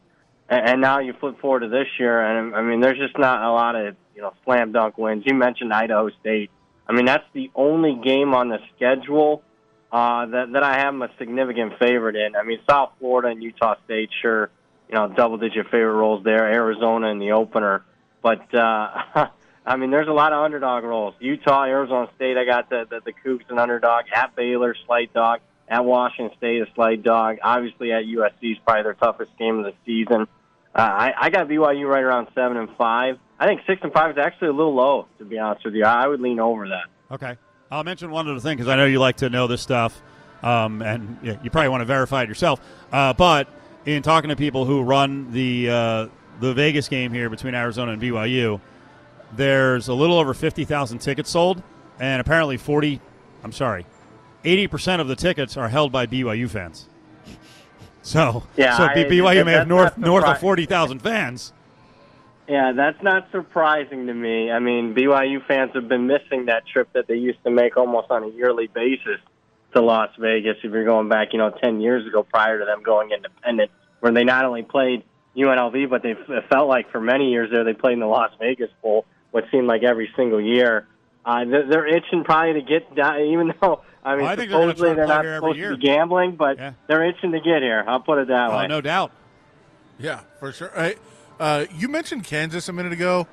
And 0.48 0.80
now 0.80 1.00
you 1.00 1.12
flip 1.18 1.40
forward 1.40 1.60
to 1.60 1.68
this 1.68 1.88
year, 1.98 2.20
and 2.20 2.54
I 2.54 2.62
mean, 2.62 2.80
there's 2.80 2.98
just 2.98 3.18
not 3.18 3.42
a 3.42 3.50
lot 3.50 3.74
of 3.74 3.96
you 4.14 4.22
know 4.22 4.32
slam 4.44 4.70
dunk 4.70 4.96
wins. 4.96 5.24
You 5.26 5.34
mentioned 5.34 5.72
Idaho 5.72 6.10
State. 6.20 6.50
I 6.88 6.92
mean, 6.92 7.04
that's 7.04 7.24
the 7.32 7.50
only 7.56 8.00
game 8.04 8.32
on 8.32 8.48
the 8.48 8.58
schedule 8.76 9.42
uh, 9.92 10.26
that 10.26 10.52
that 10.52 10.62
I 10.62 10.78
have 10.78 10.94
a 10.94 11.10
significant 11.18 11.78
favorite 11.78 12.16
in. 12.16 12.36
I 12.36 12.42
mean, 12.42 12.58
South 12.68 12.92
Florida 12.98 13.28
and 13.28 13.42
Utah 13.42 13.76
State, 13.84 14.10
sure 14.20 14.50
you 14.88 14.94
know, 14.94 15.08
double 15.08 15.36
digit 15.36 15.66
favorite 15.66 15.94
roles 15.94 16.22
there. 16.24 16.46
Arizona 16.46 17.08
in 17.08 17.18
the 17.18 17.32
opener, 17.32 17.84
but 18.22 18.54
uh, 18.54 19.28
I 19.66 19.76
mean, 19.76 19.90
there's 19.90 20.08
a 20.08 20.12
lot 20.12 20.32
of 20.32 20.44
underdog 20.44 20.84
roles. 20.84 21.14
Utah, 21.18 21.64
Arizona 21.64 22.08
State, 22.16 22.36
I 22.36 22.44
got 22.44 22.70
the 22.70 22.86
the, 22.88 23.00
the 23.04 23.12
Cougs 23.12 23.50
an 23.50 23.58
underdog. 23.58 24.04
At 24.14 24.36
Baylor, 24.36 24.74
slight 24.86 25.12
dog. 25.12 25.40
At 25.68 25.84
Washington 25.84 26.36
State, 26.38 26.62
a 26.62 26.66
slight 26.76 27.02
dog. 27.02 27.38
Obviously, 27.42 27.90
at 27.90 28.04
USC 28.04 28.52
is 28.52 28.58
probably 28.64 28.84
their 28.84 28.94
toughest 28.94 29.36
game 29.36 29.58
of 29.58 29.64
the 29.64 29.72
season. 29.84 30.28
Uh, 30.72 30.78
I, 30.78 31.14
I 31.18 31.30
got 31.30 31.48
BYU 31.48 31.88
right 31.88 32.04
around 32.04 32.28
seven 32.34 32.56
and 32.56 32.68
five. 32.76 33.18
I 33.38 33.46
think 33.46 33.62
six 33.66 33.80
and 33.82 33.92
five 33.92 34.12
is 34.12 34.18
actually 34.18 34.48
a 34.48 34.52
little 34.52 34.74
low, 34.74 35.08
to 35.18 35.24
be 35.24 35.38
honest 35.38 35.64
with 35.64 35.74
you. 35.74 35.84
I 35.84 36.06
would 36.06 36.20
lean 36.20 36.38
over 36.38 36.68
that. 36.68 36.84
Okay, 37.10 37.36
I'll 37.70 37.84
mention 37.84 38.10
one 38.10 38.28
other 38.28 38.40
thing 38.40 38.56
because 38.56 38.68
I 38.68 38.76
know 38.76 38.86
you 38.86 39.00
like 39.00 39.16
to 39.18 39.30
know 39.30 39.46
this 39.46 39.60
stuff, 39.60 40.00
um, 40.42 40.82
and 40.82 41.18
yeah, 41.22 41.36
you 41.42 41.50
probably 41.50 41.68
want 41.68 41.80
to 41.80 41.86
verify 41.86 42.22
it 42.22 42.28
yourself. 42.28 42.60
Uh, 42.92 43.12
but 43.12 43.48
in 43.84 44.02
talking 44.02 44.30
to 44.30 44.36
people 44.36 44.64
who 44.64 44.82
run 44.82 45.32
the 45.32 45.70
uh, 45.70 46.06
the 46.40 46.54
Vegas 46.54 46.88
game 46.88 47.12
here 47.12 47.28
between 47.28 47.54
Arizona 47.54 47.92
and 47.92 48.00
BYU, 48.00 48.60
there's 49.34 49.88
a 49.88 49.94
little 49.94 50.18
over 50.18 50.32
fifty 50.32 50.64
thousand 50.64 50.98
tickets 50.98 51.30
sold, 51.30 51.62
and 51.98 52.20
apparently 52.20 52.56
forty. 52.56 53.00
I'm 53.42 53.52
sorry, 53.52 53.84
eighty 54.44 54.68
percent 54.68 55.00
of 55.02 55.08
the 55.08 55.16
tickets 55.16 55.56
are 55.56 55.68
held 55.68 55.90
by 55.90 56.06
BYU 56.06 56.48
fans. 56.48 56.88
So, 58.02 58.44
yeah, 58.56 58.76
so 58.76 58.84
I, 58.84 58.94
BYU 58.94 59.44
may 59.44 59.50
have 59.50 59.66
north 59.66 59.98
north 59.98 60.24
of 60.24 60.38
forty 60.38 60.64
thousand 60.64 61.00
fans. 61.00 61.52
Yeah, 62.48 62.72
that's 62.76 63.02
not 63.02 63.28
surprising 63.32 64.06
to 64.06 64.14
me. 64.14 64.50
I 64.52 64.58
mean, 64.60 64.94
BYU 64.94 65.44
fans 65.46 65.72
have 65.74 65.88
been 65.88 66.06
missing 66.06 66.46
that 66.46 66.62
trip 66.66 66.88
that 66.92 67.08
they 67.08 67.16
used 67.16 67.42
to 67.44 67.50
make 67.50 67.76
almost 67.76 68.10
on 68.10 68.22
a 68.22 68.28
yearly 68.28 68.68
basis 68.68 69.18
to 69.74 69.82
Las 69.82 70.10
Vegas. 70.18 70.56
If 70.62 70.70
you're 70.72 70.84
going 70.84 71.08
back, 71.08 71.28
you 71.32 71.38
know, 71.38 71.50
10 71.50 71.80
years 71.80 72.06
ago 72.06 72.22
prior 72.22 72.58
to 72.60 72.64
them 72.64 72.82
going 72.84 73.10
independent, 73.10 73.70
where 74.00 74.12
they 74.12 74.22
not 74.24 74.44
only 74.44 74.62
played 74.62 75.02
UNLV, 75.36 75.90
but 75.90 76.02
they 76.02 76.10
it 76.12 76.44
felt 76.48 76.68
like 76.68 76.90
for 76.92 77.00
many 77.00 77.30
years 77.32 77.50
there 77.50 77.64
they 77.64 77.72
played 77.74 77.94
in 77.94 78.00
the 78.00 78.06
Las 78.06 78.30
Vegas 78.38 78.70
Bowl, 78.80 79.04
what 79.32 79.44
seemed 79.50 79.66
like 79.66 79.82
every 79.82 80.08
single 80.16 80.40
year. 80.40 80.86
Uh, 81.24 81.44
they're, 81.44 81.68
they're 81.68 81.86
itching 81.88 82.22
probably 82.24 82.54
to 82.54 82.62
get 82.62 82.94
down, 82.94 83.20
even 83.22 83.52
though 83.60 83.82
I 84.04 84.14
mean 84.14 84.22
Well, 84.22 84.32
I 84.32 84.36
think 84.36 84.50
they're 84.50 84.60
supposedly 84.60 84.94
they're 84.94 85.06
not 85.08 85.24
supposed 85.24 85.58
year. 85.58 85.70
to 85.72 85.76
be 85.76 85.82
gambling, 85.82 86.36
but 86.36 86.58
Yeah. 86.58 86.72
they're 86.86 87.04
itching 87.08 87.32
to 87.32 87.40
get 87.40 87.62
here. 87.62 87.82
I'll 87.88 87.98
put 88.00 88.18
it 88.18 88.28
that 88.28 88.50
Oh, 88.52 88.58
way. 88.58 88.66
no 88.68 88.80
doubt. 88.80 89.10
Yeah, 89.98 90.20
for 90.38 90.52
sure. 90.52 90.70
Hey, 90.76 90.94
uh, 91.38 91.66
you 91.74 91.88
mentioned 91.88 92.24
Kansas 92.24 92.68
a 92.68 92.72
minute 92.72 92.92
ago. 92.92 93.26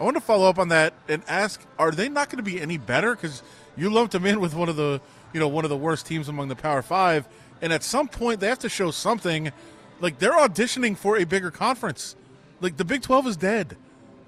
I 0.00 0.04
want 0.04 0.16
to 0.16 0.20
follow 0.20 0.48
up 0.48 0.58
on 0.58 0.68
that 0.68 0.94
and 1.08 1.22
ask: 1.28 1.60
Are 1.78 1.90
they 1.90 2.08
not 2.08 2.28
going 2.28 2.44
to 2.44 2.50
be 2.50 2.60
any 2.60 2.78
better? 2.78 3.14
Because 3.14 3.42
you 3.76 3.90
lumped 3.90 4.12
them 4.12 4.26
in 4.26 4.40
with 4.40 4.54
one 4.54 4.68
of 4.68 4.76
the, 4.76 5.00
you 5.32 5.40
know, 5.40 5.48
one 5.48 5.64
of 5.64 5.70
the 5.70 5.76
worst 5.76 6.06
teams 6.06 6.28
among 6.28 6.48
the 6.48 6.56
Power 6.56 6.82
Five, 6.82 7.28
and 7.62 7.72
at 7.72 7.82
some 7.82 8.08
point 8.08 8.40
they 8.40 8.48
have 8.48 8.58
to 8.60 8.68
show 8.68 8.90
something. 8.90 9.52
Like 10.00 10.18
they're 10.18 10.32
auditioning 10.32 10.96
for 10.96 11.16
a 11.16 11.24
bigger 11.24 11.50
conference. 11.50 12.16
Like 12.60 12.76
the 12.76 12.84
Big 12.84 13.02
Twelve 13.02 13.26
is 13.26 13.36
dead. 13.36 13.76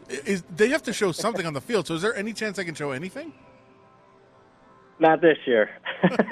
Is 0.09 0.45
they 0.55 0.69
have 0.69 0.85
to 0.85 0.93
show 0.93 1.11
something 1.11 1.47
on 1.47 1.53
the 1.53 1.61
field? 1.61 1.89
So 1.89 1.95
is 1.95 2.03
there 2.03 2.15
any 2.15 2.33
chance 2.33 2.57
they 2.57 2.65
can 2.65 2.77
show 2.77 2.93
anything? 2.93 3.33
Not 5.01 5.21
this 5.21 5.37
year. 5.47 5.71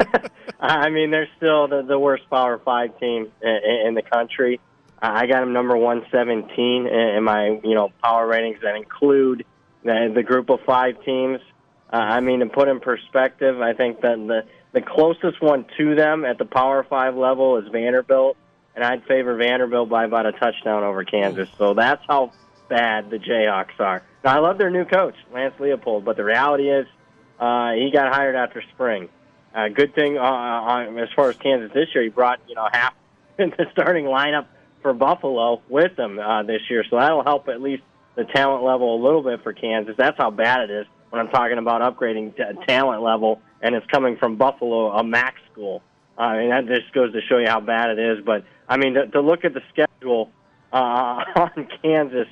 I 0.61 0.89
mean, 0.89 1.11
they're 1.11 1.29
still 1.37 1.67
the, 1.69 1.83
the 1.83 1.99
worst 1.99 2.31
Power 2.31 2.59
Five 2.65 2.99
team 3.01 3.33
in, 3.43 3.61
in 3.87 3.95
the 3.95 4.03
country. 4.03 4.61
I 5.01 5.27
got 5.27 5.41
them 5.41 5.53
number 5.53 5.77
117 5.77 6.87
in 6.87 7.25
my 7.25 7.61
you 7.63 7.75
know 7.75 7.93
power 8.03 8.27
ratings 8.27 8.61
that 8.63 8.77
include 8.77 9.45
the, 9.83 10.13
the 10.15 10.23
group 10.23 10.51
of 10.51 10.61
five 10.67 11.03
teams. 11.05 11.41
Uh, 11.93 11.97
I 11.97 12.21
mean, 12.21 12.41
to 12.41 12.47
put 12.47 12.69
in 12.69 12.81
perspective, 12.81 13.61
I 13.61 13.75
think 13.75 14.01
that 14.01 14.17
the 14.17 14.45
the 14.73 14.81
closest 14.81 15.41
one 15.41 15.67
to 15.77 15.95
them 15.95 16.25
at 16.25 16.39
the 16.39 16.45
Power 16.45 16.85
Five 16.89 17.17
level 17.17 17.59
is 17.59 17.69
Vanderbilt, 17.71 18.37
and 18.75 18.85
I'd 18.85 19.05
favor 19.05 19.37
Vanderbilt 19.37 19.89
by 19.89 20.05
about 20.05 20.27
a 20.27 20.33
touchdown 20.33 20.83
over 20.83 21.05
Kansas. 21.05 21.49
So 21.59 21.75
that's 21.75 22.03
how 22.09 22.33
bad 22.69 23.11
the 23.11 23.19
Jayhawks 23.19 23.79
are. 23.79 24.03
Now, 24.25 24.37
I 24.37 24.41
love 24.41 24.59
their 24.59 24.71
new 24.71 24.85
coach, 24.85 25.15
Lance 25.33 25.55
Leipold, 25.61 26.05
but 26.05 26.17
the 26.17 26.25
reality 26.25 26.71
is 26.71 26.87
uh, 27.39 27.73
he 27.73 27.91
got 27.93 28.13
hired 28.13 28.35
after 28.35 28.63
spring. 28.75 29.09
Uh, 29.55 29.69
good 29.69 29.95
thing 29.95 30.19
uh, 30.19 30.23
on, 30.23 30.99
as 30.99 31.09
far 31.15 31.31
as 31.31 31.37
Kansas 31.37 31.71
this 31.73 31.89
year, 31.95 32.03
he 32.03 32.11
brought 32.11 32.41
you 32.49 32.55
know 32.55 32.69
half 32.73 32.95
the 33.37 33.67
starting 33.73 34.07
lineup 34.07 34.47
for 34.85 34.93
Buffalo 34.93 35.63
with 35.67 35.99
him 35.99 36.19
uh, 36.19 36.43
this 36.43 36.61
year, 36.69 36.85
so 36.91 36.97
that'll 36.97 37.25
help 37.25 37.49
at 37.49 37.63
least 37.63 37.83
the 38.17 38.25
talent 38.25 38.63
level 38.63 38.95
a 38.95 39.01
little 39.03 39.23
bit 39.23 39.43
for 39.43 39.55
Kansas. 39.55 39.95
That's 39.97 40.19
how 40.19 40.31
bad 40.31 40.69
it 40.69 40.71
is 40.71 40.87
when 41.09 41.21
I'm 41.25 41.33
talking 41.33 41.57
about 41.57 41.81
upgrading 41.81 42.37
t- 42.37 42.43
talent 42.69 43.03
level, 43.03 43.41
and 43.63 43.75
it's 43.75 43.87
coming 43.87 44.19
from 44.19 44.37
Buffalo, 44.37 44.91
a 44.91 45.03
MAC 45.03 45.37
school. 45.51 45.83
Uh, 46.19 46.21
I 46.21 46.39
mean, 46.39 46.51
that 46.51 46.67
just 46.67 46.93
goes 46.93 47.15
to 47.15 47.21
show 47.23 47.39
you 47.39 47.49
how 47.49 47.61
bad 47.61 47.99
it 47.99 47.99
is. 47.99 48.25
But 48.27 48.45
I 48.69 48.77
mean, 48.77 48.93
to, 48.93 49.07
to 49.07 49.23
look 49.23 49.47
at 49.47 49.55
the 49.55 49.63
schedule 49.73 50.31
uh, 50.71 50.77
on 51.35 51.67
Kansas, 51.83 52.29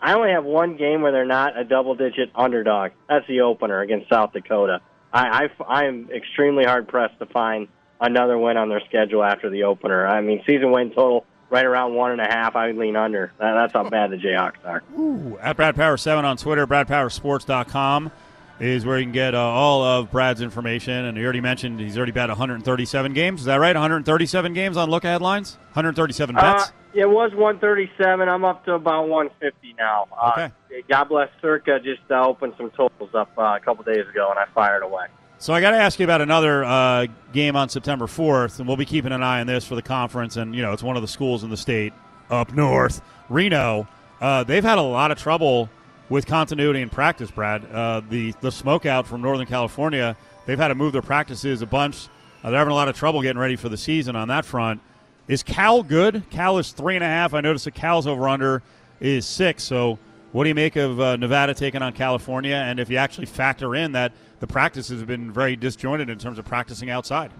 I 0.00 0.14
only 0.14 0.30
have 0.30 0.44
one 0.44 0.76
game 0.76 1.02
where 1.02 1.10
they're 1.10 1.26
not 1.26 1.58
a 1.58 1.64
double-digit 1.64 2.30
underdog. 2.36 2.92
That's 3.08 3.26
the 3.26 3.40
opener 3.40 3.80
against 3.80 4.08
South 4.08 4.32
Dakota. 4.32 4.80
I, 5.12 5.48
I, 5.58 5.64
I 5.64 5.84
am 5.86 6.08
extremely 6.14 6.64
hard 6.64 6.86
pressed 6.86 7.18
to 7.18 7.26
find 7.26 7.66
another 8.00 8.38
win 8.38 8.56
on 8.56 8.68
their 8.68 8.82
schedule 8.88 9.24
after 9.24 9.50
the 9.50 9.64
opener. 9.64 10.06
I 10.06 10.20
mean, 10.20 10.44
season 10.46 10.70
win 10.70 10.90
total 10.90 11.26
right 11.50 11.64
around 11.64 11.94
one 11.94 12.12
and 12.12 12.20
a 12.20 12.26
half. 12.26 12.56
I 12.56 12.68
would 12.68 12.76
lean 12.76 12.96
under. 12.96 13.32
That's 13.38 13.72
how 13.72 13.88
bad 13.88 14.10
the 14.10 14.16
Jayhawks 14.16 14.64
are. 14.64 14.82
Ooh, 14.98 15.38
at 15.40 15.56
Brad 15.56 15.76
Power 15.76 15.96
Seven 15.96 16.24
on 16.24 16.36
Twitter, 16.36 16.66
BradPowerSports.com 16.66 18.10
is 18.58 18.86
where 18.86 18.98
you 18.98 19.04
can 19.04 19.12
get 19.12 19.34
uh, 19.34 19.40
all 19.40 19.82
of 19.82 20.10
Brad's 20.10 20.40
information. 20.40 20.92
And 20.92 21.16
he 21.16 21.24
already 21.24 21.40
mentioned 21.40 21.80
he's 21.80 21.96
already 21.96 22.12
bet 22.12 22.28
137 22.28 23.12
games. 23.12 23.40
Is 23.40 23.46
that 23.46 23.56
right? 23.56 23.74
137 23.74 24.54
games 24.54 24.76
on 24.76 24.90
look 24.90 25.04
ahead 25.04 25.22
lines. 25.22 25.56
137 25.72 26.34
bets. 26.34 26.68
Uh, 26.68 26.72
it 26.94 27.08
was 27.08 27.32
137. 27.34 28.28
I'm 28.28 28.44
up 28.44 28.64
to 28.64 28.74
about 28.74 29.08
150 29.08 29.74
now. 29.78 30.06
Okay. 30.32 30.44
Uh, 30.44 30.82
God 30.88 31.04
bless 31.04 31.28
Circa 31.42 31.80
just 31.80 32.00
uh, 32.10 32.26
opened 32.26 32.54
some 32.56 32.70
totals 32.70 33.10
up 33.14 33.30
uh, 33.36 33.56
a 33.56 33.60
couple 33.60 33.84
days 33.84 34.08
ago, 34.08 34.28
and 34.30 34.38
I 34.38 34.46
fired 34.54 34.82
away. 34.82 35.06
So 35.38 35.52
I 35.52 35.60
got 35.60 35.72
to 35.72 35.76
ask 35.76 35.98
you 35.98 36.04
about 36.04 36.22
another 36.22 36.64
uh, 36.64 37.06
game 37.32 37.56
on 37.56 37.68
September 37.68 38.06
4th, 38.06 38.58
and 38.58 38.66
we'll 38.66 38.78
be 38.78 38.86
keeping 38.86 39.12
an 39.12 39.22
eye 39.22 39.40
on 39.40 39.46
this 39.46 39.66
for 39.66 39.74
the 39.74 39.82
conference. 39.82 40.36
And 40.36 40.54
you 40.54 40.62
know, 40.62 40.72
it's 40.72 40.82
one 40.82 40.96
of 40.96 41.02
the 41.02 41.08
schools 41.08 41.44
in 41.44 41.50
the 41.50 41.56
state 41.56 41.92
up 42.30 42.54
north, 42.54 43.02
Reno. 43.28 43.86
Uh, 44.20 44.44
they've 44.44 44.64
had 44.64 44.78
a 44.78 44.82
lot 44.82 45.10
of 45.10 45.18
trouble 45.18 45.68
with 46.08 46.26
continuity 46.26 46.80
in 46.80 46.88
practice. 46.88 47.30
Brad, 47.30 47.66
uh, 47.70 48.00
the 48.08 48.32
the 48.40 48.48
smokeout 48.48 49.04
from 49.04 49.20
Northern 49.20 49.46
California, 49.46 50.16
they've 50.46 50.58
had 50.58 50.68
to 50.68 50.74
move 50.74 50.94
their 50.94 51.02
practices 51.02 51.60
a 51.60 51.66
bunch. 51.66 52.08
Uh, 52.42 52.50
they're 52.50 52.58
having 52.58 52.72
a 52.72 52.76
lot 52.76 52.88
of 52.88 52.96
trouble 52.96 53.20
getting 53.20 53.38
ready 53.38 53.56
for 53.56 53.68
the 53.68 53.76
season 53.76 54.16
on 54.16 54.28
that 54.28 54.46
front. 54.46 54.80
Is 55.28 55.42
Cal 55.42 55.82
good? 55.82 56.22
Cal 56.30 56.56
is 56.56 56.72
three 56.72 56.94
and 56.94 57.04
a 57.04 57.08
half. 57.08 57.34
I 57.34 57.42
noticed 57.42 57.66
that 57.66 57.74
Cal's 57.74 58.06
over 58.06 58.26
under 58.26 58.62
is 59.00 59.26
six. 59.26 59.64
So, 59.64 59.98
what 60.32 60.44
do 60.44 60.48
you 60.48 60.54
make 60.54 60.76
of 60.76 60.98
uh, 60.98 61.16
Nevada 61.16 61.52
taking 61.52 61.82
on 61.82 61.92
California? 61.92 62.54
And 62.54 62.80
if 62.80 62.88
you 62.88 62.96
actually 62.96 63.26
factor 63.26 63.74
in 63.74 63.92
that 63.92 64.12
the 64.40 64.46
practices 64.46 65.00
have 65.00 65.08
been 65.08 65.32
very 65.32 65.56
disjointed 65.56 66.10
in 66.10 66.18
terms 66.18 66.38
of 66.38 66.44
practicing 66.44 66.90
outside. 66.90 67.30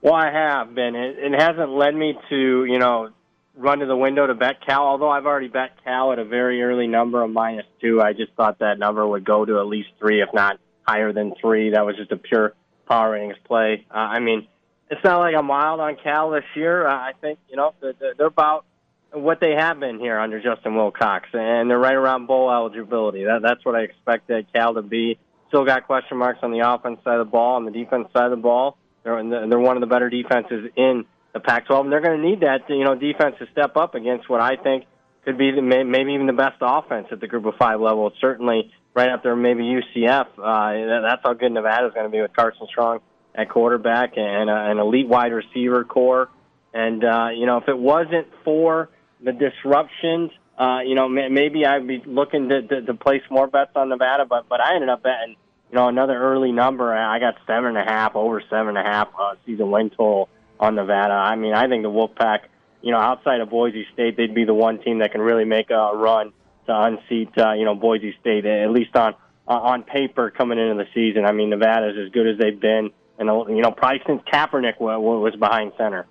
Well, 0.00 0.14
I 0.14 0.30
have 0.32 0.74
been. 0.74 0.94
It, 0.96 1.18
it 1.18 1.40
hasn't 1.40 1.70
led 1.70 1.94
me 1.94 2.18
to, 2.28 2.64
you 2.64 2.78
know, 2.78 3.10
run 3.54 3.78
to 3.78 3.86
the 3.86 3.96
window 3.96 4.26
to 4.26 4.34
bet 4.34 4.64
Cal, 4.66 4.82
although 4.82 5.10
I've 5.10 5.26
already 5.26 5.48
bet 5.48 5.82
Cal 5.84 6.12
at 6.12 6.18
a 6.18 6.24
very 6.24 6.62
early 6.62 6.86
number 6.86 7.22
of 7.22 7.30
minus 7.30 7.66
two. 7.80 8.00
I 8.00 8.12
just 8.12 8.32
thought 8.32 8.58
that 8.58 8.78
number 8.78 9.06
would 9.06 9.24
go 9.24 9.44
to 9.44 9.58
at 9.58 9.66
least 9.66 9.90
three, 9.98 10.22
if 10.22 10.28
not 10.32 10.58
higher 10.86 11.12
than 11.12 11.34
three. 11.40 11.70
That 11.70 11.86
was 11.86 11.96
just 11.96 12.10
a 12.10 12.16
pure 12.16 12.54
power 12.88 13.12
ratings 13.12 13.36
play. 13.44 13.86
Uh, 13.90 13.98
I 13.98 14.18
mean, 14.18 14.48
it's 14.90 15.04
not 15.04 15.20
like 15.20 15.34
I'm 15.36 15.48
wild 15.48 15.80
on 15.80 15.96
Cal 16.02 16.30
this 16.30 16.44
year. 16.56 16.86
Uh, 16.86 16.94
I 16.94 17.12
think, 17.20 17.38
you 17.48 17.56
know, 17.56 17.74
they're, 17.80 17.94
they're 18.16 18.26
about 18.26 18.64
what 19.12 19.40
they 19.40 19.52
have 19.52 19.78
been 19.78 19.98
here 20.00 20.18
under 20.18 20.42
Justin 20.42 20.74
Wilcox, 20.74 21.28
and 21.32 21.70
they're 21.70 21.78
right 21.78 21.94
around 21.94 22.26
bowl 22.26 22.50
eligibility. 22.50 23.24
That, 23.24 23.40
that's 23.42 23.64
what 23.64 23.74
I 23.74 23.82
expected 23.82 24.46
Cal 24.52 24.74
to 24.74 24.82
be. 24.82 25.18
Still 25.52 25.66
got 25.66 25.86
question 25.86 26.16
marks 26.16 26.38
on 26.42 26.50
the 26.50 26.60
offense 26.66 26.98
side 27.04 27.20
of 27.20 27.26
the 27.26 27.30
ball, 27.30 27.56
on 27.56 27.66
the 27.66 27.70
defense 27.70 28.08
side 28.14 28.24
of 28.24 28.30
the 28.30 28.38
ball. 28.38 28.78
They're, 29.04 29.22
they're 29.22 29.58
one 29.58 29.76
of 29.76 29.82
the 29.82 29.86
better 29.86 30.08
defenses 30.08 30.70
in 30.76 31.04
the 31.34 31.40
Pac-12, 31.40 31.82
and 31.82 31.92
they're 31.92 32.00
going 32.00 32.20
to 32.20 32.26
need 32.26 32.40
that 32.40 32.70
you 32.70 32.84
know 32.84 32.94
defense 32.94 33.36
to 33.38 33.46
step 33.52 33.76
up 33.76 33.94
against 33.94 34.30
what 34.30 34.40
I 34.40 34.56
think 34.56 34.84
could 35.26 35.36
be 35.36 35.50
the, 35.50 35.60
maybe 35.60 36.14
even 36.14 36.26
the 36.26 36.32
best 36.32 36.56
offense 36.62 37.08
at 37.12 37.20
the 37.20 37.26
Group 37.26 37.44
of 37.44 37.54
Five 37.58 37.80
level. 37.80 38.06
It's 38.08 38.20
certainly 38.20 38.72
right 38.94 39.10
up 39.10 39.22
there, 39.22 39.36
maybe 39.36 39.62
UCF. 39.62 40.26
Uh, 40.38 41.02
that's 41.02 41.20
how 41.22 41.34
good 41.34 41.52
Nevada 41.52 41.88
is 41.88 41.92
going 41.94 42.06
to 42.06 42.10
be 42.10 42.20
with 42.20 42.32
Carson 42.34 42.66
Strong 42.70 43.00
at 43.34 43.48
quarterback 43.48 44.16
and 44.16 44.50
uh, 44.50 44.54
an 44.54 44.78
elite 44.78 45.08
wide 45.08 45.32
receiver 45.32 45.84
corps. 45.84 46.30
And 46.74 47.04
uh, 47.04 47.28
you 47.36 47.46
know, 47.46 47.58
if 47.58 47.68
it 47.68 47.78
wasn't 47.78 48.28
for 48.44 48.88
the 49.22 49.32
disruptions, 49.32 50.30
uh, 50.58 50.80
you 50.80 50.94
know, 50.94 51.08
maybe 51.08 51.64
I'd 51.64 51.86
be 51.86 52.02
looking 52.06 52.48
to, 52.48 52.62
to, 52.62 52.82
to 52.82 52.94
place 52.94 53.22
more 53.30 53.46
bets 53.46 53.72
on 53.74 53.88
Nevada. 53.88 54.24
But 54.24 54.48
but 54.48 54.60
I 54.60 54.74
ended 54.74 54.88
up 54.88 55.02
betting, 55.02 55.36
you 55.72 55.78
know, 55.78 55.88
another 55.88 56.22
early 56.22 56.52
number. 56.52 56.94
I 56.94 57.18
got 57.18 57.36
seven 57.46 57.76
and 57.76 57.78
a 57.78 57.84
half, 57.84 58.14
over 58.14 58.42
seven 58.50 58.76
and 58.76 58.78
a 58.78 58.82
half 58.82 59.08
uh, 59.18 59.34
season 59.46 59.70
win 59.70 59.88
total 59.88 60.28
on 60.60 60.74
Nevada. 60.74 61.14
I 61.14 61.34
mean, 61.34 61.54
I 61.54 61.66
think 61.66 61.82
the 61.82 61.88
Wolfpack, 61.88 62.40
you 62.82 62.92
know, 62.92 62.98
outside 62.98 63.40
of 63.40 63.48
Boise 63.48 63.86
State, 63.94 64.18
they'd 64.18 64.34
be 64.34 64.44
the 64.44 64.52
one 64.52 64.82
team 64.82 64.98
that 64.98 65.12
can 65.12 65.22
really 65.22 65.46
make 65.46 65.70
a 65.70 65.92
run 65.94 66.32
to 66.66 66.78
unseat, 66.78 67.30
uh, 67.38 67.52
you 67.54 67.64
know, 67.64 67.74
Boise 67.74 68.14
State 68.20 68.44
at 68.44 68.70
least 68.70 68.94
on 68.94 69.14
uh, 69.48 69.52
on 69.52 69.82
paper 69.82 70.30
coming 70.30 70.58
into 70.58 70.74
the 70.74 70.88
season. 70.94 71.24
I 71.24 71.32
mean, 71.32 71.48
Nevada's 71.48 71.96
as 71.98 72.12
good 72.12 72.28
as 72.28 72.38
they've 72.38 72.60
been, 72.60 72.90
and 73.18 73.28
you 73.48 73.62
know, 73.62 73.70
probably 73.70 74.02
since 74.06 74.22
Kaepernick 74.30 74.78
was 74.78 75.34
behind 75.36 75.72
center. 75.78 76.06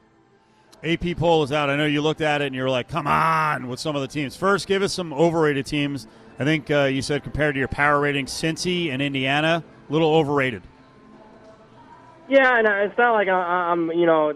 AP 0.84 1.18
poll 1.18 1.44
is 1.44 1.52
out. 1.52 1.70
I 1.70 1.76
know 1.76 1.86
you 1.86 2.02
looked 2.02 2.22
at 2.22 2.42
it 2.42 2.48
and 2.48 2.56
you 2.56 2.64
were 2.64 2.70
like, 2.70 2.88
"Come 2.88 3.08
on!" 3.08 3.68
With 3.68 3.80
some 3.80 3.96
of 3.96 4.02
the 4.02 4.08
teams. 4.08 4.36
First, 4.36 4.68
give 4.68 4.82
us 4.82 4.94
some 4.94 5.14
overrated 5.14 5.66
teams. 5.66 6.08
I 6.40 6.44
think 6.44 6.72
uh, 6.72 6.86
you 6.86 7.02
said 7.02 7.24
compared 7.24 7.56
to 7.56 7.60
your 7.60 7.68
power 7.68 8.00
rating, 8.00 8.26
Cincy 8.26 8.92
and 8.92 9.02
Indiana, 9.02 9.64
a 9.88 9.94
little 9.94 10.14
overrated. 10.14 10.64
Yeah, 12.28 12.58
and 12.58 12.68
it's 12.68 12.98
not 12.98 13.12
like 13.12 13.28
I'm, 13.28 13.92
you 13.92 14.06
know, 14.06 14.34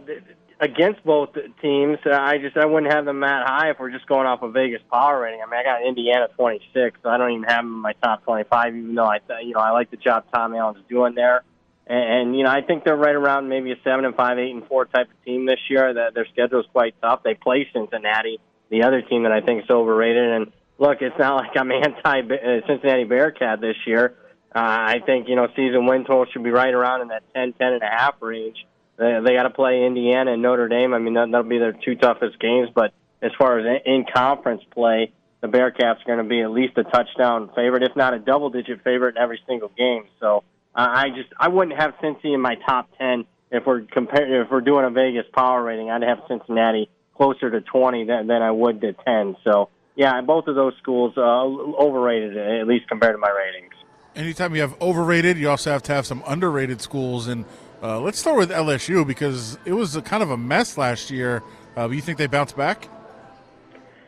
against 0.59 1.03
both 1.03 1.29
teams. 1.61 1.97
I 2.05 2.37
just 2.37 2.57
I 2.57 2.65
wouldn't 2.65 2.91
have 2.91 3.05
them 3.05 3.21
that 3.21 3.47
high 3.47 3.71
if 3.71 3.79
we're 3.79 3.89
just 3.89 4.05
going 4.05 4.27
off 4.27 4.41
of 4.41 4.53
Vegas 4.53 4.81
power 4.91 5.21
rating. 5.21 5.41
I 5.41 5.49
mean, 5.49 5.59
I 5.59 5.63
got 5.63 5.87
Indiana 5.87 6.27
26, 6.35 6.99
so 7.01 7.09
I 7.09 7.17
don't 7.17 7.31
even 7.31 7.43
have 7.43 7.63
them 7.63 7.73
in 7.73 7.79
my 7.79 7.93
top 8.03 8.23
25, 8.23 8.75
even 8.75 8.95
though 8.95 9.05
I, 9.05 9.19
you 9.41 9.53
know, 9.53 9.61
I 9.61 9.71
like 9.71 9.91
the 9.91 9.97
job 9.97 10.25
Tom 10.33 10.53
Allen's 10.53 10.83
doing 10.89 11.15
there. 11.15 11.43
And, 11.87 12.35
you 12.35 12.43
know, 12.43 12.49
I 12.49 12.61
think 12.61 12.83
they're 12.83 12.95
right 12.95 13.13
around 13.13 13.47
maybe 13.47 13.71
a 13.71 13.75
seven 13.83 14.05
and 14.05 14.15
five, 14.15 14.39
eight 14.39 14.51
and 14.51 14.65
four 14.67 14.85
type 14.85 15.07
of 15.07 15.25
team 15.25 15.45
this 15.45 15.59
year. 15.69 15.93
That 15.93 16.15
their 16.15 16.25
schedule 16.31 16.61
is 16.61 16.65
quite 16.71 16.95
tough. 17.01 17.21
They 17.23 17.35
play 17.35 17.67
Cincinnati, 17.71 18.39
the 18.69 18.83
other 18.83 19.01
team 19.03 19.23
that 19.23 19.31
I 19.31 19.41
think 19.41 19.63
is 19.63 19.69
overrated. 19.69 20.31
And 20.31 20.51
look, 20.79 21.01
it's 21.01 21.17
not 21.19 21.35
like 21.43 21.51
I'm 21.55 21.71
anti 21.71 22.21
Cincinnati 22.67 23.03
Bearcat 23.03 23.61
this 23.61 23.77
year. 23.85 24.15
Uh, 24.55 24.59
I 24.63 24.99
think 25.05 25.27
you 25.27 25.35
know 25.35 25.47
season 25.55 25.85
win 25.85 26.05
total 26.05 26.25
should 26.31 26.43
be 26.43 26.49
right 26.49 26.73
around 26.73 27.01
in 27.01 27.07
that 27.09 27.23
10, 27.33 27.53
10 27.53 27.73
and 27.73 27.83
a 27.83 27.87
half 27.87 28.15
range. 28.21 28.65
They, 28.97 29.19
they 29.23 29.33
got 29.33 29.43
to 29.43 29.49
play 29.49 29.83
Indiana 29.83 30.33
and 30.33 30.41
Notre 30.41 30.69
Dame. 30.69 30.93
I 30.93 30.99
mean 30.99 31.13
that, 31.15 31.29
that'll 31.29 31.47
be 31.47 31.59
their 31.59 31.73
two 31.73 31.95
toughest 31.95 32.39
games. 32.39 32.69
But 32.73 32.93
as 33.21 33.31
far 33.37 33.59
as 33.59 33.81
in 33.85 34.05
conference 34.11 34.63
play, 34.71 35.11
the 35.41 35.47
Bearcats 35.47 36.01
are 36.01 36.05
going 36.07 36.17
to 36.19 36.23
be 36.23 36.41
at 36.41 36.51
least 36.51 36.77
a 36.77 36.83
touchdown 36.83 37.51
favorite, 37.55 37.83
if 37.83 37.95
not 37.95 38.13
a 38.13 38.19
double 38.19 38.49
digit 38.49 38.83
favorite 38.83 39.17
in 39.17 39.21
every 39.21 39.39
single 39.45 39.69
game. 39.77 40.05
So 40.19 40.43
uh, 40.75 40.87
I 40.91 41.09
just 41.09 41.29
I 41.39 41.47
wouldn't 41.47 41.79
have 41.79 41.93
Cincy 42.03 42.33
in 42.33 42.41
my 42.41 42.55
top 42.67 42.89
ten 42.97 43.25
if 43.51 43.65
we're 43.65 43.81
comparing 43.81 44.33
if 44.33 44.51
we're 44.51 44.61
doing 44.61 44.85
a 44.85 44.89
Vegas 44.89 45.25
power 45.33 45.63
rating. 45.63 45.89
I'd 45.89 46.03
have 46.03 46.19
Cincinnati 46.27 46.89
closer 47.15 47.49
to 47.49 47.61
twenty 47.61 48.05
than, 48.05 48.27
than 48.27 48.41
I 48.41 48.51
would 48.51 48.81
to 48.81 48.93
ten. 48.93 49.37
So 49.43 49.69
yeah, 49.95 50.19
both 50.21 50.47
of 50.47 50.55
those 50.55 50.73
schools 50.81 51.13
uh, 51.17 51.21
overrated 51.21 52.37
at 52.37 52.67
least 52.67 52.87
compared 52.89 53.15
to 53.15 53.17
my 53.17 53.29
ratings. 53.29 53.73
Anytime 54.15 54.55
you 54.55 54.61
have 54.61 54.79
overrated, 54.81 55.37
you 55.37 55.49
also 55.49 55.71
have 55.71 55.83
to 55.83 55.93
have 55.93 56.05
some 56.05 56.23
underrated 56.27 56.81
schools. 56.81 57.27
And 57.27 57.45
uh, 57.81 57.99
let's 57.99 58.19
start 58.19 58.37
with 58.37 58.49
LSU 58.49 59.05
because 59.05 59.57
it 59.65 59.73
was 59.73 59.95
a 59.95 60.01
kind 60.01 60.23
of 60.23 60.31
a 60.31 60.37
mess 60.37 60.77
last 60.77 61.11
year. 61.11 61.43
Uh, 61.77 61.89
you 61.89 62.01
think 62.01 62.17
they 62.17 62.27
bounce 62.27 62.53
back? 62.53 62.87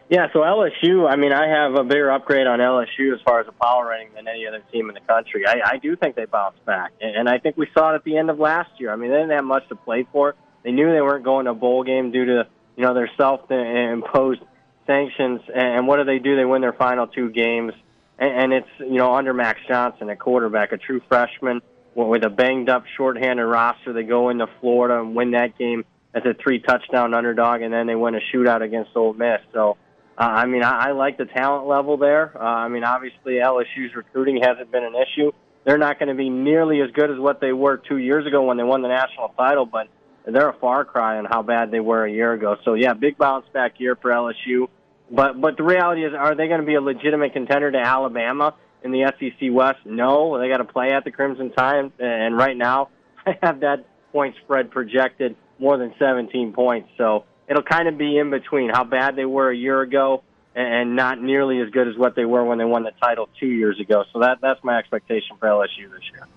Yeah, 0.10 0.28
so 0.32 0.39
LSU, 0.39 1.10
I 1.10 1.18
mean, 1.18 1.34
I 1.34 1.47
have 1.47 1.76
a 1.76 1.84
bigger 1.84 2.10
upgrade 2.12 2.47
on 2.47 2.60
LSU 2.60 3.14
as 3.14 3.20
far 3.26 3.41
as 3.41 3.47
a 3.47 3.51
power 3.51 3.89
rating 3.89 4.14
than 4.16 4.26
any 4.28 4.47
other 4.47 4.64
team 4.72 4.88
in 4.88 4.95
the 4.95 5.01
country. 5.01 5.45
I, 5.45 5.60
I 5.74 5.78
do 5.80 5.97
think 5.97 6.16
they 6.16 6.24
bounce 6.24 6.55
back, 6.66 6.93
and 7.01 7.28
I 7.28 7.39
think 7.39 7.58
we 7.58 7.68
saw 7.74 7.91
it 7.91 7.95
at 7.95 8.05
the 8.05 8.18
end 8.18 8.30
of 8.30 8.39
last 8.39 8.70
year. 8.80 8.91
I 8.91 8.95
mean, 8.95 9.12
they 9.12 9.18
didn't 9.18 9.32
have 9.32 9.43
much 9.43 9.68
to 9.68 9.76
play 9.76 10.08
for. 10.12 10.36
They 10.64 10.72
knew 10.72 10.91
they 10.91 11.01
weren't 11.01 11.26
going 11.26 11.45
to 11.45 11.51
a 11.51 11.55
bowl 11.55 11.84
game 11.84 12.12
due 12.12 12.26
to 12.26 12.47
you 12.78 12.84
know 12.84 12.93
their 12.93 13.10
self-imposed 13.18 14.41
sanctions, 14.86 15.41
and 15.53 15.88
what 15.88 15.97
do 15.97 16.05
they 16.05 16.20
do? 16.20 16.38
They 16.38 16.45
win 16.45 16.62
their 16.62 16.74
final 16.74 17.08
two 17.08 17.30
games, 17.30 17.74
and 18.18 18.53
it's 18.53 18.70
you 18.80 18.97
know 18.97 19.14
under 19.14 19.34
Max 19.34 19.60
Johnson, 19.68 20.10
a 20.10 20.16
quarterback, 20.16 20.72
a 20.72 20.78
true 20.78 21.01
freshman 21.10 21.62
with 21.95 22.24
a 22.24 22.30
banged 22.30 22.70
up, 22.70 22.86
shorthanded 22.95 23.45
roster. 23.45 23.91
They 23.91 24.03
go 24.03 24.30
into 24.30 24.47
Florida 24.62 25.01
and 25.01 25.16
win 25.16 25.32
that 25.32 25.58
game 25.58 25.84
as 26.14 26.24
a 26.26 26.34
three 26.34 26.60
touchdown 26.60 27.14
underdog, 27.14 27.62
and 27.62 27.74
then 27.74 27.88
they 27.88 27.95
win 27.95 28.16
a 28.16 28.20
shootout 28.34 28.62
against 28.62 28.91
Ole 28.95 29.14
Miss. 29.14 29.41
So, 29.53 29.78
uh, 30.18 30.24
I 30.24 30.45
mean, 30.45 30.63
I, 30.63 30.89
I 30.89 30.91
like 30.91 31.18
the 31.18 31.26
talent 31.26 31.68
level 31.68 31.97
there. 31.97 32.36
Uh, 32.36 32.43
I 32.43 32.68
mean, 32.70 32.84
obviously 32.84 33.34
LSU's 33.34 33.95
recruiting 33.95 34.41
hasn't 34.41 34.72
been 34.72 34.84
an 34.84 34.95
issue. 34.95 35.32
They're 35.63 35.78
not 35.78 35.99
going 35.99 36.09
to 36.09 36.15
be 36.15 36.30
nearly 36.30 36.82
as 36.82 36.89
good 36.91 37.11
as 37.11 37.20
what 37.20 37.41
they 37.41 37.51
were 37.51 37.78
two 37.78 37.97
years 37.97 38.26
ago 38.26 38.43
when 38.43 38.57
they 38.57 38.63
won 38.63 38.82
the 38.82 38.88
national 38.88 39.30
title, 39.38 39.65
but 39.65 39.88
they're 40.26 40.49
a 40.49 40.57
far 40.59 40.86
cry 40.86 41.18
on 41.18 41.26
how 41.26 41.41
bad 41.41 41.72
they 41.72 41.80
were 41.80 42.05
a 42.05 42.11
year 42.11 42.34
ago. 42.34 42.57
So 42.65 42.74
yeah, 42.74 42.93
big 42.93 43.18
bounce 43.18 43.45
back 43.53 43.80
year 43.80 43.95
for 43.95 44.11
LSU. 44.11 44.70
But 45.09 45.39
but 45.39 45.55
the 45.57 45.63
reality 45.63 46.03
is, 46.03 46.13
are 46.13 46.36
they 46.36 46.47
going 46.47 46.59
to 46.59 46.65
be 46.65 46.76
a 46.76 46.82
legitimate 46.82 47.34
contender 47.34 47.72
to 47.72 47.78
Alabama 47.78 48.55
in 48.84 48.91
the 48.91 49.11
SEC 49.20 49.49
West? 49.51 49.80
No, 49.86 50.39
they 50.39 50.49
got 50.49 50.57
to 50.57 50.65
play 50.65 50.91
at 50.91 51.03
the 51.03 51.11
Crimson 51.11 51.51
Tide, 51.51 51.91
and 51.99 52.38
right 52.38 52.57
now 52.57 52.89
I 53.26 53.38
have 53.41 53.61
that 53.61 53.86
point 54.11 54.36
spread 54.43 54.72
projected 54.72 55.36
more 55.59 55.78
than 55.78 55.93
17 55.97 56.53
points. 56.53 56.89
So 56.97 57.26
it'll 57.48 57.64
kind 57.64 57.88
of 57.88 57.98
be 57.98 58.18
in 58.18 58.30
between 58.30 58.70
how 58.70 58.84
bad 58.84 59.16
they 59.16 59.26
were 59.26 59.50
a 59.50 59.56
year 59.56 59.82
ago 59.82 60.24
and 60.56 60.95
not 60.95 61.22
nearly 61.22 61.62
as 61.62 61.70
good 61.70 61.88
as 61.88 61.95
what 61.98 62.16
they 62.16 62.26
were 62.26 62.43
when 62.43 62.58
they 62.58 62.66
won 62.66 62.84
the 62.84 62.91
title 63.00 63.30
two 63.39 63.48
years 63.48 63.80
ago. 63.80 64.04
So 64.12 64.20
that 64.20 64.39
that's 64.41 64.64
my 64.64 64.78
expectation 64.78 65.38
for 65.39 65.48
LSU 65.48 65.91
this 65.91 66.02
year. 66.12 66.28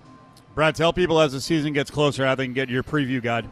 Brad, 0.53 0.75
tell 0.75 0.93
people 0.93 1.19
as 1.19 1.31
the 1.31 1.41
season 1.41 1.73
gets 1.73 1.89
closer 1.89 2.25
how 2.25 2.35
they 2.35 2.45
can 2.45 2.53
get 2.53 2.69
your 2.69 2.83
preview 2.83 3.21
guide. 3.21 3.49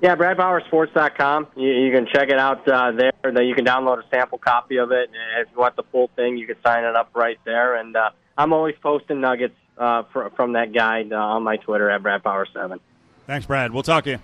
Yeah, 0.00 0.14
BradPowerSports.com. 0.14 1.48
You, 1.56 1.70
you 1.70 1.92
can 1.92 2.06
check 2.06 2.28
it 2.28 2.38
out 2.38 2.68
uh, 2.68 2.92
there. 2.92 3.12
That 3.22 3.44
you 3.44 3.54
can 3.54 3.64
download 3.64 3.98
a 3.98 4.08
sample 4.08 4.38
copy 4.38 4.76
of 4.76 4.92
it. 4.92 5.08
And 5.08 5.46
if 5.46 5.48
you 5.52 5.58
want 5.58 5.76
the 5.76 5.82
full 5.84 6.10
thing, 6.16 6.36
you 6.36 6.46
can 6.46 6.56
sign 6.64 6.84
it 6.84 6.94
up 6.94 7.10
right 7.14 7.38
there. 7.44 7.76
And 7.76 7.96
uh, 7.96 8.10
I'm 8.36 8.52
always 8.52 8.74
posting 8.82 9.20
nuggets 9.20 9.56
uh, 9.78 10.04
for, 10.12 10.30
from 10.30 10.52
that 10.52 10.72
guide 10.72 11.12
uh, 11.12 11.16
on 11.16 11.42
my 11.42 11.56
Twitter 11.56 11.90
at 11.90 12.02
BradPower7. 12.02 12.78
Thanks, 13.26 13.46
Brad. 13.46 13.72
We'll 13.72 13.82
talk 13.82 14.04
to 14.04 14.10
you. 14.10 14.18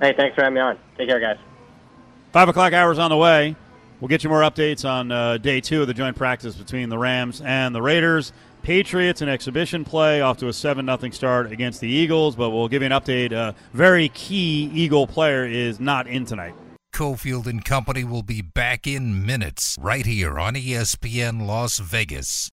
Hey, 0.00 0.14
thanks 0.16 0.34
for 0.34 0.42
having 0.42 0.54
me 0.54 0.60
on. 0.60 0.78
Take 0.96 1.08
care, 1.08 1.20
guys. 1.20 1.38
Five 2.32 2.48
o'clock 2.48 2.72
hours 2.72 2.98
on 2.98 3.10
the 3.10 3.16
way. 3.16 3.56
We'll 4.00 4.08
get 4.08 4.22
you 4.22 4.30
more 4.30 4.42
updates 4.42 4.88
on 4.88 5.10
uh, 5.10 5.38
day 5.38 5.60
two 5.60 5.80
of 5.80 5.88
the 5.88 5.94
joint 5.94 6.16
practice 6.16 6.54
between 6.54 6.88
the 6.88 6.98
Rams 6.98 7.40
and 7.40 7.74
the 7.74 7.82
Raiders. 7.82 8.32
Patriots 8.62 9.22
an 9.22 9.28
exhibition 9.28 9.84
play 9.84 10.20
off 10.20 10.38
to 10.38 10.48
a 10.48 10.52
7 10.52 10.86
0 10.86 11.10
start 11.10 11.50
against 11.50 11.80
the 11.80 11.88
Eagles, 11.88 12.36
but 12.36 12.50
we'll 12.50 12.68
give 12.68 12.82
you 12.82 12.86
an 12.86 12.92
update. 12.92 13.32
A 13.32 13.54
very 13.72 14.08
key 14.10 14.70
Eagle 14.72 15.06
player 15.06 15.44
is 15.44 15.80
not 15.80 16.06
in 16.06 16.24
tonight. 16.24 16.54
Cofield 16.92 17.46
and 17.46 17.64
Company 17.64 18.04
will 18.04 18.22
be 18.22 18.42
back 18.42 18.86
in 18.86 19.24
minutes 19.24 19.76
right 19.80 20.06
here 20.06 20.38
on 20.38 20.54
ESPN 20.54 21.46
Las 21.46 21.78
Vegas. 21.78 22.46